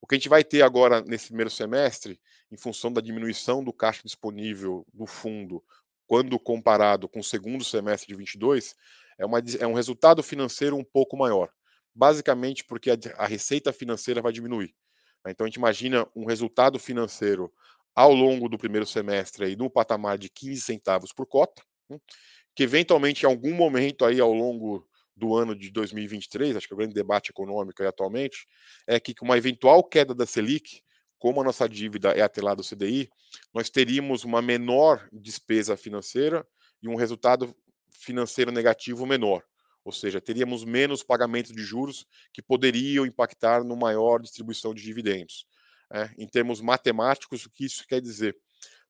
O 0.00 0.06
que 0.06 0.14
a 0.14 0.18
gente 0.18 0.28
vai 0.28 0.42
ter 0.42 0.62
agora 0.62 1.02
nesse 1.02 1.26
primeiro 1.26 1.50
semestre, 1.50 2.20
em 2.50 2.56
função 2.56 2.92
da 2.92 3.00
diminuição 3.00 3.62
do 3.62 3.72
caixa 3.72 4.02
disponível 4.04 4.86
do 4.92 5.06
fundo, 5.06 5.62
quando 6.06 6.38
comparado 6.38 7.08
com 7.08 7.20
o 7.20 7.24
segundo 7.24 7.64
semestre 7.64 8.08
de 8.08 8.14
22, 8.16 8.74
é, 9.18 9.24
uma, 9.24 9.38
é 9.60 9.66
um 9.66 9.74
resultado 9.74 10.22
financeiro 10.22 10.76
um 10.76 10.84
pouco 10.84 11.16
maior. 11.16 11.50
Basicamente 11.94 12.64
porque 12.64 12.90
a, 12.90 12.96
a 13.16 13.26
receita 13.26 13.72
financeira 13.72 14.22
vai 14.22 14.32
diminuir. 14.32 14.74
Né. 15.24 15.32
Então 15.32 15.44
a 15.44 15.48
gente 15.48 15.56
imagina 15.56 16.06
um 16.16 16.26
resultado 16.26 16.78
financeiro 16.78 17.52
ao 17.94 18.12
longo 18.12 18.48
do 18.48 18.58
primeiro 18.58 18.86
semestre 18.86 19.44
aí 19.44 19.56
no 19.56 19.70
patamar 19.70 20.18
de 20.18 20.28
15 20.28 20.60
centavos 20.60 21.12
por 21.12 21.26
cota, 21.26 21.62
né, 21.88 21.98
que 22.54 22.62
eventualmente 22.62 23.24
em 23.24 23.26
algum 23.26 23.54
momento 23.54 24.04
aí 24.04 24.20
ao 24.20 24.32
longo 24.32 24.86
do 25.16 25.34
ano 25.34 25.54
de 25.54 25.70
2023, 25.70 26.56
acho 26.56 26.66
que 26.66 26.72
é 26.72 26.76
o 26.76 26.78
grande 26.78 26.94
debate 26.94 27.30
econômico 27.30 27.82
aí 27.82 27.88
atualmente, 27.88 28.46
é 28.86 28.98
que 28.98 29.14
com 29.14 29.24
uma 29.24 29.36
eventual 29.36 29.84
queda 29.84 30.14
da 30.14 30.26
Selic, 30.26 30.82
como 31.18 31.40
a 31.40 31.44
nossa 31.44 31.68
dívida 31.68 32.10
é 32.10 32.20
atrelada 32.20 32.60
ao 32.60 32.64
CDI, 32.64 33.08
nós 33.54 33.70
teríamos 33.70 34.24
uma 34.24 34.42
menor 34.42 35.08
despesa 35.12 35.76
financeira 35.76 36.44
e 36.82 36.88
um 36.88 36.96
resultado 36.96 37.54
financeiro 37.92 38.50
negativo 38.50 39.06
menor. 39.06 39.44
Ou 39.84 39.92
seja, 39.92 40.20
teríamos 40.20 40.64
menos 40.64 41.02
pagamentos 41.02 41.52
de 41.52 41.62
juros 41.62 42.06
que 42.32 42.42
poderiam 42.42 43.06
impactar 43.06 43.62
no 43.62 43.76
maior 43.76 44.20
distribuição 44.20 44.74
de 44.74 44.82
dividendos. 44.82 45.46
É, 45.92 46.10
em 46.16 46.26
termos 46.26 46.60
matemáticos, 46.60 47.44
o 47.44 47.50
que 47.50 47.66
isso 47.66 47.86
quer 47.86 48.00
dizer? 48.00 48.36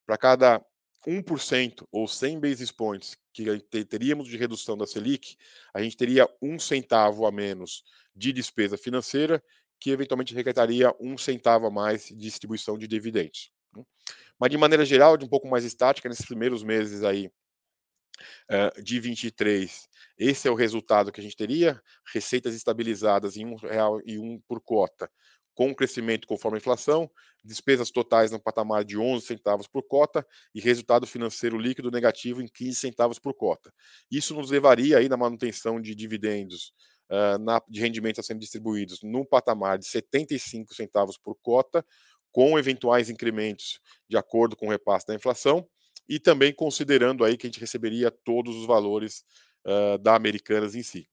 Para 0.05 0.17
cada 0.17 0.65
1% 1.05 1.85
ou 1.91 2.07
100 2.07 2.39
basis 2.39 2.71
points 2.71 3.17
que 3.33 3.59
teríamos 3.85 4.27
de 4.27 4.37
redução 4.37 4.77
da 4.77 4.87
Selic, 4.87 5.35
a 5.73 5.81
gente 5.81 5.97
teria 5.97 6.29
um 6.41 6.57
centavo 6.57 7.25
a 7.25 7.31
menos 7.31 7.83
de 8.15 8.31
despesa 8.31 8.77
financeira, 8.77 9.43
que 9.79 9.89
eventualmente 9.89 10.33
requentaria 10.33 10.93
um 10.99 11.17
centavo 11.17 11.65
a 11.65 11.71
mais 11.71 12.05
de 12.05 12.15
distribuição 12.15 12.77
de 12.77 12.87
dividendos. 12.87 13.51
Né? 13.75 13.83
Mas 14.39 14.49
de 14.49 14.57
maneira 14.57 14.85
geral, 14.85 15.17
de 15.17 15.25
um 15.25 15.29
pouco 15.29 15.47
mais 15.47 15.65
estática, 15.65 16.07
nesses 16.07 16.25
primeiros 16.25 16.63
meses 16.63 17.03
aí 17.03 17.29
uh, 18.49 18.81
de 18.81 18.99
23, 18.99 19.89
esse 20.17 20.47
é 20.47 20.51
o 20.51 20.55
resultado 20.55 21.11
que 21.11 21.19
a 21.19 21.23
gente 21.23 21.35
teria, 21.35 21.81
receitas 22.13 22.55
estabilizadas 22.55 23.35
em 23.35 23.45
um 23.45 23.55
real 23.55 23.99
e 24.05 24.17
um 24.17 24.39
por 24.47 24.61
cota, 24.61 25.11
com 25.53 25.73
crescimento 25.73 26.27
conforme 26.27 26.57
a 26.57 26.59
inflação, 26.59 27.09
despesas 27.43 27.91
totais 27.91 28.31
no 28.31 28.39
patamar 28.39 28.83
de 28.83 28.97
11 28.97 29.25
centavos 29.25 29.67
por 29.67 29.83
cota 29.83 30.25
e 30.53 30.59
resultado 30.59 31.05
financeiro 31.05 31.57
líquido 31.57 31.91
negativo 31.91 32.41
em 32.41 32.47
15 32.47 32.75
centavos 32.75 33.19
por 33.19 33.33
cota. 33.33 33.71
Isso 34.11 34.33
nos 34.33 34.49
levaria 34.49 34.97
aí 34.97 35.07
na 35.07 35.17
manutenção 35.17 35.79
de 35.79 35.93
dividendos 35.93 36.73
uh, 37.09 37.37
na, 37.39 37.61
de 37.67 37.79
rendimentos 37.79 38.19
a 38.19 38.23
sendo 38.23 38.39
distribuídos 38.39 38.99
no 39.03 39.25
patamar 39.25 39.77
de 39.77 39.87
75 39.87 40.73
centavos 40.73 41.17
por 41.17 41.35
cota, 41.41 41.85
com 42.31 42.57
eventuais 42.57 43.09
incrementos 43.09 43.79
de 44.09 44.17
acordo 44.17 44.55
com 44.55 44.67
o 44.67 44.69
repasse 44.69 45.05
da 45.05 45.13
inflação 45.13 45.67
e 46.09 46.19
também 46.19 46.53
considerando 46.53 47.23
aí 47.23 47.37
que 47.37 47.45
a 47.45 47.49
gente 47.49 47.59
receberia 47.59 48.09
todos 48.09 48.55
os 48.55 48.65
valores 48.65 49.23
uh, 49.65 49.97
da 49.99 50.15
Americanas 50.15 50.73
em 50.75 50.83
si. 50.83 51.07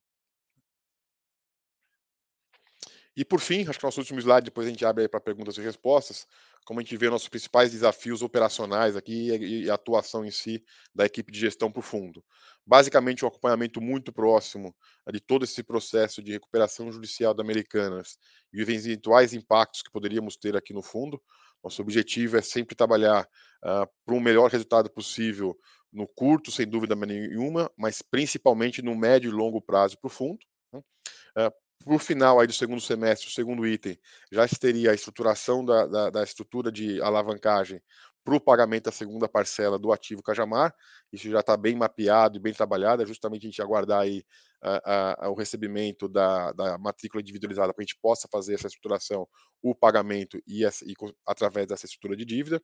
E 3.17 3.25
por 3.25 3.41
fim, 3.41 3.67
acho 3.69 3.79
que 3.79 3.85
nosso 3.85 4.01
último 4.01 4.21
slide, 4.21 4.45
depois 4.45 4.67
a 4.67 4.71
gente 4.71 4.85
abre 4.85 5.09
para 5.09 5.21
perguntas 5.21 5.57
e 5.57 5.61
respostas, 5.61 6.27
como 6.65 6.79
a 6.79 6.83
gente 6.83 6.97
vê 6.97 7.11
nossos 7.11 7.29
principais 7.29 7.73
desafios 7.73 8.23
operacionais 8.23 8.97
aqui 8.97 9.31
e 9.31 9.71
a 9.71 9.75
atuação 9.75 10.25
em 10.25 10.31
si 10.31 10.63
da 10.95 11.05
equipe 11.05 11.33
de 11.33 11.41
gestão 11.41 11.73
para 11.73 11.81
o 11.81 11.83
fundo. 11.83 12.25
Basicamente, 12.65 13.25
um 13.25 13.29
acompanhamento 13.29 13.81
muito 13.81 14.13
próximo 14.13 14.75
de 15.13 15.21
todo 15.21 15.45
esse 15.45 15.63
processo 15.63 16.23
de 16.23 16.31
recuperação 16.31 16.93
judicial 16.93 17.35
da 17.35 17.43
Americanas 17.43 18.17
e 18.53 18.61
eventuais 18.61 19.35
impactos 19.35 19.83
que 19.83 19.91
poderíamos 19.91 20.37
ter 20.37 20.57
aqui 20.57 20.73
no 20.73 20.83
fundo. 20.83 21.21
Nosso 21.65 21.83
objetivo 21.83 22.37
é 22.37 22.43
sempre 22.43 22.77
trabalhar 22.77 23.25
uh, 23.25 23.91
para 24.05 24.15
um 24.15 24.21
melhor 24.21 24.51
resultado 24.51 24.89
possível 24.91 25.59
no 25.93 26.07
curto, 26.07 26.51
sem 26.51 26.67
dúvida 26.67 26.95
nenhuma, 26.95 27.71
mas 27.77 28.01
principalmente 28.03 28.81
no 28.81 28.95
médio 28.95 29.31
e 29.31 29.35
longo 29.35 29.61
prazo 29.61 29.99
para 29.99 30.07
o 30.07 30.11
fundo. 30.11 30.39
Uh, 30.73 31.53
para 31.85 31.95
o 31.95 31.99
final 31.99 32.39
aí 32.39 32.47
do 32.47 32.53
segundo 32.53 32.81
semestre, 32.81 33.29
o 33.29 33.33
segundo 33.33 33.67
item, 33.67 33.99
já 34.31 34.47
teria 34.49 34.91
a 34.91 34.95
estruturação 34.95 35.65
da, 35.65 35.87
da, 35.87 36.11
da 36.11 36.23
estrutura 36.23 36.71
de 36.71 37.01
alavancagem 37.01 37.81
para 38.23 38.37
o 38.37 38.41
pagamento 38.41 38.85
da 38.85 38.93
segunda 38.93 39.29
parcela 39.29 39.79
do 39.79 39.93
ativo 39.93 40.23
Cajamar. 40.23 40.75
Isso 41.11 41.29
já 41.31 41.41
está 41.41 41.57
bem 41.57 41.75
mapeado 41.75 42.37
e 42.37 42.41
bem 42.41 42.53
trabalhado. 42.53 43.03
É 43.03 43.07
justamente 43.07 43.47
a 43.47 43.51
gente 43.51 43.63
aguardar 43.63 44.01
aí 44.03 44.23
a, 44.63 45.27
a, 45.27 45.31
o 45.31 45.35
recebimento 45.35 46.07
da, 46.07 46.53
da 46.53 46.77
matrícula 46.79 47.23
individualizada 47.23 47.73
para 47.73 47.83
a 47.83 47.85
gente 47.85 47.99
possa 48.01 48.29
fazer 48.31 48.55
essa 48.55 48.67
estruturação, 48.67 49.27
o 49.63 49.75
pagamento 49.75 50.39
e, 50.47 50.65
e, 50.65 50.95
através 51.27 51.67
dessa 51.67 51.87
estrutura 51.87 52.15
de 52.15 52.27
dívida. 52.27 52.63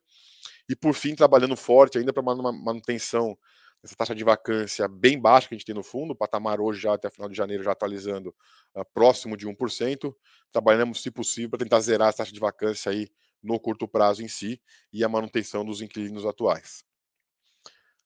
E 0.69 0.75
por 0.75 0.93
fim, 0.93 1.15
trabalhando 1.15 1.55
forte 1.55 1.97
ainda 1.97 2.13
para 2.13 2.21
uma 2.21 2.51
manutenção 2.51 3.35
essa 3.83 3.95
taxa 3.95 4.15
de 4.15 4.23
vacância 4.23 4.87
bem 4.87 5.19
baixa 5.19 5.47
que 5.47 5.55
a 5.55 5.57
gente 5.57 5.65
tem 5.65 5.75
no 5.75 5.83
fundo, 5.83 6.11
o 6.11 6.15
patamar 6.15 6.59
hoje 6.59 6.81
já 6.81 6.93
até 6.93 7.09
final 7.09 7.29
de 7.29 7.35
janeiro 7.35 7.63
já 7.63 7.71
atualizando 7.71 8.35
uh, 8.75 8.85
próximo 8.93 9.37
de 9.37 9.47
1%. 9.47 10.13
Trabalhamos, 10.51 11.01
se 11.01 11.11
possível, 11.11 11.51
para 11.51 11.59
tentar 11.59 11.79
zerar 11.79 12.09
a 12.09 12.13
taxa 12.13 12.31
de 12.31 12.39
vacância 12.39 12.91
aí 12.91 13.07
no 13.41 13.59
curto 13.59 13.87
prazo 13.87 14.23
em 14.23 14.27
si 14.27 14.61
e 14.91 15.03
a 15.03 15.09
manutenção 15.09 15.63
dos 15.63 15.81
inquilinos 15.81 16.25
atuais. 16.25 16.83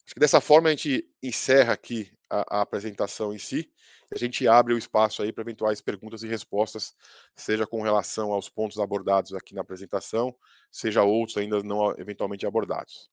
Acho 0.05 0.13
que 0.15 0.19
dessa 0.19 0.41
forma 0.41 0.69
a 0.69 0.71
gente 0.71 1.07
encerra 1.23 1.73
aqui 1.73 2.11
a, 2.29 2.57
a 2.57 2.61
apresentação 2.61 3.33
em 3.33 3.37
si 3.37 3.71
a 4.13 4.17
gente 4.17 4.45
abre 4.47 4.73
o 4.73 4.77
espaço 4.77 5.23
aí 5.23 5.31
para 5.31 5.41
eventuais 5.41 5.79
perguntas 5.79 6.21
e 6.21 6.27
respostas, 6.27 6.93
seja 7.33 7.65
com 7.65 7.81
relação 7.81 8.33
aos 8.33 8.49
pontos 8.49 8.77
abordados 8.77 9.33
aqui 9.33 9.55
na 9.55 9.61
apresentação, 9.61 10.35
seja 10.69 11.01
outros 11.01 11.37
ainda 11.37 11.63
não 11.63 11.91
eventualmente 11.97 12.45
abordados. 12.45 13.09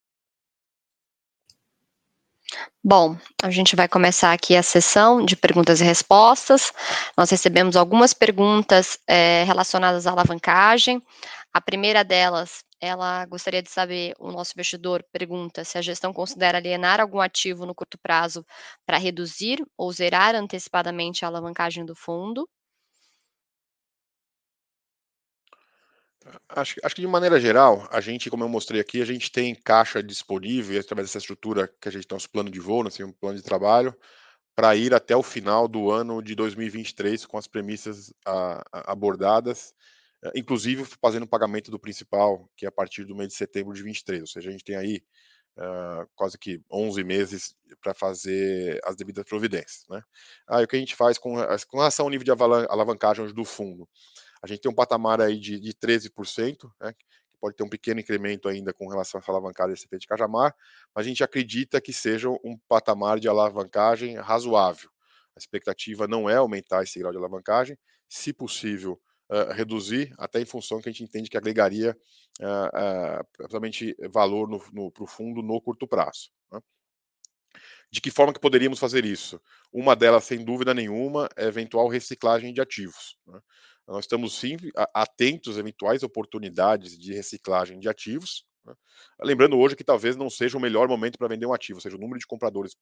Bom, 2.83 3.17
a 3.43 3.51
gente 3.51 3.77
vai 3.77 3.87
começar 3.89 4.33
aqui 4.33 4.57
a 4.57 4.63
sessão 4.63 5.25
de 5.25 5.37
perguntas 5.37 5.81
e 5.81 5.85
respostas. 5.85 6.73
Nós 7.17 7.31
recebemos 7.31 7.77
algumas 7.77 8.15
perguntas 8.15 8.99
é, 9.07 9.45
relacionadas 9.45 10.07
à 10.07 10.11
alavancagem. 10.11 11.03
A 11.53 11.61
primeira 11.61 12.03
delas, 12.03 12.65
ela 12.81 13.27
gostaria 13.27 13.63
de 13.63 13.71
saber, 13.71 14.15
o 14.19 14.31
nosso 14.31 14.53
investidor 14.55 15.05
pergunta 15.13 15.65
se 15.65 15.77
a 15.77 15.83
gestão 15.83 16.13
considera 16.13 16.59
alienar 16.59 17.01
algum 17.01 17.21
ativo 17.21 17.67
no 17.67 17.75
curto 17.75 17.99
prazo 17.99 18.45
para 18.87 18.97
reduzir 18.97 19.63
ou 19.77 19.93
zerar 19.93 20.35
antecipadamente 20.35 21.25
a 21.25 21.29
alavancagem 21.29 21.85
do 21.85 21.95
fundo. 21.95 22.49
Acho, 26.49 26.77
acho 26.83 26.95
que 26.95 27.01
de 27.01 27.07
maneira 27.07 27.41
geral, 27.41 27.87
a 27.91 28.01
gente, 28.01 28.31
como 28.31 28.45
eu 28.45 28.49
mostrei 28.49 28.81
aqui, 28.81 29.01
a 29.03 29.05
gente 29.05 29.31
tem 29.31 29.55
caixa 29.55 30.03
disponível 30.03 30.81
através 30.81 31.09
dessa 31.09 31.19
estrutura 31.19 31.69
que 31.81 31.89
a 31.89 31.93
gente 31.93 32.07
tem 32.07 32.17
nosso 32.17 32.31
plano 32.31 32.51
de 32.51 32.61
voo, 32.61 32.87
assim, 32.87 33.05
um 33.05 33.13
plano 33.13 33.37
de 33.37 33.43
trabalho, 33.45 33.95
para 34.55 34.75
ir 34.75 34.93
até 34.93 35.17
o 35.17 35.23
final 35.23 35.69
do 35.69 35.91
ano 35.91 36.21
de 36.21 36.35
2023 36.35 37.25
com 37.27 37.39
as 37.39 37.47
premissas 37.47 38.13
a, 38.27 38.61
a, 38.73 38.93
abordadas, 38.93 39.73
eh, 40.25 40.33
inclusive 40.35 40.85
fazendo 41.01 41.23
o 41.23 41.29
pagamento 41.29 41.71
do 41.71 41.79
principal, 41.79 42.51
que 42.57 42.67
é 42.67 42.69
a 42.69 42.73
partir 42.73 43.05
do 43.05 43.15
mês 43.15 43.29
de 43.29 43.35
setembro 43.37 43.73
de 43.73 43.83
23. 43.85 44.23
Ou 44.23 44.27
seja, 44.27 44.49
a 44.49 44.53
gente 44.53 44.65
tem 44.65 44.75
aí 44.75 45.01
uh, 45.59 46.09
quase 46.17 46.37
que 46.37 46.61
11 46.71 47.05
meses 47.05 47.55
para 47.81 47.95
fazer 47.95 48.81
as 48.85 48.97
devidas 48.97 49.25
providências. 49.25 49.85
Né? 49.89 50.03
Aí 50.49 50.65
o 50.65 50.67
que 50.69 50.75
a 50.75 50.81
gente 50.81 50.97
faz 50.97 51.19
com, 51.19 51.35
com 51.69 51.77
relação 51.77 52.07
ao 52.07 52.11
nível 52.11 52.25
de 52.25 52.43
alavancagem 52.69 53.33
do 53.33 53.45
fundo? 53.45 53.89
A 54.43 54.47
gente 54.47 54.61
tem 54.61 54.71
um 54.71 54.75
patamar 54.75 55.21
aí 55.21 55.39
de, 55.39 55.59
de 55.59 55.73
13%, 55.75 56.71
né, 56.81 56.93
que 56.93 57.05
pode 57.41 57.57
ter 57.57 57.63
um 57.63 57.69
pequeno 57.69 58.01
incremento 58.01 58.49
ainda 58.49 58.73
com 58.73 58.89
relação 58.89 59.21
à 59.21 59.31
alavancagem 59.31 59.75
desse 59.75 59.87
de 59.99 60.07
Cajamar, 60.07 60.55
mas 60.95 61.07
a 61.07 61.09
gente 61.09 61.23
acredita 61.23 61.81
que 61.81 61.93
seja 61.93 62.29
um 62.29 62.59
patamar 62.69 63.21
de 63.21 63.29
alavancagem 63.29 64.17
razoável. 64.17 64.91
A 65.37 65.39
expectativa 65.39 66.09
não 66.09 66.29
é 66.29 66.37
aumentar 66.37 66.83
esse 66.83 66.99
grau 66.99 67.13
de 67.13 67.19
alavancagem, 67.19 67.79
se 68.09 68.33
possível, 68.33 69.01
uh, 69.31 69.53
reduzir, 69.53 70.13
até 70.19 70.41
em 70.41 70.45
função 70.45 70.81
que 70.81 70.89
a 70.89 70.93
gente 70.93 71.05
entende 71.05 71.31
que 71.31 71.37
agregaria 71.37 71.97
uh, 72.41 73.55
uh, 73.55 74.11
valor 74.11 74.49
para 74.93 75.05
o 75.05 75.07
fundo 75.07 75.43
no 75.43 75.61
curto 75.61 75.87
prazo. 75.87 76.31
Né? 76.51 76.61
De 77.91 78.01
que 78.01 78.11
forma 78.11 78.33
que 78.33 78.41
poderíamos 78.41 78.79
fazer 78.79 79.05
isso? 79.05 79.41
Uma 79.73 79.95
delas, 79.95 80.25
sem 80.25 80.45
dúvida 80.45 80.75
nenhuma, 80.75 81.29
é 81.37 81.47
eventual 81.47 81.89
reciclagem 81.89 82.53
de 82.53 82.61
ativos. 82.61 83.17
Né? 83.27 83.41
Nós 83.89 84.05
estamos 84.05 84.39
sim 84.39 84.59
atentos 84.93 85.57
a 85.57 85.61
eventuais 85.61 86.03
oportunidades 86.03 86.99
de 86.99 87.15
reciclagem 87.15 87.81
de 87.81 87.89
ativos. 87.89 88.45
Né? 88.63 88.75
Lembrando 89.23 89.59
hoje 89.59 89.75
que 89.75 89.83
talvez 89.83 90.15
não 90.15 90.29
seja 90.29 90.59
o 90.59 90.61
melhor 90.61 90.87
momento 90.87 91.17
para 91.17 91.27
vender 91.27 91.47
um 91.47 91.55
ativo, 91.55 91.79
ou 91.79 91.81
seja, 91.81 91.97
o 91.97 91.99
número 91.99 92.19
de 92.19 92.27
compradores 92.27 92.75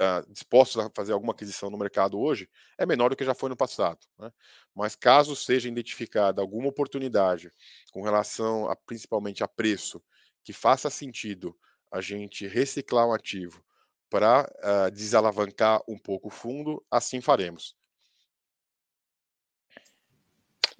uh, 0.00 0.32
dispostos 0.32 0.80
a 0.80 0.88
fazer 0.94 1.12
alguma 1.12 1.32
aquisição 1.32 1.70
no 1.70 1.76
mercado 1.76 2.20
hoje 2.20 2.48
é 2.78 2.86
menor 2.86 3.10
do 3.10 3.16
que 3.16 3.24
já 3.24 3.34
foi 3.34 3.50
no 3.50 3.56
passado. 3.56 3.98
Né? 4.16 4.30
Mas 4.76 4.94
caso 4.94 5.34
seja 5.34 5.68
identificada 5.68 6.40
alguma 6.40 6.68
oportunidade 6.68 7.50
com 7.90 8.02
relação 8.02 8.70
a 8.70 8.76
principalmente 8.76 9.42
a 9.42 9.48
preço 9.48 10.00
que 10.44 10.52
faça 10.52 10.88
sentido 10.88 11.52
a 11.90 12.00
gente 12.00 12.46
reciclar 12.46 13.08
um 13.08 13.12
ativo 13.12 13.60
para 14.08 14.48
uh, 14.62 14.90
desalavancar 14.92 15.82
um 15.88 15.98
pouco 15.98 16.28
o 16.28 16.30
fundo, 16.30 16.80
assim 16.90 17.20
faremos. 17.20 17.77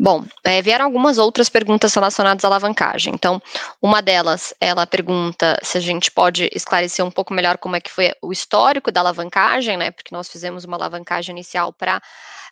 Bom, 0.00 0.24
é, 0.44 0.62
vieram 0.62 0.84
algumas 0.84 1.18
outras 1.18 1.48
perguntas 1.48 1.92
relacionadas 1.92 2.44
à 2.44 2.48
alavancagem. 2.48 3.12
Então, 3.12 3.42
uma 3.82 4.00
delas, 4.00 4.54
ela 4.60 4.86
pergunta 4.86 5.58
se 5.60 5.76
a 5.76 5.80
gente 5.80 6.08
pode 6.10 6.48
esclarecer 6.54 7.04
um 7.04 7.10
pouco 7.10 7.34
melhor 7.34 7.58
como 7.58 7.74
é 7.74 7.80
que 7.80 7.90
foi 7.90 8.12
o 8.22 8.30
histórico 8.30 8.92
da 8.92 9.00
alavancagem, 9.00 9.76
né? 9.76 9.90
Porque 9.90 10.14
nós 10.14 10.28
fizemos 10.28 10.64
uma 10.64 10.76
alavancagem 10.76 11.34
inicial 11.34 11.72
para 11.72 12.00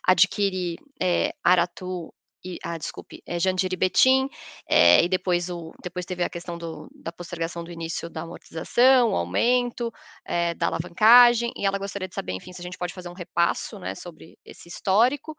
adquirir 0.05 0.77
é, 1.01 1.33
Aratu 1.41 2.13
e, 2.43 2.57
ah, 2.63 2.77
desculpe, 2.77 3.21
é, 3.25 3.39
Jandiri 3.39 3.75
Betim, 3.75 4.29
é, 4.69 5.03
e 5.03 5.09
depois, 5.09 5.49
o, 5.49 5.73
depois 5.83 6.05
teve 6.05 6.23
a 6.23 6.29
questão 6.29 6.57
do, 6.57 6.89
da 6.95 7.11
postergação 7.11 7.63
do 7.63 7.71
início 7.71 8.09
da 8.09 8.21
amortização, 8.21 9.11
o 9.11 9.15
aumento 9.15 9.91
é, 10.25 10.53
da 10.53 10.67
alavancagem, 10.67 11.51
e 11.55 11.65
ela 11.65 11.77
gostaria 11.77 12.07
de 12.07 12.15
saber, 12.15 12.33
enfim, 12.33 12.53
se 12.53 12.61
a 12.61 12.63
gente 12.63 12.77
pode 12.77 12.93
fazer 12.93 13.09
um 13.09 13.13
repasso, 13.13 13.79
né, 13.79 13.95
sobre 13.95 14.37
esse 14.45 14.69
histórico, 14.69 15.35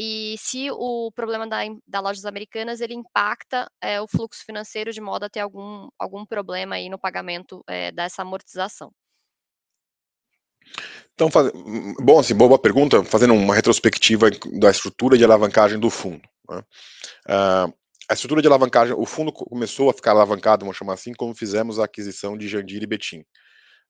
e 0.00 0.36
se 0.38 0.70
o 0.70 1.10
problema 1.10 1.44
da, 1.44 1.58
da 1.84 1.98
Lojas 1.98 2.24
Americanas, 2.24 2.80
ele 2.80 2.94
impacta 2.94 3.68
é, 3.82 4.00
o 4.00 4.06
fluxo 4.06 4.44
financeiro 4.46 4.92
de 4.92 5.00
modo 5.00 5.24
a 5.24 5.28
ter 5.28 5.40
algum, 5.40 5.88
algum 5.98 6.24
problema 6.24 6.76
aí 6.76 6.88
no 6.88 6.96
pagamento 6.96 7.64
é, 7.66 7.90
dessa 7.90 8.22
amortização. 8.22 8.92
Então, 11.14 11.28
faz... 11.28 11.50
bom, 12.00 12.20
assim, 12.20 12.32
boa 12.32 12.56
pergunta, 12.56 13.02
fazendo 13.02 13.34
uma 13.34 13.56
retrospectiva 13.56 14.30
da 14.60 14.70
estrutura 14.70 15.18
de 15.18 15.24
alavancagem 15.24 15.80
do 15.80 15.90
fundo. 15.90 16.22
Né? 16.48 16.62
Uh, 17.26 17.74
a 18.08 18.14
estrutura 18.14 18.40
de 18.40 18.46
alavancagem, 18.46 18.94
o 18.96 19.04
fundo 19.04 19.32
começou 19.32 19.90
a 19.90 19.92
ficar 19.92 20.12
alavancado, 20.12 20.64
vamos 20.64 20.76
chamar 20.76 20.94
assim, 20.94 21.12
quando 21.12 21.34
fizemos 21.34 21.80
a 21.80 21.86
aquisição 21.86 22.38
de 22.38 22.46
Jandir 22.46 22.84
e 22.84 22.86
Betim. 22.86 23.24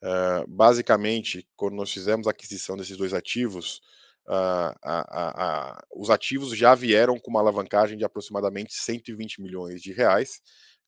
Uh, 0.02 0.46
basicamente, 0.48 1.46
quando 1.54 1.74
nós 1.74 1.92
fizemos 1.92 2.26
a 2.26 2.30
aquisição 2.30 2.78
desses 2.78 2.96
dois 2.96 3.12
ativos, 3.12 3.82
uh, 4.28 4.76
a, 4.84 5.82
os 5.94 6.10
ativos 6.10 6.56
já 6.56 6.74
vieram 6.74 7.18
com 7.18 7.30
uma 7.30 7.40
alavancagem 7.40 7.96
de 7.96 8.04
aproximadamente 8.04 8.74
120 8.74 9.40
milhões 9.40 9.82
de 9.82 9.92
reais, 9.92 10.40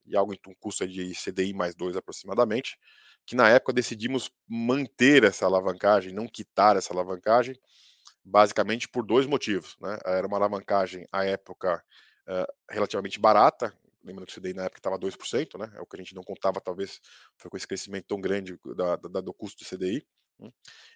e 0.07 0.16
algo 0.16 0.34
em 0.34 0.38
um 0.49 0.55
custo 0.59 0.86
de 0.86 1.12
CDI 1.14 1.53
mais 1.55 1.74
dois 1.74 1.97
aproximadamente, 1.97 2.76
que 3.26 3.36
na 3.36 3.49
época 3.49 3.72
decidimos 3.72 4.30
manter 4.49 5.24
essa 5.24 5.47
alavancagem, 5.47 6.12
não 6.12 6.26
quitar 6.26 6.76
essa 6.76 6.93
alavancagem, 6.93 7.59
basicamente 8.24 8.88
por 8.88 9.05
dois 9.05 9.26
motivos. 9.26 9.76
Né? 9.80 9.99
Era 10.05 10.26
uma 10.26 10.36
alavancagem 10.36 11.07
à 11.12 11.24
época 11.24 11.82
uh, 12.28 12.53
relativamente 12.68 13.20
barata, 13.20 13.72
lembrando 14.03 14.26
que 14.26 14.38
o 14.38 14.41
CDI 14.41 14.55
na 14.55 14.64
época 14.64 14.78
estava 14.78 14.99
2%, 14.99 15.59
né? 15.59 15.70
é 15.76 15.80
o 15.80 15.86
que 15.86 15.97
a 15.97 15.99
gente 15.99 16.14
não 16.14 16.22
contava, 16.22 16.61
talvez, 16.61 17.01
foi 17.36 17.51
com 17.51 17.57
esse 17.57 17.66
crescimento 17.66 18.07
tão 18.07 18.20
grande 18.20 18.59
da, 18.76 18.97
da, 18.97 19.20
do 19.20 19.32
custo 19.32 19.62
do 19.62 19.68
CDI. 19.68 20.05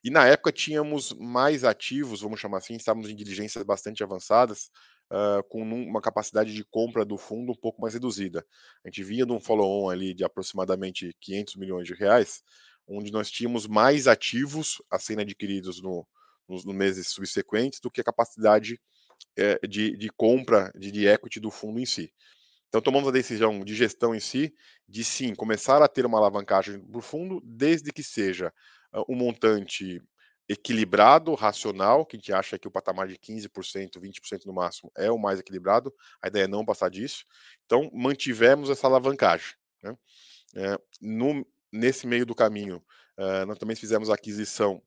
E 0.03 0.11
na 0.11 0.26
época 0.26 0.53
tínhamos 0.53 1.12
mais 1.12 1.64
ativos, 1.64 2.20
vamos 2.20 2.40
chamar 2.40 2.59
assim, 2.59 2.74
estávamos 2.74 3.09
em 3.09 3.16
diligências 3.16 3.64
bastante 3.64 4.03
avançadas, 4.03 4.70
uh, 5.11 5.42
com 5.49 5.62
uma 5.62 6.01
capacidade 6.01 6.53
de 6.53 6.64
compra 6.64 7.05
do 7.05 7.16
fundo 7.16 7.53
um 7.53 7.57
pouco 7.57 7.80
mais 7.80 7.95
reduzida. 7.95 8.45
A 8.84 8.88
gente 8.88 9.03
vinha 9.03 9.26
de 9.26 9.32
um 9.32 9.40
follow-on 9.40 9.88
ali 9.88 10.14
de 10.14 10.24
aproximadamente 10.24 11.14
500 11.20 11.57
milhões 11.57 11.86
de 11.86 11.95
reais, 11.95 12.42
onde 12.86 13.11
nós 13.11 13.30
tínhamos 13.30 13.66
mais 13.66 14.07
ativos 14.07 14.82
a 14.90 14.99
serem 14.99 15.22
adquiridos 15.22 15.80
no, 15.82 16.07
nos, 16.49 16.64
nos 16.64 16.74
meses 16.74 17.09
subsequentes 17.09 17.80
do 17.80 17.90
que 17.90 18.01
a 18.01 18.05
capacidade 18.05 18.78
é, 19.36 19.59
de, 19.66 19.97
de, 19.97 20.11
compra 20.11 20.70
de, 20.76 20.90
de 20.90 21.07
equity 21.07 21.40
do 21.40 21.51
fundo 21.51 21.80
em 21.80 21.86
si. 21.86 22.12
Então 22.68 22.82
tomamos 22.82 23.09
a 23.09 23.12
decisão 23.12 23.64
de 23.64 23.74
gestão 23.74 24.14
em 24.14 24.20
si, 24.20 24.53
de 24.88 25.05
sim 25.05 25.34
começar 25.34 25.80
a 25.80 25.88
ter 25.88 26.05
uma 26.05 26.18
alavancagem 26.18 26.80
para 26.80 27.01
fundo, 27.01 27.40
desde 27.45 27.92
que 27.92 28.03
seja 28.03 28.53
um 29.09 29.14
montante 29.14 30.03
equilibrado, 30.49 31.34
racional, 31.34 32.05
que 32.05 32.16
a 32.16 32.18
gente 32.18 32.32
acha 32.32 32.59
que 32.59 32.68
o 32.68 32.70
patamar 32.70 33.09
de 33.09 33.16
15%, 33.16 33.99
20% 33.99 34.45
no 34.45 34.53
máximo 34.53 34.92
é 34.97 35.11
o 35.11 35.18
mais 35.18 35.40
equilibrado, 35.40 35.92
a 36.20 36.28
ideia 36.28 36.45
é 36.45 36.49
não 36.49 36.64
passar 36.64 36.90
disso. 36.90 37.24
Então, 37.64 37.90
mantivemos 37.92 38.68
essa 38.68 38.86
alavancagem. 38.86 39.55
Né? 39.82 39.97
É, 40.57 40.78
no, 41.01 41.47
nesse 41.72 42.07
meio 42.07 42.26
do 42.26 42.34
caminho, 42.34 42.84
nós 43.47 43.59
também 43.59 43.76
fizemos 43.76 44.11
a 44.11 44.14
aquisição 44.14 44.82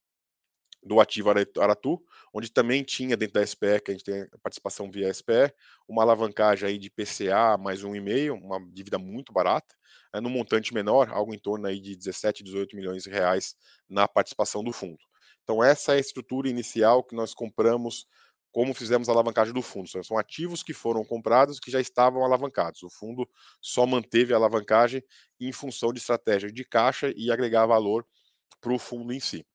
do 0.84 1.00
ativo 1.00 1.30
Aratu, 1.60 2.02
onde 2.34 2.52
também 2.52 2.84
tinha 2.84 3.18
dentro 3.18 3.34
da 3.34 3.46
SPE, 3.46 3.82
que 3.84 3.92
a 3.92 3.94
gente 3.94 4.04
tem 4.04 4.22
a 4.22 4.38
participação 4.42 4.90
via 4.90 5.14
SPE, 5.14 5.54
uma 5.88 6.04
alavancagem 6.04 6.70
aí 6.70 6.78
de 6.78 6.90
PCA 6.90 7.58
mais 7.58 7.84
um 7.84 7.96
e 7.96 8.00
meio, 8.00 8.36
uma 8.36 8.60
dívida 8.72 8.98
muito 8.98 9.34
barata, 9.34 9.76
é, 10.14 10.22
no 10.22 10.30
montante 10.30 10.74
menor, 10.74 11.10
algo 11.10 11.34
em 11.34 11.40
torno 11.40 11.68
aí 11.68 11.80
de 11.80 11.96
17, 11.96 12.44
18 12.44 12.76
milhões 12.76 13.04
de 13.04 13.10
reais 13.10 13.56
na 13.90 14.08
participação 14.08 14.64
do 14.64 14.72
fundo. 14.72 15.00
Então 15.44 15.64
essa 15.64 15.94
é 15.94 15.96
a 15.98 16.00
estrutura 16.00 16.50
inicial 16.50 17.04
que 17.04 17.16
nós 17.16 17.34
compramos 17.34 18.06
como 18.52 18.74
fizemos 18.74 19.08
a 19.08 19.12
alavancagem 19.12 19.54
do 19.54 19.62
fundo. 19.62 19.88
São 20.04 20.18
ativos 20.18 20.64
que 20.64 20.74
foram 20.74 21.06
comprados 21.06 21.60
que 21.60 21.70
já 21.70 21.80
estavam 21.80 22.24
alavancados. 22.24 22.82
O 22.82 22.90
fundo 22.90 23.30
só 23.62 23.86
manteve 23.86 24.34
a 24.34 24.38
alavancagem 24.38 25.04
em 25.40 25.52
função 25.52 25.94
de 25.94 26.00
estratégia 26.00 26.52
de 26.52 26.66
caixa 26.66 27.14
e 27.16 27.32
agregar 27.32 27.68
valor 27.68 28.06
para 28.60 28.74
o 28.74 28.80
fundo 28.80 29.14
em 29.14 29.20
si. 29.20 29.46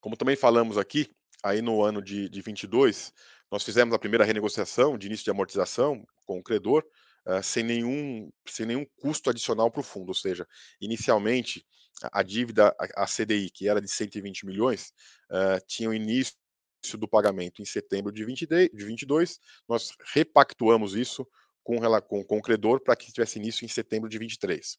Como 0.00 0.16
também 0.16 0.36
falamos 0.36 0.78
aqui, 0.78 1.08
aí 1.42 1.62
no 1.62 1.82
ano 1.82 2.02
de, 2.02 2.28
de 2.28 2.40
22, 2.40 3.12
nós 3.50 3.62
fizemos 3.62 3.94
a 3.94 3.98
primeira 3.98 4.24
renegociação 4.24 4.98
de 4.98 5.06
início 5.06 5.24
de 5.24 5.30
amortização 5.30 6.04
com 6.26 6.38
o 6.38 6.42
credor, 6.42 6.84
uh, 7.26 7.42
sem, 7.42 7.62
nenhum, 7.62 8.30
sem 8.46 8.66
nenhum 8.66 8.86
custo 8.96 9.30
adicional 9.30 9.70
para 9.70 9.80
o 9.80 9.84
fundo, 9.84 10.08
ou 10.08 10.14
seja, 10.14 10.46
inicialmente 10.80 11.64
a, 12.02 12.20
a 12.20 12.22
dívida, 12.22 12.74
a, 12.78 13.04
a, 13.04 13.06
CDI, 13.06 13.50
que 13.50 13.68
era 13.68 13.80
de 13.80 13.88
120 13.88 14.46
milhões, 14.46 14.92
uh, 15.30 15.64
tinha 15.66 15.88
o 15.88 15.94
início 15.94 16.34
do 16.94 17.08
pagamento 17.08 17.60
em 17.60 17.64
setembro 17.64 18.12
de, 18.12 18.24
20 18.24 18.46
de, 18.46 18.68
de 18.68 18.84
22, 18.84 19.38
nós 19.68 19.92
repactuamos 20.14 20.94
isso 20.94 21.26
com, 21.68 22.00
com, 22.00 22.24
com 22.24 22.38
o 22.38 22.42
credor 22.42 22.80
para 22.80 22.96
que 22.96 23.12
tivesse 23.12 23.38
início 23.38 23.64
em 23.64 23.68
setembro 23.68 24.08
de 24.08 24.18
23. 24.18 24.78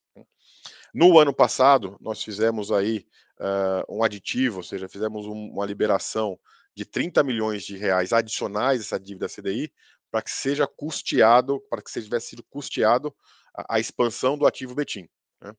No 0.93 1.19
ano 1.19 1.31
passado, 1.31 1.95
nós 2.01 2.23
fizemos 2.23 2.71
aí 2.71 3.05
uh, 3.39 3.97
um 3.97 4.03
aditivo, 4.03 4.57
ou 4.57 4.63
seja, 4.63 4.89
fizemos 4.89 5.27
um, 5.27 5.51
uma 5.51 5.65
liberação 5.65 6.39
de 6.75 6.85
30 6.85 7.21
milhões 7.23 7.63
de 7.63 7.77
reais 7.77 8.11
adicionais 8.11 8.81
essa 8.81 8.99
dívida 8.99 9.27
CDI 9.27 9.71
para 10.09 10.23
que 10.23 10.31
seja 10.31 10.65
custeado, 10.65 11.61
para 11.69 11.81
que 11.81 11.91
tivesse 11.91 12.29
sido 12.29 12.43
custeado 12.49 13.13
a, 13.55 13.75
a 13.75 13.79
expansão 13.79 14.35
do 14.35 14.47
ativo 14.47 14.73
Betim. 14.73 15.07
Né? 15.41 15.53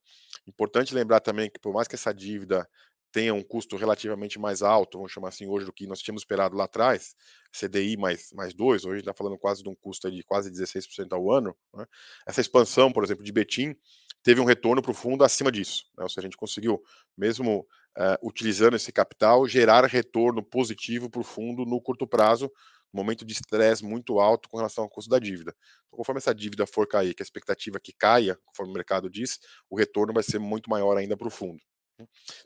Importante 0.45 0.93
lembrar 0.93 1.21
também 1.21 1.49
que 1.49 1.59
por 1.59 1.73
mais 1.73 1.87
que 1.87 1.95
essa 1.95 2.13
dívida 2.13 2.67
tenha 3.11 3.33
um 3.33 3.43
custo 3.43 3.75
relativamente 3.75 4.39
mais 4.39 4.61
alto, 4.61 4.97
vamos 4.97 5.11
chamar 5.11 5.29
assim 5.29 5.47
hoje 5.47 5.65
do 5.65 5.73
que 5.73 5.85
nós 5.85 6.01
tínhamos 6.01 6.21
esperado 6.21 6.55
lá 6.55 6.63
atrás, 6.63 7.15
CDI 7.51 7.97
mais, 7.97 8.31
mais 8.33 8.53
2, 8.53 8.85
hoje 8.85 8.99
está 8.99 9.13
falando 9.13 9.37
quase 9.37 9.61
de 9.61 9.69
um 9.69 9.75
custo 9.75 10.09
de 10.09 10.23
quase 10.23 10.49
16% 10.49 11.11
ao 11.11 11.31
ano. 11.31 11.55
Né? 11.73 11.85
Essa 12.25 12.41
expansão, 12.41 12.91
por 12.91 13.03
exemplo, 13.03 13.23
de 13.23 13.31
Betim, 13.31 13.75
teve 14.23 14.39
um 14.39 14.45
retorno 14.45 14.81
para 14.81 14.91
o 14.91 14.93
fundo 14.93 15.23
acima 15.23 15.51
disso. 15.51 15.85
Né? 15.97 16.03
Ou 16.03 16.09
seja, 16.09 16.21
a 16.21 16.23
gente 16.23 16.37
conseguiu, 16.37 16.81
mesmo 17.17 17.67
uh, 17.97 18.27
utilizando 18.27 18.75
esse 18.75 18.91
capital, 18.91 19.47
gerar 19.47 19.85
retorno 19.85 20.41
positivo 20.41 21.09
para 21.09 21.21
o 21.21 21.25
fundo 21.25 21.65
no 21.65 21.81
curto 21.81 22.07
prazo, 22.07 22.49
momento 22.93 23.25
de 23.25 23.33
estresse 23.33 23.83
muito 23.83 24.19
alto 24.19 24.49
com 24.49 24.57
relação 24.57 24.83
ao 24.83 24.89
custo 24.89 25.09
da 25.09 25.19
dívida. 25.19 25.55
Então, 25.87 25.97
conforme 25.97 26.19
essa 26.19 26.35
dívida 26.35 26.65
for 26.65 26.87
cair, 26.87 27.13
que 27.13 27.21
a 27.21 27.25
expectativa 27.25 27.77
é 27.77 27.79
que 27.79 27.93
caia, 27.93 28.37
conforme 28.45 28.71
o 28.71 28.73
mercado 28.73 29.09
diz, 29.09 29.39
o 29.69 29.77
retorno 29.77 30.13
vai 30.13 30.23
ser 30.23 30.39
muito 30.39 30.69
maior 30.69 30.97
ainda 30.97 31.15
para 31.15 31.27
o 31.27 31.31
fundo. 31.31 31.61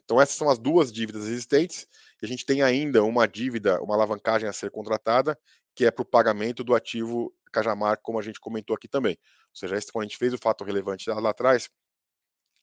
Então, 0.04 0.20
essas 0.20 0.36
são 0.36 0.48
as 0.48 0.58
duas 0.58 0.92
dívidas 0.92 1.24
existentes. 1.24 1.86
E 2.22 2.26
a 2.26 2.28
gente 2.28 2.44
tem 2.44 2.62
ainda 2.62 3.02
uma 3.04 3.26
dívida, 3.26 3.80
uma 3.82 3.94
alavancagem 3.94 4.48
a 4.48 4.52
ser 4.52 4.70
contratada, 4.70 5.38
que 5.74 5.84
é 5.84 5.90
para 5.90 6.02
o 6.02 6.06
pagamento 6.06 6.64
do 6.64 6.74
ativo 6.74 7.32
Cajamar, 7.52 7.98
como 8.02 8.18
a 8.18 8.22
gente 8.22 8.40
comentou 8.40 8.74
aqui 8.74 8.88
também. 8.88 9.18
Ou 9.50 9.56
seja, 9.56 9.78
quando 9.92 10.04
a 10.04 10.08
gente 10.08 10.18
fez 10.18 10.32
o 10.32 10.38
fato 10.38 10.64
relevante 10.64 11.08
lá, 11.08 11.30
atrás, 11.30 11.68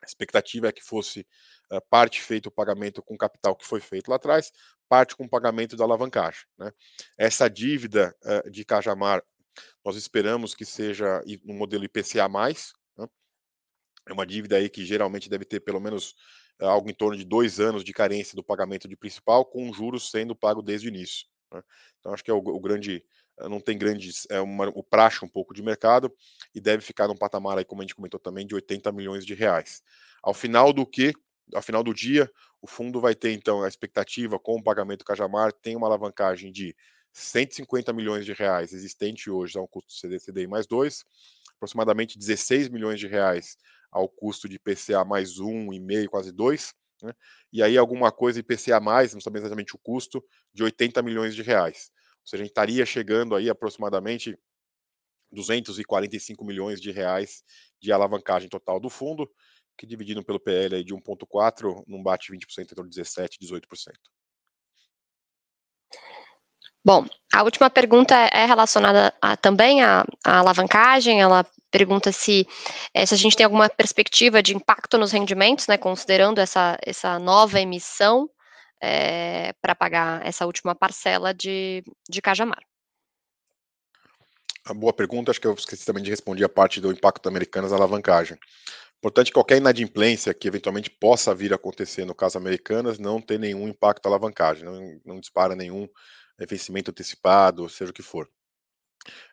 a 0.03 0.05
expectativa 0.05 0.67
é 0.67 0.71
que 0.71 0.83
fosse 0.83 1.25
uh, 1.71 1.81
parte 1.89 2.21
feito 2.21 2.47
o 2.47 2.51
pagamento 2.51 3.01
com 3.01 3.17
capital 3.17 3.55
que 3.55 3.65
foi 3.65 3.79
feito 3.79 4.09
lá 4.09 4.17
atrás, 4.17 4.51
parte 4.89 5.15
com 5.15 5.23
o 5.23 5.29
pagamento 5.29 5.75
da 5.75 5.83
alavancagem. 5.83 6.41
Né? 6.57 6.71
Essa 7.17 7.49
dívida 7.49 8.15
uh, 8.23 8.49
de 8.49 8.65
Cajamar, 8.65 9.23
nós 9.85 9.95
esperamos 9.95 10.53
que 10.53 10.65
seja 10.65 11.21
no 11.43 11.53
modelo 11.53 11.85
IPCA+, 11.85 12.27
né? 12.27 13.07
é 14.07 14.13
uma 14.13 14.25
dívida 14.25 14.57
aí 14.57 14.69
que 14.69 14.85
geralmente 14.85 15.29
deve 15.29 15.45
ter 15.45 15.61
pelo 15.61 15.79
menos 15.79 16.15
algo 16.59 16.89
em 16.89 16.93
torno 16.93 17.17
de 17.17 17.25
dois 17.25 17.59
anos 17.59 17.83
de 17.83 17.93
carência 17.93 18.35
do 18.35 18.43
pagamento 18.43 18.87
de 18.87 18.95
principal, 18.95 19.45
com 19.45 19.73
juros 19.73 20.09
sendo 20.09 20.35
pago 20.35 20.61
desde 20.61 20.87
o 20.87 20.89
início. 20.89 21.27
Né? 21.51 21.61
Então, 21.99 22.13
acho 22.13 22.23
que 22.23 22.31
é 22.31 22.33
o, 22.33 22.37
o 22.37 22.59
grande 22.59 23.03
não 23.49 23.59
tem 23.59 23.77
grandes, 23.77 24.27
é 24.29 24.39
uma, 24.39 24.69
o 24.69 24.83
praxe 24.83 25.25
um 25.25 25.27
pouco 25.27 25.53
de 25.53 25.63
mercado 25.63 26.13
e 26.53 26.61
deve 26.61 26.83
ficar 26.83 27.07
num 27.07 27.15
patamar 27.15 27.57
aí, 27.57 27.65
como 27.65 27.81
a 27.81 27.83
gente 27.83 27.95
comentou 27.95 28.19
também, 28.19 28.45
de 28.45 28.53
80 28.53 28.91
milhões 28.91 29.25
de 29.25 29.33
reais. 29.33 29.81
Ao 30.21 30.33
final 30.33 30.71
do 30.71 30.85
que, 30.85 31.13
ao 31.53 31.61
final 31.61 31.83
do 31.83 31.93
dia, 31.93 32.31
o 32.61 32.67
fundo 32.67 33.01
vai 33.01 33.15
ter 33.15 33.33
então 33.33 33.63
a 33.63 33.67
expectativa 33.67 34.39
com 34.39 34.55
o 34.55 34.63
pagamento 34.63 35.03
Cajamar 35.03 35.51
tem 35.51 35.75
uma 35.75 35.87
alavancagem 35.87 36.51
de 36.51 36.75
150 37.11 37.91
milhões 37.91 38.25
de 38.25 38.33
reais 38.33 38.73
existente 38.73 39.29
hoje 39.29 39.57
ao 39.57 39.67
custo 39.67 39.93
CD 39.93 40.19
CDI 40.19 40.47
mais 40.47 40.65
dois, 40.65 41.03
aproximadamente 41.55 42.17
16 42.17 42.69
milhões 42.69 42.99
de 42.99 43.07
reais 43.07 43.57
ao 43.93 44.09
custo 44.09 44.49
de 44.49 44.59
PCA 44.59 45.05
mais 45.05 45.39
um 45.39 45.71
e 45.71 45.79
meio, 45.79 46.09
quase 46.09 46.31
dois, 46.31 46.73
né? 47.01 47.13
e 47.51 47.61
aí 47.61 47.77
alguma 47.77 48.11
coisa 48.11 48.39
IPCA 48.39 48.79
mais, 48.79 49.13
não 49.13 49.21
sabemos 49.21 49.45
exatamente 49.45 49.75
o 49.75 49.79
custo, 49.79 50.23
de 50.53 50.63
80 50.63 51.01
milhões 51.03 51.35
de 51.35 51.43
reais. 51.43 51.91
Ou 52.21 52.27
seja, 52.27 52.41
a 52.41 52.45
gente 52.45 52.51
estaria 52.51 52.85
chegando 52.85 53.35
aí 53.35 53.49
aproximadamente 53.49 54.37
245 55.31 56.43
milhões 56.43 56.81
de 56.81 56.91
reais 56.91 57.43
de 57.79 57.91
alavancagem 57.91 58.49
total 58.49 58.79
do 58.79 58.89
fundo, 58.89 59.29
que 59.77 59.85
dividido 59.85 60.23
pelo 60.23 60.39
PL 60.39 60.75
aí 60.75 60.83
de 60.83 60.93
1,4 60.93 61.83
não 61.87 62.01
bate 62.01 62.31
20%, 62.31 62.71
então 62.71 62.85
17%, 62.87 63.37
18%. 63.41 63.93
Bom, 66.85 67.05
a 67.33 67.43
última 67.43 67.69
pergunta 67.69 68.13
é 68.13 68.45
relacionada 68.45 69.13
a, 69.21 69.37
também 69.37 69.81
à, 69.81 70.05
alavancagem. 70.25 71.21
Ela 71.21 71.45
pergunta 71.71 72.11
se, 72.11 72.45
é, 72.93 73.05
se 73.05 73.13
a 73.13 73.17
gente 73.17 73.37
tem 73.37 73.45
alguma 73.45 73.69
perspectiva 73.69 74.43
de 74.43 74.53
impacto 74.53 74.97
nos 74.97 75.11
rendimentos, 75.11 75.65
né, 75.67 75.77
considerando 75.77 76.39
essa, 76.39 76.77
essa 76.85 77.17
nova 77.17 77.59
emissão 77.59 78.29
é, 78.81 79.49
eh, 79.49 79.53
para 79.61 79.73
pagar 79.73 80.25
essa 80.27 80.45
última 80.45 80.75
parcela 80.75 81.33
de, 81.33 81.83
de 82.09 82.21
Cajamar? 82.21 82.61
A 84.65 84.73
boa 84.73 84.91
pergunta, 84.91 85.31
acho 85.31 85.39
que 85.39 85.47
eu 85.47 85.53
esqueci 85.53 85.85
também 85.85 86.03
de 86.03 86.09
responder 86.09 86.43
a 86.43 86.49
parte 86.49 86.81
do 86.81 86.91
impacto 86.91 87.27
Americanas 87.29 87.71
na 87.71 87.77
alavancagem. 87.77 88.37
Portanto, 89.01 89.31
qualquer 89.31 89.57
inadimplência 89.57 90.33
que 90.33 90.47
eventualmente 90.47 90.89
possa 90.89 91.33
vir 91.33 91.53
a 91.53 91.55
acontecer 91.55 92.05
no 92.05 92.15
caso 92.15 92.37
Americanas 92.37 92.99
não 92.99 93.21
tem 93.21 93.37
nenhum 93.37 93.67
impacto 93.67 94.05
alavancagem, 94.05 94.63
não, 94.63 95.01
não 95.05 95.19
dispara 95.19 95.55
nenhum 95.55 95.87
vencimento 96.39 96.91
antecipado, 96.91 97.69
seja 97.69 97.91
o 97.91 97.93
que 97.93 98.03
for. 98.03 98.29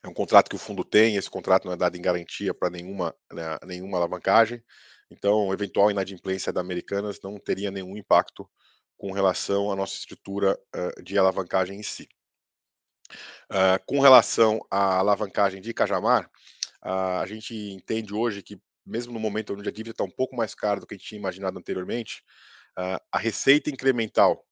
É 0.02 0.08
um 0.08 0.14
contrato 0.14 0.48
que 0.48 0.56
o 0.56 0.58
fundo 0.58 0.84
tem, 0.84 1.16
esse 1.16 1.30
contrato 1.30 1.64
não 1.64 1.72
é 1.72 1.76
dado 1.76 1.96
em 1.96 2.02
garantia 2.02 2.52
para 2.52 2.70
nenhuma, 2.70 3.14
né, 3.32 3.56
nenhuma 3.64 3.98
alavancagem, 3.98 4.62
então, 5.10 5.52
eventual 5.52 5.90
inadimplência 5.90 6.52
da 6.52 6.60
Americanas 6.60 7.20
não 7.20 7.38
teria 7.38 7.70
nenhum 7.70 7.96
impacto 7.96 8.48
com 8.96 9.10
relação 9.10 9.70
à 9.72 9.76
nossa 9.76 9.94
estrutura 9.94 10.58
uh, 10.74 11.02
de 11.02 11.18
alavancagem 11.18 11.80
em 11.80 11.82
si. 11.82 12.08
Uh, 13.50 13.82
com 13.86 13.98
relação 13.98 14.64
à 14.70 14.98
alavancagem 14.98 15.60
de 15.60 15.74
Cajamar, 15.74 16.30
uh, 16.84 17.20
a 17.20 17.26
gente 17.26 17.54
entende 17.72 18.14
hoje 18.14 18.40
que, 18.40 18.60
mesmo 18.86 19.12
no 19.12 19.18
momento 19.18 19.52
onde 19.52 19.68
a 19.68 19.72
dívida 19.72 19.90
está 19.90 20.04
um 20.04 20.10
pouco 20.10 20.36
mais 20.36 20.54
cara 20.54 20.78
do 20.78 20.86
que 20.86 20.94
a 20.94 20.96
gente 20.96 21.08
tinha 21.08 21.18
imaginado 21.18 21.58
anteriormente, 21.58 22.22
a 23.12 23.18
receita 23.18 23.68
incremental 23.68 24.46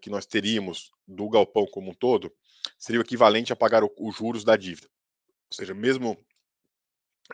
que 0.00 0.08
nós 0.08 0.24
teríamos 0.24 0.92
do 1.06 1.28
galpão 1.28 1.66
como 1.66 1.90
um 1.90 1.94
todo 1.94 2.32
seria 2.78 3.00
o 3.00 3.04
equivalente 3.04 3.52
a 3.52 3.56
pagar 3.56 3.82
os 3.84 4.16
juros 4.16 4.44
da 4.44 4.56
dívida. 4.56 4.88
Ou 5.50 5.56
seja, 5.56 5.74
mesmo 5.74 6.16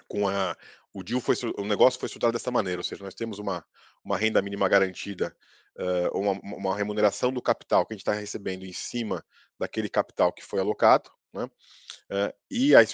com 0.09 0.29
a, 0.29 0.57
o 0.93 1.03
deal 1.03 1.21
foi 1.21 1.37
o 1.57 1.65
negócio 1.65 1.99
foi 1.99 2.07
estruturado 2.07 2.33
dessa 2.33 2.51
maneira, 2.51 2.81
ou 2.81 2.85
seja, 2.85 3.05
nós 3.05 3.15
temos 3.15 3.39
uma, 3.39 3.65
uma 4.05 4.17
renda 4.17 4.43
mínima 4.43 4.69
garantida, 4.69 5.37
uh, 5.79 6.19
uma, 6.19 6.33
uma 6.43 6.77
remuneração 6.77 7.33
do 7.33 7.43
capital 7.43 7.87
que 7.87 7.93
a 7.93 7.97
gente 7.97 8.03
está 8.03 8.13
recebendo 8.13 8.65
em 8.65 8.73
cima 8.73 9.25
daquele 9.59 9.89
capital 9.89 10.33
que 10.33 10.45
foi 10.45 10.61
alocado, 10.61 11.11
né? 11.33 11.45
Uh, 11.45 12.35
e 12.51 12.75
a, 12.75 12.83
uh, 12.83 12.87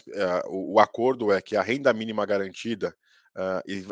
o, 0.48 0.74
o, 0.74 0.80
acordo 0.80 1.32
é 1.32 1.40
que 1.40 1.56
a 1.56 1.62
renda 1.62 1.92
mínima 1.92 2.26
garantida 2.26 2.94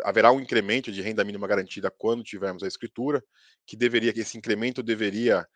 haverá 0.04 0.32
um 0.32 0.40
incremento 0.40 0.90
de 0.90 1.02
renda 1.02 1.24
mínima 1.24 1.46
garantida 1.46 1.90
quando 1.90 2.22
tivermos 2.22 2.62
a 2.62 2.68
escritura, 2.68 3.22
que 3.66 3.76
deveria 3.76 4.12
que 4.12 4.20
esse 4.20 4.38
incremento 4.38 4.82
deveria 4.82 5.46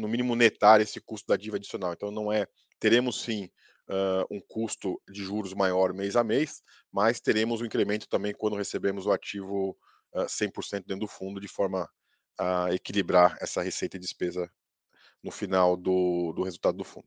no 0.00 0.08
mínimo 0.08 0.34
netar 0.34 0.80
esse 0.80 1.00
custo 1.00 1.28
da 1.28 1.36
dívida 1.36 1.58
adicional. 1.58 1.92
Então 1.92 2.10
não 2.10 2.32
é 2.32 2.46
teremos 2.80 3.22
sim 3.22 3.48
uh, 3.88 4.26
um 4.30 4.40
custo 4.40 5.00
de 5.08 5.22
juros 5.22 5.54
maior 5.54 5.92
mês 5.92 6.16
a 6.16 6.24
mês, 6.24 6.62
mas 6.92 7.20
teremos 7.20 7.60
um 7.60 7.64
incremento 7.64 8.08
também 8.08 8.34
quando 8.34 8.56
recebemos 8.56 9.06
o 9.06 9.12
ativo 9.12 9.76
uh, 10.14 10.24
100% 10.24 10.84
dentro 10.86 11.00
do 11.00 11.08
fundo, 11.08 11.40
de 11.40 11.48
forma 11.48 11.88
a 12.38 12.72
equilibrar 12.74 13.36
essa 13.40 13.62
receita 13.62 13.96
e 13.96 14.00
despesa 14.00 14.50
no 15.22 15.30
final 15.30 15.76
do, 15.76 16.32
do 16.34 16.42
resultado 16.42 16.76
do 16.76 16.84
fundo. 16.84 17.06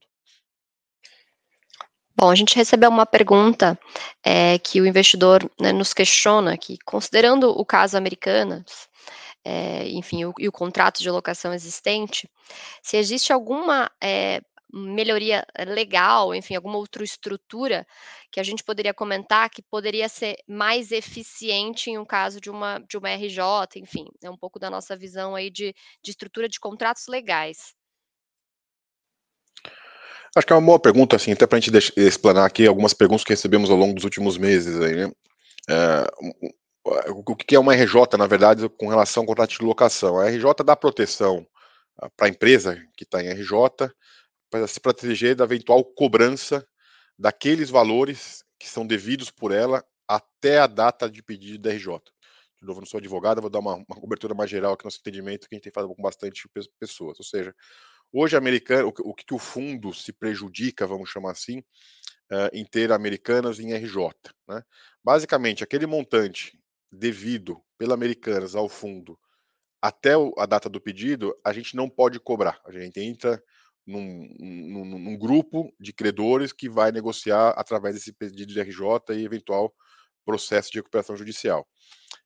Bom, 2.19 2.29
a 2.29 2.35
gente 2.35 2.53
recebeu 2.53 2.89
uma 2.89 3.05
pergunta 3.05 3.79
é, 4.21 4.59
que 4.59 4.81
o 4.81 4.85
investidor 4.85 5.49
né, 5.57 5.71
nos 5.71 5.93
questiona 5.93 6.57
que, 6.57 6.77
considerando 6.83 7.49
o 7.49 7.65
caso 7.65 7.95
Americanas, 7.95 8.89
é, 9.41 9.87
enfim, 9.87 10.25
o, 10.25 10.33
e 10.37 10.45
o 10.45 10.51
contrato 10.51 10.99
de 10.99 11.09
locação 11.09 11.53
existente, 11.53 12.29
se 12.83 12.97
existe 12.97 13.31
alguma 13.31 13.89
é, 14.03 14.41
melhoria 14.69 15.45
legal, 15.65 16.35
enfim, 16.35 16.55
alguma 16.55 16.77
outra 16.77 17.05
estrutura 17.05 17.87
que 18.29 18.41
a 18.41 18.43
gente 18.43 18.65
poderia 18.65 18.93
comentar 18.93 19.49
que 19.49 19.61
poderia 19.61 20.09
ser 20.09 20.35
mais 20.45 20.91
eficiente 20.91 21.89
em 21.89 21.97
um 21.97 22.05
caso 22.05 22.41
de 22.41 22.49
uma, 22.49 22.79
de 22.79 22.97
uma 22.97 23.11
RJ, 23.11 23.39
enfim, 23.77 24.05
é 24.21 24.29
um 24.29 24.37
pouco 24.37 24.59
da 24.59 24.69
nossa 24.69 24.93
visão 24.93 25.35
aí 25.35 25.49
de, 25.49 25.73
de 26.03 26.11
estrutura 26.11 26.49
de 26.49 26.59
contratos 26.59 27.07
legais. 27.07 27.78
Acho 30.35 30.45
que 30.45 30.53
é 30.53 30.55
uma 30.55 30.65
boa 30.65 30.79
pergunta, 30.79 31.15
assim, 31.15 31.31
até 31.31 31.47
para 31.47 31.57
a 31.57 31.61
gente 31.61 31.93
explanar 31.97 32.45
aqui 32.45 32.67
algumas 32.67 32.93
perguntas 32.93 33.23
que 33.23 33.33
recebemos 33.33 33.69
ao 33.69 33.77
longo 33.77 33.93
dos 33.93 34.03
últimos 34.03 34.37
meses 34.37 34.79
aí, 34.79 34.95
né? 34.95 35.11
É, 35.69 36.07
o 37.09 37.35
que 37.35 37.55
é 37.55 37.59
uma 37.59 37.75
RJ, 37.75 38.17
na 38.17 38.27
verdade, 38.27 38.67
com 38.69 38.87
relação 38.87 39.23
ao 39.23 39.27
contrato 39.27 39.51
de 39.51 39.63
locação? 39.63 40.19
A 40.19 40.27
RJ 40.27 40.63
dá 40.65 40.75
proteção 40.75 41.45
ah, 41.97 42.09
para 42.15 42.27
a 42.27 42.29
empresa 42.29 42.81
que 42.95 43.03
está 43.03 43.23
em 43.23 43.29
RJ, 43.29 43.91
para 44.49 44.67
se 44.67 44.79
proteger 44.79 45.35
da 45.35 45.43
eventual 45.43 45.83
cobrança 45.83 46.65
daqueles 47.17 47.69
valores 47.69 48.43
que 48.59 48.67
são 48.67 48.85
devidos 48.85 49.29
por 49.29 49.51
ela 49.51 49.83
até 50.07 50.59
a 50.59 50.67
data 50.67 51.09
de 51.09 51.21
pedido 51.21 51.59
da 51.59 51.71
RJ. 51.71 51.99
De 52.59 52.67
novo, 52.67 52.81
não 52.81 52.87
sou 52.87 52.97
advogado, 52.97 53.41
vou 53.41 53.49
dar 53.49 53.59
uma, 53.59 53.75
uma 53.75 54.01
cobertura 54.01 54.33
mais 54.33 54.49
geral 54.49 54.73
aqui 54.73 54.83
no 54.83 54.87
nosso 54.87 54.99
entendimento, 54.99 55.47
que 55.47 55.55
a 55.55 55.57
gente 55.57 55.63
tem 55.63 55.73
falado 55.73 55.93
com 55.93 56.01
bastante 56.01 56.49
pessoas. 56.79 57.17
Ou 57.19 57.25
seja, 57.25 57.53
hoje 58.11 58.35
americano, 58.35 58.91
o, 58.99 59.13
que 59.13 59.33
o 59.33 59.39
fundo 59.39 59.93
se 59.93 60.11
prejudica, 60.11 60.87
vamos 60.87 61.09
chamar 61.09 61.31
assim, 61.31 61.59
uh, 62.31 62.49
em 62.53 62.65
ter 62.65 62.91
americanas 62.91 63.59
em 63.59 63.73
RJ. 63.73 64.09
Né? 64.47 64.63
Basicamente, 65.03 65.63
aquele 65.63 65.85
montante 65.85 66.59
devido 66.91 67.61
pela 67.77 67.93
Americanas 67.93 68.55
ao 68.55 68.67
fundo 68.67 69.17
até 69.81 70.11
a 70.37 70.45
data 70.45 70.69
do 70.69 70.81
pedido, 70.81 71.33
a 71.45 71.53
gente 71.53 71.75
não 71.75 71.89
pode 71.89 72.19
cobrar. 72.19 72.59
A 72.65 72.71
gente 72.71 72.99
entra 72.99 73.41
num, 73.85 74.27
num, 74.39 74.85
num, 74.85 75.17
grupo 75.17 75.73
de 75.79 75.93
credores 75.93 76.51
que 76.51 76.69
vai 76.69 76.91
negociar 76.91 77.51
através 77.51 77.95
desse 77.95 78.11
pedido 78.11 78.53
de 78.53 78.61
RJ 78.61 79.15
e 79.15 79.23
eventual 79.23 79.73
processo 80.25 80.69
de 80.71 80.77
recuperação 80.77 81.15
judicial. 81.17 81.67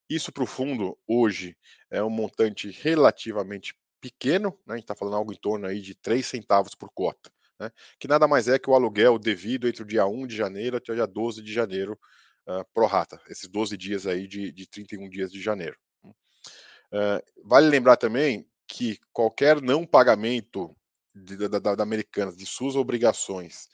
Isso 0.09 0.31
para 0.31 0.43
o 0.43 0.47
fundo, 0.47 0.97
hoje, 1.07 1.55
é 1.89 2.03
um 2.03 2.09
montante 2.09 2.69
relativamente 2.69 3.73
pequeno, 4.03 4.49
né? 4.67 4.73
a 4.73 4.75
gente 4.75 4.83
está 4.83 4.95
falando 4.95 5.15
algo 5.15 5.31
em 5.31 5.37
torno 5.37 5.65
aí 5.65 5.79
de 5.79 5.95
3 5.95 6.25
centavos 6.25 6.75
por 6.75 6.89
cota, 6.93 7.31
né? 7.57 7.71
que 7.97 8.05
nada 8.05 8.27
mais 8.27 8.49
é 8.49 8.59
que 8.59 8.69
o 8.69 8.75
aluguel 8.75 9.17
devido 9.17 9.65
entre 9.65 9.81
o 9.81 9.85
dia 9.85 10.05
1 10.05 10.27
de 10.27 10.35
janeiro 10.35 10.75
até 10.75 10.91
o 10.91 10.95
dia 10.95 11.07
12 11.07 11.41
de 11.41 11.53
janeiro, 11.53 11.97
uh, 12.45 12.65
pro 12.73 12.85
rata, 12.85 13.21
esses 13.29 13.47
12 13.47 13.77
dias 13.77 14.05
aí 14.05 14.27
de, 14.27 14.51
de 14.51 14.67
31 14.67 15.09
dias 15.09 15.31
de 15.31 15.41
janeiro. 15.41 15.77
Uh, 16.03 17.23
vale 17.45 17.69
lembrar 17.69 17.95
também 17.95 18.45
que 18.67 18.99
qualquer 19.13 19.61
não 19.61 19.85
pagamento 19.85 20.75
da, 21.15 21.59
da, 21.59 21.75
da 21.75 21.83
Americanas 21.83 22.35
de 22.35 22.45
suas 22.45 22.75
obrigações 22.75 23.69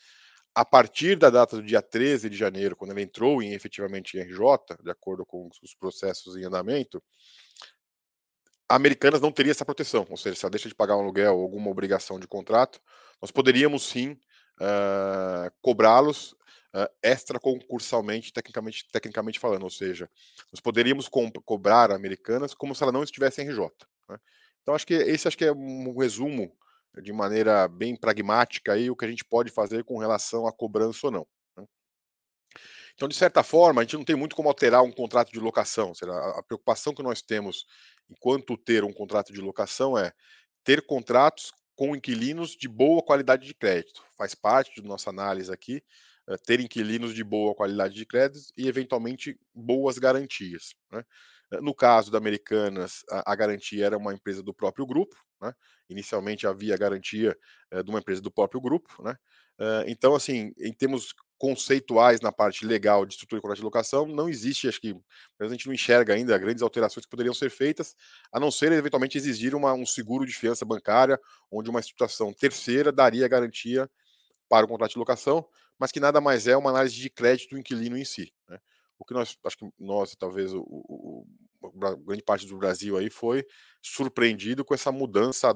a 0.54 0.64
partir 0.66 1.18
da 1.18 1.30
data 1.30 1.56
do 1.56 1.64
dia 1.64 1.82
13 1.82 2.30
de 2.30 2.36
janeiro, 2.36 2.76
quando 2.76 2.92
ela 2.92 3.02
entrou 3.02 3.42
em 3.42 3.54
efetivamente 3.54 4.18
em 4.18 4.22
RJ, 4.22 4.78
de 4.84 4.92
acordo 4.92 5.26
com 5.26 5.50
os 5.64 5.74
processos 5.76 6.36
em 6.36 6.44
andamento, 6.44 7.02
a 8.70 8.76
Americanas 8.76 9.20
não 9.20 9.32
teria 9.32 9.51
essa 9.51 9.65
proteção, 9.65 10.05
ou 10.07 10.15
seja, 10.15 10.36
se 10.36 10.45
ela 10.45 10.51
deixa 10.51 10.70
de 10.70 10.76
pagar 10.76 10.95
um 10.95 11.01
aluguel 11.01 11.36
ou 11.36 11.41
alguma 11.41 11.72
obrigação 11.72 12.20
de 12.20 12.28
contrato, 12.28 12.80
nós 13.20 13.32
poderíamos 13.32 13.84
sim 13.84 14.11
uh, 14.61 15.51
cobrá-los 15.59 16.34
uh, 16.76 16.88
extraconcursalmente, 17.01 18.32
tecnicamente, 18.32 18.86
tecnicamente 18.91 19.39
falando, 19.39 19.63
ou 19.63 19.72
seja, 19.72 20.07
nós 20.53 20.61
poderíamos 20.61 21.09
co 21.09 21.32
cobrar 21.43 21.91
Americanas 21.91 22.53
como 22.53 22.76
se 22.76 22.84
ela 22.84 22.91
não 22.91 23.03
estivesse 23.03 23.41
em 23.41 23.49
RJ. 23.49 23.70
Né? 24.07 24.17
Então, 24.61 24.76
acho 24.76 24.86
que 24.86 24.93
esse 24.93 25.28
acho 25.28 25.38
que 25.38 25.45
é 25.45 25.51
um 25.51 25.97
resumo 25.97 26.55
de 27.01 27.11
maneira 27.11 27.67
bem 27.67 27.95
pragmática 27.95 28.74
aí 28.74 28.89
o 28.89 28.95
que 28.95 29.05
a 29.05 29.09
gente 29.09 29.26
pode 29.26 29.49
fazer 29.51 29.84
com 29.84 29.97
relação 29.97 30.45
à 30.45 30.51
cobrança 30.51 31.07
ou 31.07 31.11
não. 31.11 31.28
Né? 31.57 31.65
Então, 32.93 33.07
de 33.07 33.15
certa 33.15 33.41
forma, 33.41 33.82
a 33.82 33.84
gente 33.84 33.97
não 33.97 34.03
tem 34.03 34.15
muito 34.15 34.36
como 34.36 34.49
alterar 34.49 34.84
um 34.84 34.91
contrato 34.91 35.32
de 35.32 35.39
locação. 35.39 35.95
Seja, 35.95 36.11
a 36.11 36.43
preocupação 36.43 36.93
que 36.93 37.01
nós 37.01 37.22
temos 37.22 37.65
enquanto 38.10 38.57
ter 38.57 38.84
um 38.84 38.93
contrato 38.93 39.32
de 39.32 39.41
locação 39.41 39.97
é 39.97 40.12
ter 40.64 40.86
contratos 40.86 41.51
com 41.76 41.95
inquilinos 41.95 42.51
de 42.51 42.68
boa 42.68 43.01
qualidade 43.01 43.45
de 43.45 43.53
crédito. 43.53 44.03
Faz 44.18 44.36
parte 44.36 44.82
da 44.82 44.88
nossa 44.88 45.10
análise 45.10 45.51
aqui 45.51 45.82
eh, 46.28 46.38
ter 46.45 46.60
inquilinos 46.60 47.16
de 47.16 47.24
boa 47.24 47.55
qualidade 47.55 47.95
de 47.95 48.05
crédito 48.05 48.51
e, 48.57 48.68
eventualmente, 48.68 49.39
boas 49.53 49.97
garantias. 49.97 50.76
Né? 50.91 51.03
Eh, 51.53 51.62
no 51.62 51.74
caso 51.74 52.12
da 52.12 52.18
Americanas, 52.18 53.03
a, 53.10 53.32
a, 53.32 53.36
garantia 53.36 53.86
era 53.86 53.97
uma 53.97 54.14
empresa 54.14 54.43
do 54.43 54.53
próprio 54.53 54.86
grupo, 54.86 55.16
né? 55.41 55.53
Inicialmente 55.89 56.45
havia 56.45 56.78
garantia 56.78 57.36
uh, 57.74 57.84
de 57.84 57.89
uma 57.89 57.99
empresa 57.99 58.22
do 58.22 58.30
próprio 58.30 58.62
grupo, 58.62 59.01
né? 59.01 59.16
Então, 59.88 60.16
assim, 60.16 60.53
em 60.57 60.72
termos 60.72 61.14
conceituais 61.40 62.20
na 62.20 62.34
parte 62.34 62.66
legal 62.66 63.06
de 63.06 63.14
estrutura 63.14 63.40
de 63.40 63.42
contrato 63.42 63.58
de 63.60 63.64
locação, 63.64 64.06
não 64.06 64.28
existe, 64.28 64.68
acho 64.68 64.82
que 64.82 64.94
a 65.40 65.48
gente 65.48 65.66
não 65.68 65.74
enxerga 65.74 66.14
ainda 66.14 66.38
grandes 66.38 66.62
alterações 66.62 67.06
que 67.06 67.10
poderiam 67.10 67.34
ser 67.34 67.50
feitas, 67.50 67.96
a 68.32 68.40
não 68.40 68.52
ser 68.52 68.74
eventualmente 68.74 69.18
exigir 69.18 69.56
uma, 69.56 69.74
um 69.74 69.86
seguro 69.86 70.26
de 70.26 70.34
fiança 70.34 70.66
bancária, 70.66 71.18
onde 71.50 71.70
uma 71.70 71.80
instituição 71.80 72.34
terceira 72.34 72.92
daria 72.92 73.26
garantia 73.28 73.90
para 74.50 74.66
o 74.66 74.70
contrato 74.70 74.92
de 74.92 75.00
locação, 75.00 75.48
mas 75.80 75.94
que 75.94 76.00
nada 76.00 76.20
mais 76.20 76.46
é 76.46 76.58
uma 76.58 76.72
análise 76.72 76.96
de 76.96 77.10
crédito 77.10 77.52
do 77.52 77.58
inquilino 77.58 77.98
em 77.98 78.04
si. 78.04 78.34
Né? 78.50 78.60
O 78.98 79.06
que 79.06 79.14
nós, 79.14 79.38
acho 79.46 79.58
que 79.58 79.70
nós, 79.80 80.14
talvez 80.20 80.54
o, 80.54 80.60
o, 80.68 81.26
grande 82.06 82.24
parte 82.24 82.46
do 82.46 82.58
Brasil 82.58 82.98
aí 82.98 83.10
foi 83.10 83.46
surpreendido 83.82 84.66
com 84.66 84.74
essa 84.74 84.92
mudança 84.92 85.50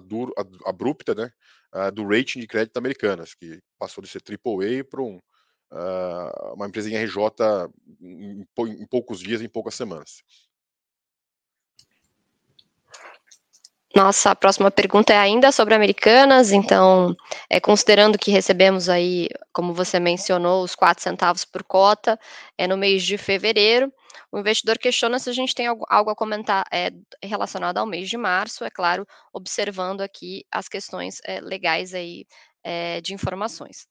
abrupta 0.65 1.13
né, 1.13 1.29
uh, 1.75 1.91
do 1.91 2.07
rating 2.07 2.39
de 2.39 2.47
crédito 2.47 2.77
americanas, 2.77 3.33
que 3.33 3.61
passou 3.77 4.01
de 4.01 4.09
ser 4.09 4.21
AAA 4.21 4.83
para 4.89 5.01
um, 5.01 5.19
uh, 5.73 6.53
uma 6.53 6.67
empresa 6.67 6.89
em 6.89 6.95
RJ 6.95 7.17
em, 8.01 8.45
em 8.57 8.85
poucos 8.85 9.19
dias, 9.19 9.41
em 9.41 9.49
poucas 9.49 9.75
semanas. 9.75 10.23
Nossa 13.95 14.35
próxima 14.35 14.71
pergunta 14.71 15.13
é 15.13 15.17
ainda 15.17 15.51
sobre 15.51 15.75
Americanas, 15.75 16.51
então, 16.51 17.15
é, 17.47 17.59
considerando 17.59 18.17
que 18.17 18.31
recebemos 18.31 18.89
aí, 18.89 19.29
como 19.53 19.71
você 19.71 19.99
mencionou, 19.99 20.63
os 20.63 20.73
4 20.73 21.03
centavos 21.03 21.45
por 21.45 21.63
cota 21.63 22.19
é, 22.57 22.65
no 22.65 22.75
mês 22.75 23.03
de 23.03 23.19
fevereiro, 23.19 23.93
o 24.31 24.39
investidor 24.39 24.79
questiona 24.79 25.19
se 25.19 25.29
a 25.29 25.33
gente 25.33 25.53
tem 25.53 25.67
algo, 25.67 25.85
algo 25.87 26.09
a 26.09 26.15
comentar 26.15 26.65
é, 26.73 26.89
relacionado 27.23 27.77
ao 27.77 27.85
mês 27.85 28.09
de 28.09 28.17
março, 28.17 28.65
é 28.65 28.69
claro, 28.71 29.05
observando 29.31 30.01
aqui 30.01 30.43
as 30.51 30.67
questões 30.67 31.19
é, 31.23 31.39
legais 31.39 31.93
aí 31.93 32.25
é, 32.63 32.99
de 32.99 33.13
informações. 33.13 33.87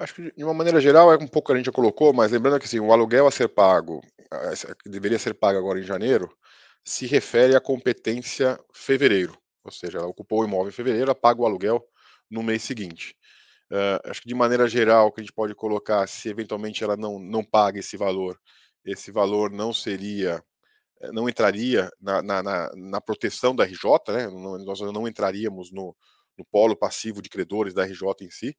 Acho 0.00 0.14
que 0.14 0.32
de 0.34 0.42
uma 0.42 0.54
maneira 0.54 0.80
geral 0.80 1.12
é 1.12 1.16
um 1.16 1.28
pouco 1.28 1.48
que 1.48 1.52
a 1.52 1.56
gente 1.56 1.66
já 1.66 1.72
colocou, 1.72 2.10
mas 2.10 2.32
lembrando 2.32 2.58
que 2.58 2.64
assim, 2.64 2.80
o 2.80 2.90
aluguel 2.90 3.26
a 3.26 3.30
ser 3.30 3.48
pago, 3.48 4.00
que 4.82 4.88
deveria 4.88 5.18
ser 5.18 5.34
pago 5.34 5.58
agora 5.58 5.78
em 5.78 5.82
janeiro, 5.82 6.34
se 6.82 7.06
refere 7.06 7.54
à 7.54 7.60
competência 7.60 8.58
fevereiro, 8.72 9.36
ou 9.62 9.70
seja, 9.70 9.98
ela 9.98 10.06
ocupou 10.06 10.40
o 10.40 10.44
imóvel 10.46 10.70
em 10.70 10.72
fevereiro, 10.72 11.04
ela 11.04 11.14
paga 11.14 11.42
o 11.42 11.44
aluguel 11.44 11.84
no 12.30 12.42
mês 12.42 12.62
seguinte. 12.62 13.14
Uh, 13.70 14.10
acho 14.10 14.22
que 14.22 14.28
de 14.28 14.34
maneira 14.34 14.66
geral, 14.66 15.12
que 15.12 15.20
a 15.20 15.22
gente 15.22 15.34
pode 15.34 15.54
colocar, 15.54 16.06
se 16.08 16.30
eventualmente 16.30 16.82
ela 16.82 16.96
não, 16.96 17.18
não 17.18 17.44
paga 17.44 17.78
esse 17.78 17.98
valor, 17.98 18.40
esse 18.82 19.12
valor 19.12 19.50
não 19.50 19.70
seria, 19.70 20.42
eh, 21.02 21.12
não 21.12 21.28
entraria 21.28 21.90
na, 22.00 22.22
na, 22.22 22.42
na, 22.42 22.70
na 22.74 23.00
proteção 23.02 23.54
da 23.54 23.64
RJ, 23.64 23.84
né? 24.08 24.26
Nós 24.64 24.80
não 24.80 25.06
entraríamos 25.06 25.70
no, 25.70 25.94
no 26.38 26.44
polo 26.50 26.74
passivo 26.74 27.20
de 27.20 27.28
credores 27.28 27.74
da 27.74 27.84
RJ 27.84 28.02
em 28.22 28.30
si, 28.30 28.56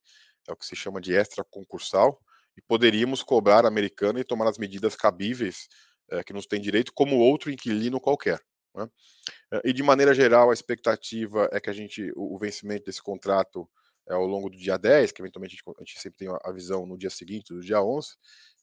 é 0.48 0.52
o 0.52 0.56
que 0.56 0.66
se 0.66 0.76
chama 0.76 1.00
de 1.02 1.16
extra 1.16 1.44
concursal, 1.44 2.20
e 2.58 2.62
poderíamos 2.62 3.24
cobrar 3.24 3.66
a 3.66 3.68
americana 3.68 4.20
e 4.20 4.24
tomar 4.24 4.48
as 4.48 4.58
medidas 4.58 4.96
cabíveis 4.96 5.68
é, 6.10 6.24
que 6.24 6.34
nos 6.34 6.46
tem 6.46 6.60
direito, 6.60 6.92
como 6.94 7.18
outro 7.18 7.50
inquilino 7.50 8.00
qualquer. 8.00 8.42
Né? 8.76 8.88
Eh, 9.54 9.62
e 9.66 9.74
de 9.74 9.84
maneira 9.84 10.14
geral, 10.14 10.50
a 10.50 10.54
expectativa 10.54 11.50
é 11.52 11.60
que 11.60 11.70
a 11.70 11.74
gente, 11.74 12.12
o, 12.16 12.36
o 12.36 12.40
vencimento 12.40 12.86
desse 12.86 13.02
contrato 13.02 13.70
é 14.10 14.14
ao 14.14 14.26
longo 14.26 14.50
do 14.50 14.58
dia 14.58 14.78
10, 14.78 15.12
que 15.12 15.22
eventualmente 15.22 15.56
a 15.56 15.58
gente, 15.58 15.78
a 15.78 15.84
gente, 15.84 16.02
sempre 16.02 16.18
tem 16.18 16.28
a 16.44 16.52
visão 16.52 16.86
no 16.86 16.98
dia 16.98 17.10
seguinte, 17.10 17.54
do 17.54 17.62
dia 17.62 17.82
11, 17.82 18.10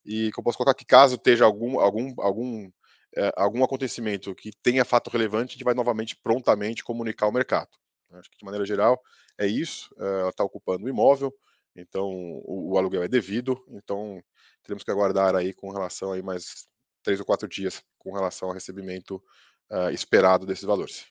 e 0.04 0.30
que 0.32 0.38
eu 0.38 0.44
posso 0.44 0.58
colocar 0.58 0.74
que 0.74 0.84
caso 0.84 1.14
esteja 1.14 1.44
algum, 1.44 1.78
algum, 1.78 2.14
algum, 2.18 2.70
é, 3.16 3.32
algum 3.36 3.64
acontecimento 3.64 4.34
que 4.34 4.50
tenha 4.62 4.84
fato 4.84 5.10
relevante, 5.10 5.50
a 5.50 5.52
gente 5.52 5.64
vai 5.64 5.74
novamente 5.74 6.16
prontamente 6.16 6.82
comunicar 6.82 7.26
ao 7.26 7.32
mercado. 7.32 7.70
Acho 8.12 8.30
que 8.30 8.38
de 8.38 8.44
maneira 8.44 8.64
geral 8.64 9.00
é 9.38 9.46
isso, 9.46 9.94
ela 9.98 10.30
está 10.30 10.42
ocupando 10.42 10.86
o 10.86 10.88
imóvel, 10.88 11.32
então 11.74 12.10
o, 12.10 12.72
o, 12.72 12.78
aluguel 12.78 13.02
é 13.02 13.08
devido, 13.08 13.62
então 13.68 14.22
teremos 14.62 14.82
que 14.82 14.90
aguardar 14.90 15.34
aí 15.34 15.52
com 15.52 15.70
relação 15.70 16.12
aí 16.12 16.22
mais 16.22 16.66
três 17.02 17.20
ou 17.20 17.26
quatro 17.26 17.48
dias 17.48 17.82
com 17.98 18.12
relação 18.12 18.48
ao 18.48 18.54
recebimento 18.54 19.22
uh, 19.70 19.90
esperado 19.90 20.46
desses 20.46 20.64
valores. 20.64 21.06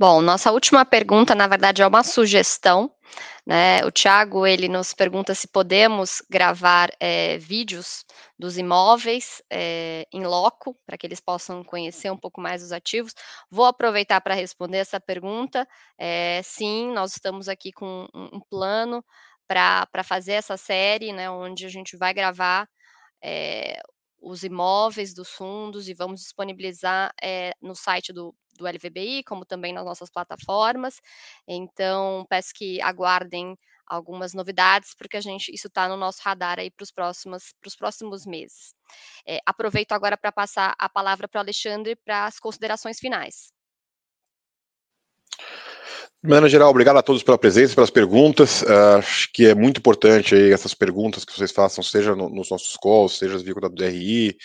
Bom, 0.00 0.20
nossa 0.22 0.52
última 0.52 0.84
pergunta, 0.84 1.34
na 1.34 1.48
verdade, 1.48 1.82
é 1.82 1.86
uma 1.86 2.04
sugestão. 2.04 2.88
Né? 3.44 3.84
O 3.84 3.90
Tiago 3.90 4.46
ele 4.46 4.68
nos 4.68 4.94
pergunta 4.94 5.34
se 5.34 5.48
podemos 5.48 6.22
gravar 6.30 6.90
é, 7.00 7.36
vídeos 7.38 8.04
dos 8.38 8.56
imóveis 8.56 9.42
é, 9.50 10.06
em 10.12 10.24
loco, 10.24 10.78
para 10.86 10.96
que 10.96 11.04
eles 11.04 11.18
possam 11.18 11.64
conhecer 11.64 12.12
um 12.12 12.16
pouco 12.16 12.40
mais 12.40 12.62
os 12.62 12.70
ativos. 12.70 13.12
Vou 13.50 13.64
aproveitar 13.64 14.20
para 14.20 14.34
responder 14.34 14.78
essa 14.78 15.00
pergunta. 15.00 15.66
É, 15.98 16.42
sim, 16.44 16.92
nós 16.92 17.12
estamos 17.12 17.48
aqui 17.48 17.72
com 17.72 18.06
um, 18.14 18.36
um 18.36 18.40
plano 18.48 19.04
para 19.48 20.04
fazer 20.04 20.34
essa 20.34 20.56
série, 20.56 21.12
né, 21.12 21.28
onde 21.28 21.66
a 21.66 21.68
gente 21.68 21.96
vai 21.96 22.14
gravar 22.14 22.68
os 24.20 24.42
imóveis 24.42 25.14
dos 25.14 25.30
fundos 25.30 25.88
e 25.88 25.94
vamos 25.94 26.20
disponibilizar 26.20 27.12
é, 27.22 27.52
no 27.60 27.74
site 27.74 28.12
do, 28.12 28.34
do 28.56 28.66
LVBI, 28.66 29.22
como 29.24 29.44
também 29.44 29.72
nas 29.72 29.84
nossas 29.84 30.10
plataformas. 30.10 31.00
Então, 31.46 32.26
peço 32.28 32.52
que 32.54 32.80
aguardem 32.82 33.56
algumas 33.86 34.34
novidades, 34.34 34.94
porque 34.94 35.16
a 35.16 35.20
gente 35.20 35.52
isso 35.52 35.68
está 35.68 35.88
no 35.88 35.96
nosso 35.96 36.20
radar 36.22 36.58
aí 36.58 36.70
para 36.70 36.84
os 36.84 36.90
próximos, 36.92 37.54
próximos 37.78 38.26
meses. 38.26 38.74
É, 39.26 39.40
aproveito 39.46 39.92
agora 39.92 40.16
para 40.16 40.32
passar 40.32 40.74
a 40.78 40.88
palavra 40.88 41.28
para 41.28 41.38
o 41.38 41.42
Alexandre 41.42 41.96
para 41.96 42.26
as 42.26 42.38
considerações 42.38 42.98
finais. 42.98 43.57
De 46.20 46.28
maneira 46.28 46.48
geral, 46.48 46.70
obrigado 46.70 46.96
a 46.96 47.02
todos 47.02 47.22
pela 47.22 47.38
presença, 47.38 47.76
pelas 47.76 47.90
perguntas. 47.90 48.62
Uh, 48.62 48.98
acho 48.98 49.30
que 49.32 49.46
é 49.46 49.54
muito 49.54 49.78
importante 49.78 50.34
aí 50.34 50.52
essas 50.52 50.74
perguntas 50.74 51.24
que 51.24 51.32
vocês 51.32 51.52
façam, 51.52 51.82
seja 51.82 52.16
no, 52.16 52.28
nos 52.28 52.50
nossos 52.50 52.76
calls, 52.76 53.16
seja 53.16 53.38
via 53.38 53.54
da 53.54 53.68
DRI, 53.68 54.36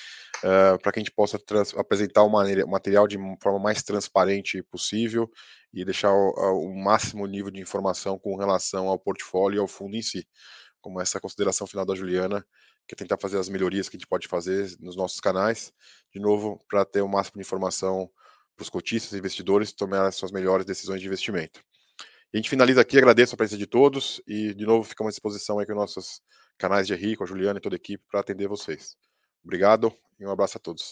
uh, 0.43 0.80
para 0.80 0.91
que 0.91 0.99
a 0.99 1.01
gente 1.01 1.11
possa 1.11 1.41
apresentar 1.76 2.21
o 2.21 2.30
material 2.30 3.07
de 3.07 3.17
forma 3.41 3.57
mais 3.57 3.82
transparente 3.82 4.61
possível 4.61 5.28
e 5.74 5.84
deixar 5.84 6.11
o, 6.11 6.67
o, 6.67 6.78
máximo 6.78 7.26
nível 7.26 7.49
de 7.49 7.59
informação 7.59 8.19
com 8.19 8.36
relação 8.36 8.88
ao 8.88 8.99
portfólio 8.99 9.57
e 9.57 9.59
ao 9.59 9.67
fundo 9.67 9.95
em 9.95 10.01
si, 10.03 10.28
como 10.80 11.01
essa 11.01 11.19
consideração 11.19 11.65
final 11.65 11.88
da 11.88 11.95
Juliana, 11.95 12.45
que 12.88 12.93
é 12.93 12.95
tentar 12.95 13.17
fazer 13.19 13.39
as 13.39 13.49
melhorias 13.49 13.89
que 13.89 13.97
a 13.97 13.99
gente 13.99 14.07
pode 14.07 14.28
fazer 14.28 14.76
nos 14.80 14.95
nossos 14.95 15.19
canais, 15.19 15.74
de 16.13 16.19
novo, 16.19 16.63
para 16.69 16.86
ter 16.86 17.01
o 17.01 17.09
máximo 17.09 17.41
de 17.41 17.47
informação 17.47 18.11
para 18.55 18.63
os 18.63 18.69
cotistas 18.69 19.13
e 19.13 19.17
investidores 19.17 19.71
tomar 19.71 20.07
as 20.07 20.15
suas 20.15 20.31
melhores 20.31 20.65
decisões 20.65 21.01
de 21.01 21.07
investimento. 21.07 21.63
A 22.33 22.37
gente 22.37 22.49
finaliza 22.49 22.81
aqui, 22.81 22.97
agradeço 22.97 23.35
a 23.35 23.37
presença 23.37 23.59
de 23.59 23.67
todos 23.67 24.21
e, 24.27 24.53
de 24.55 24.65
novo, 24.65 24.83
ficamos 24.83 25.09
à 25.09 25.13
disposição 25.13 25.59
aí 25.59 25.67
com 25.67 25.75
nossos 25.75 26.19
canais 26.57 26.87
de 26.87 26.93
Henrique, 26.93 27.21
a 27.21 27.25
Juliana 27.25 27.59
e 27.59 27.61
toda 27.61 27.75
a 27.75 27.77
equipe 27.77 28.03
para 28.09 28.21
atender 28.21 28.47
vocês. 28.47 28.95
Obrigado 29.43 29.95
e 30.19 30.25
um 30.25 30.31
abraço 30.31 30.57
a 30.57 30.59
todos. 30.59 30.91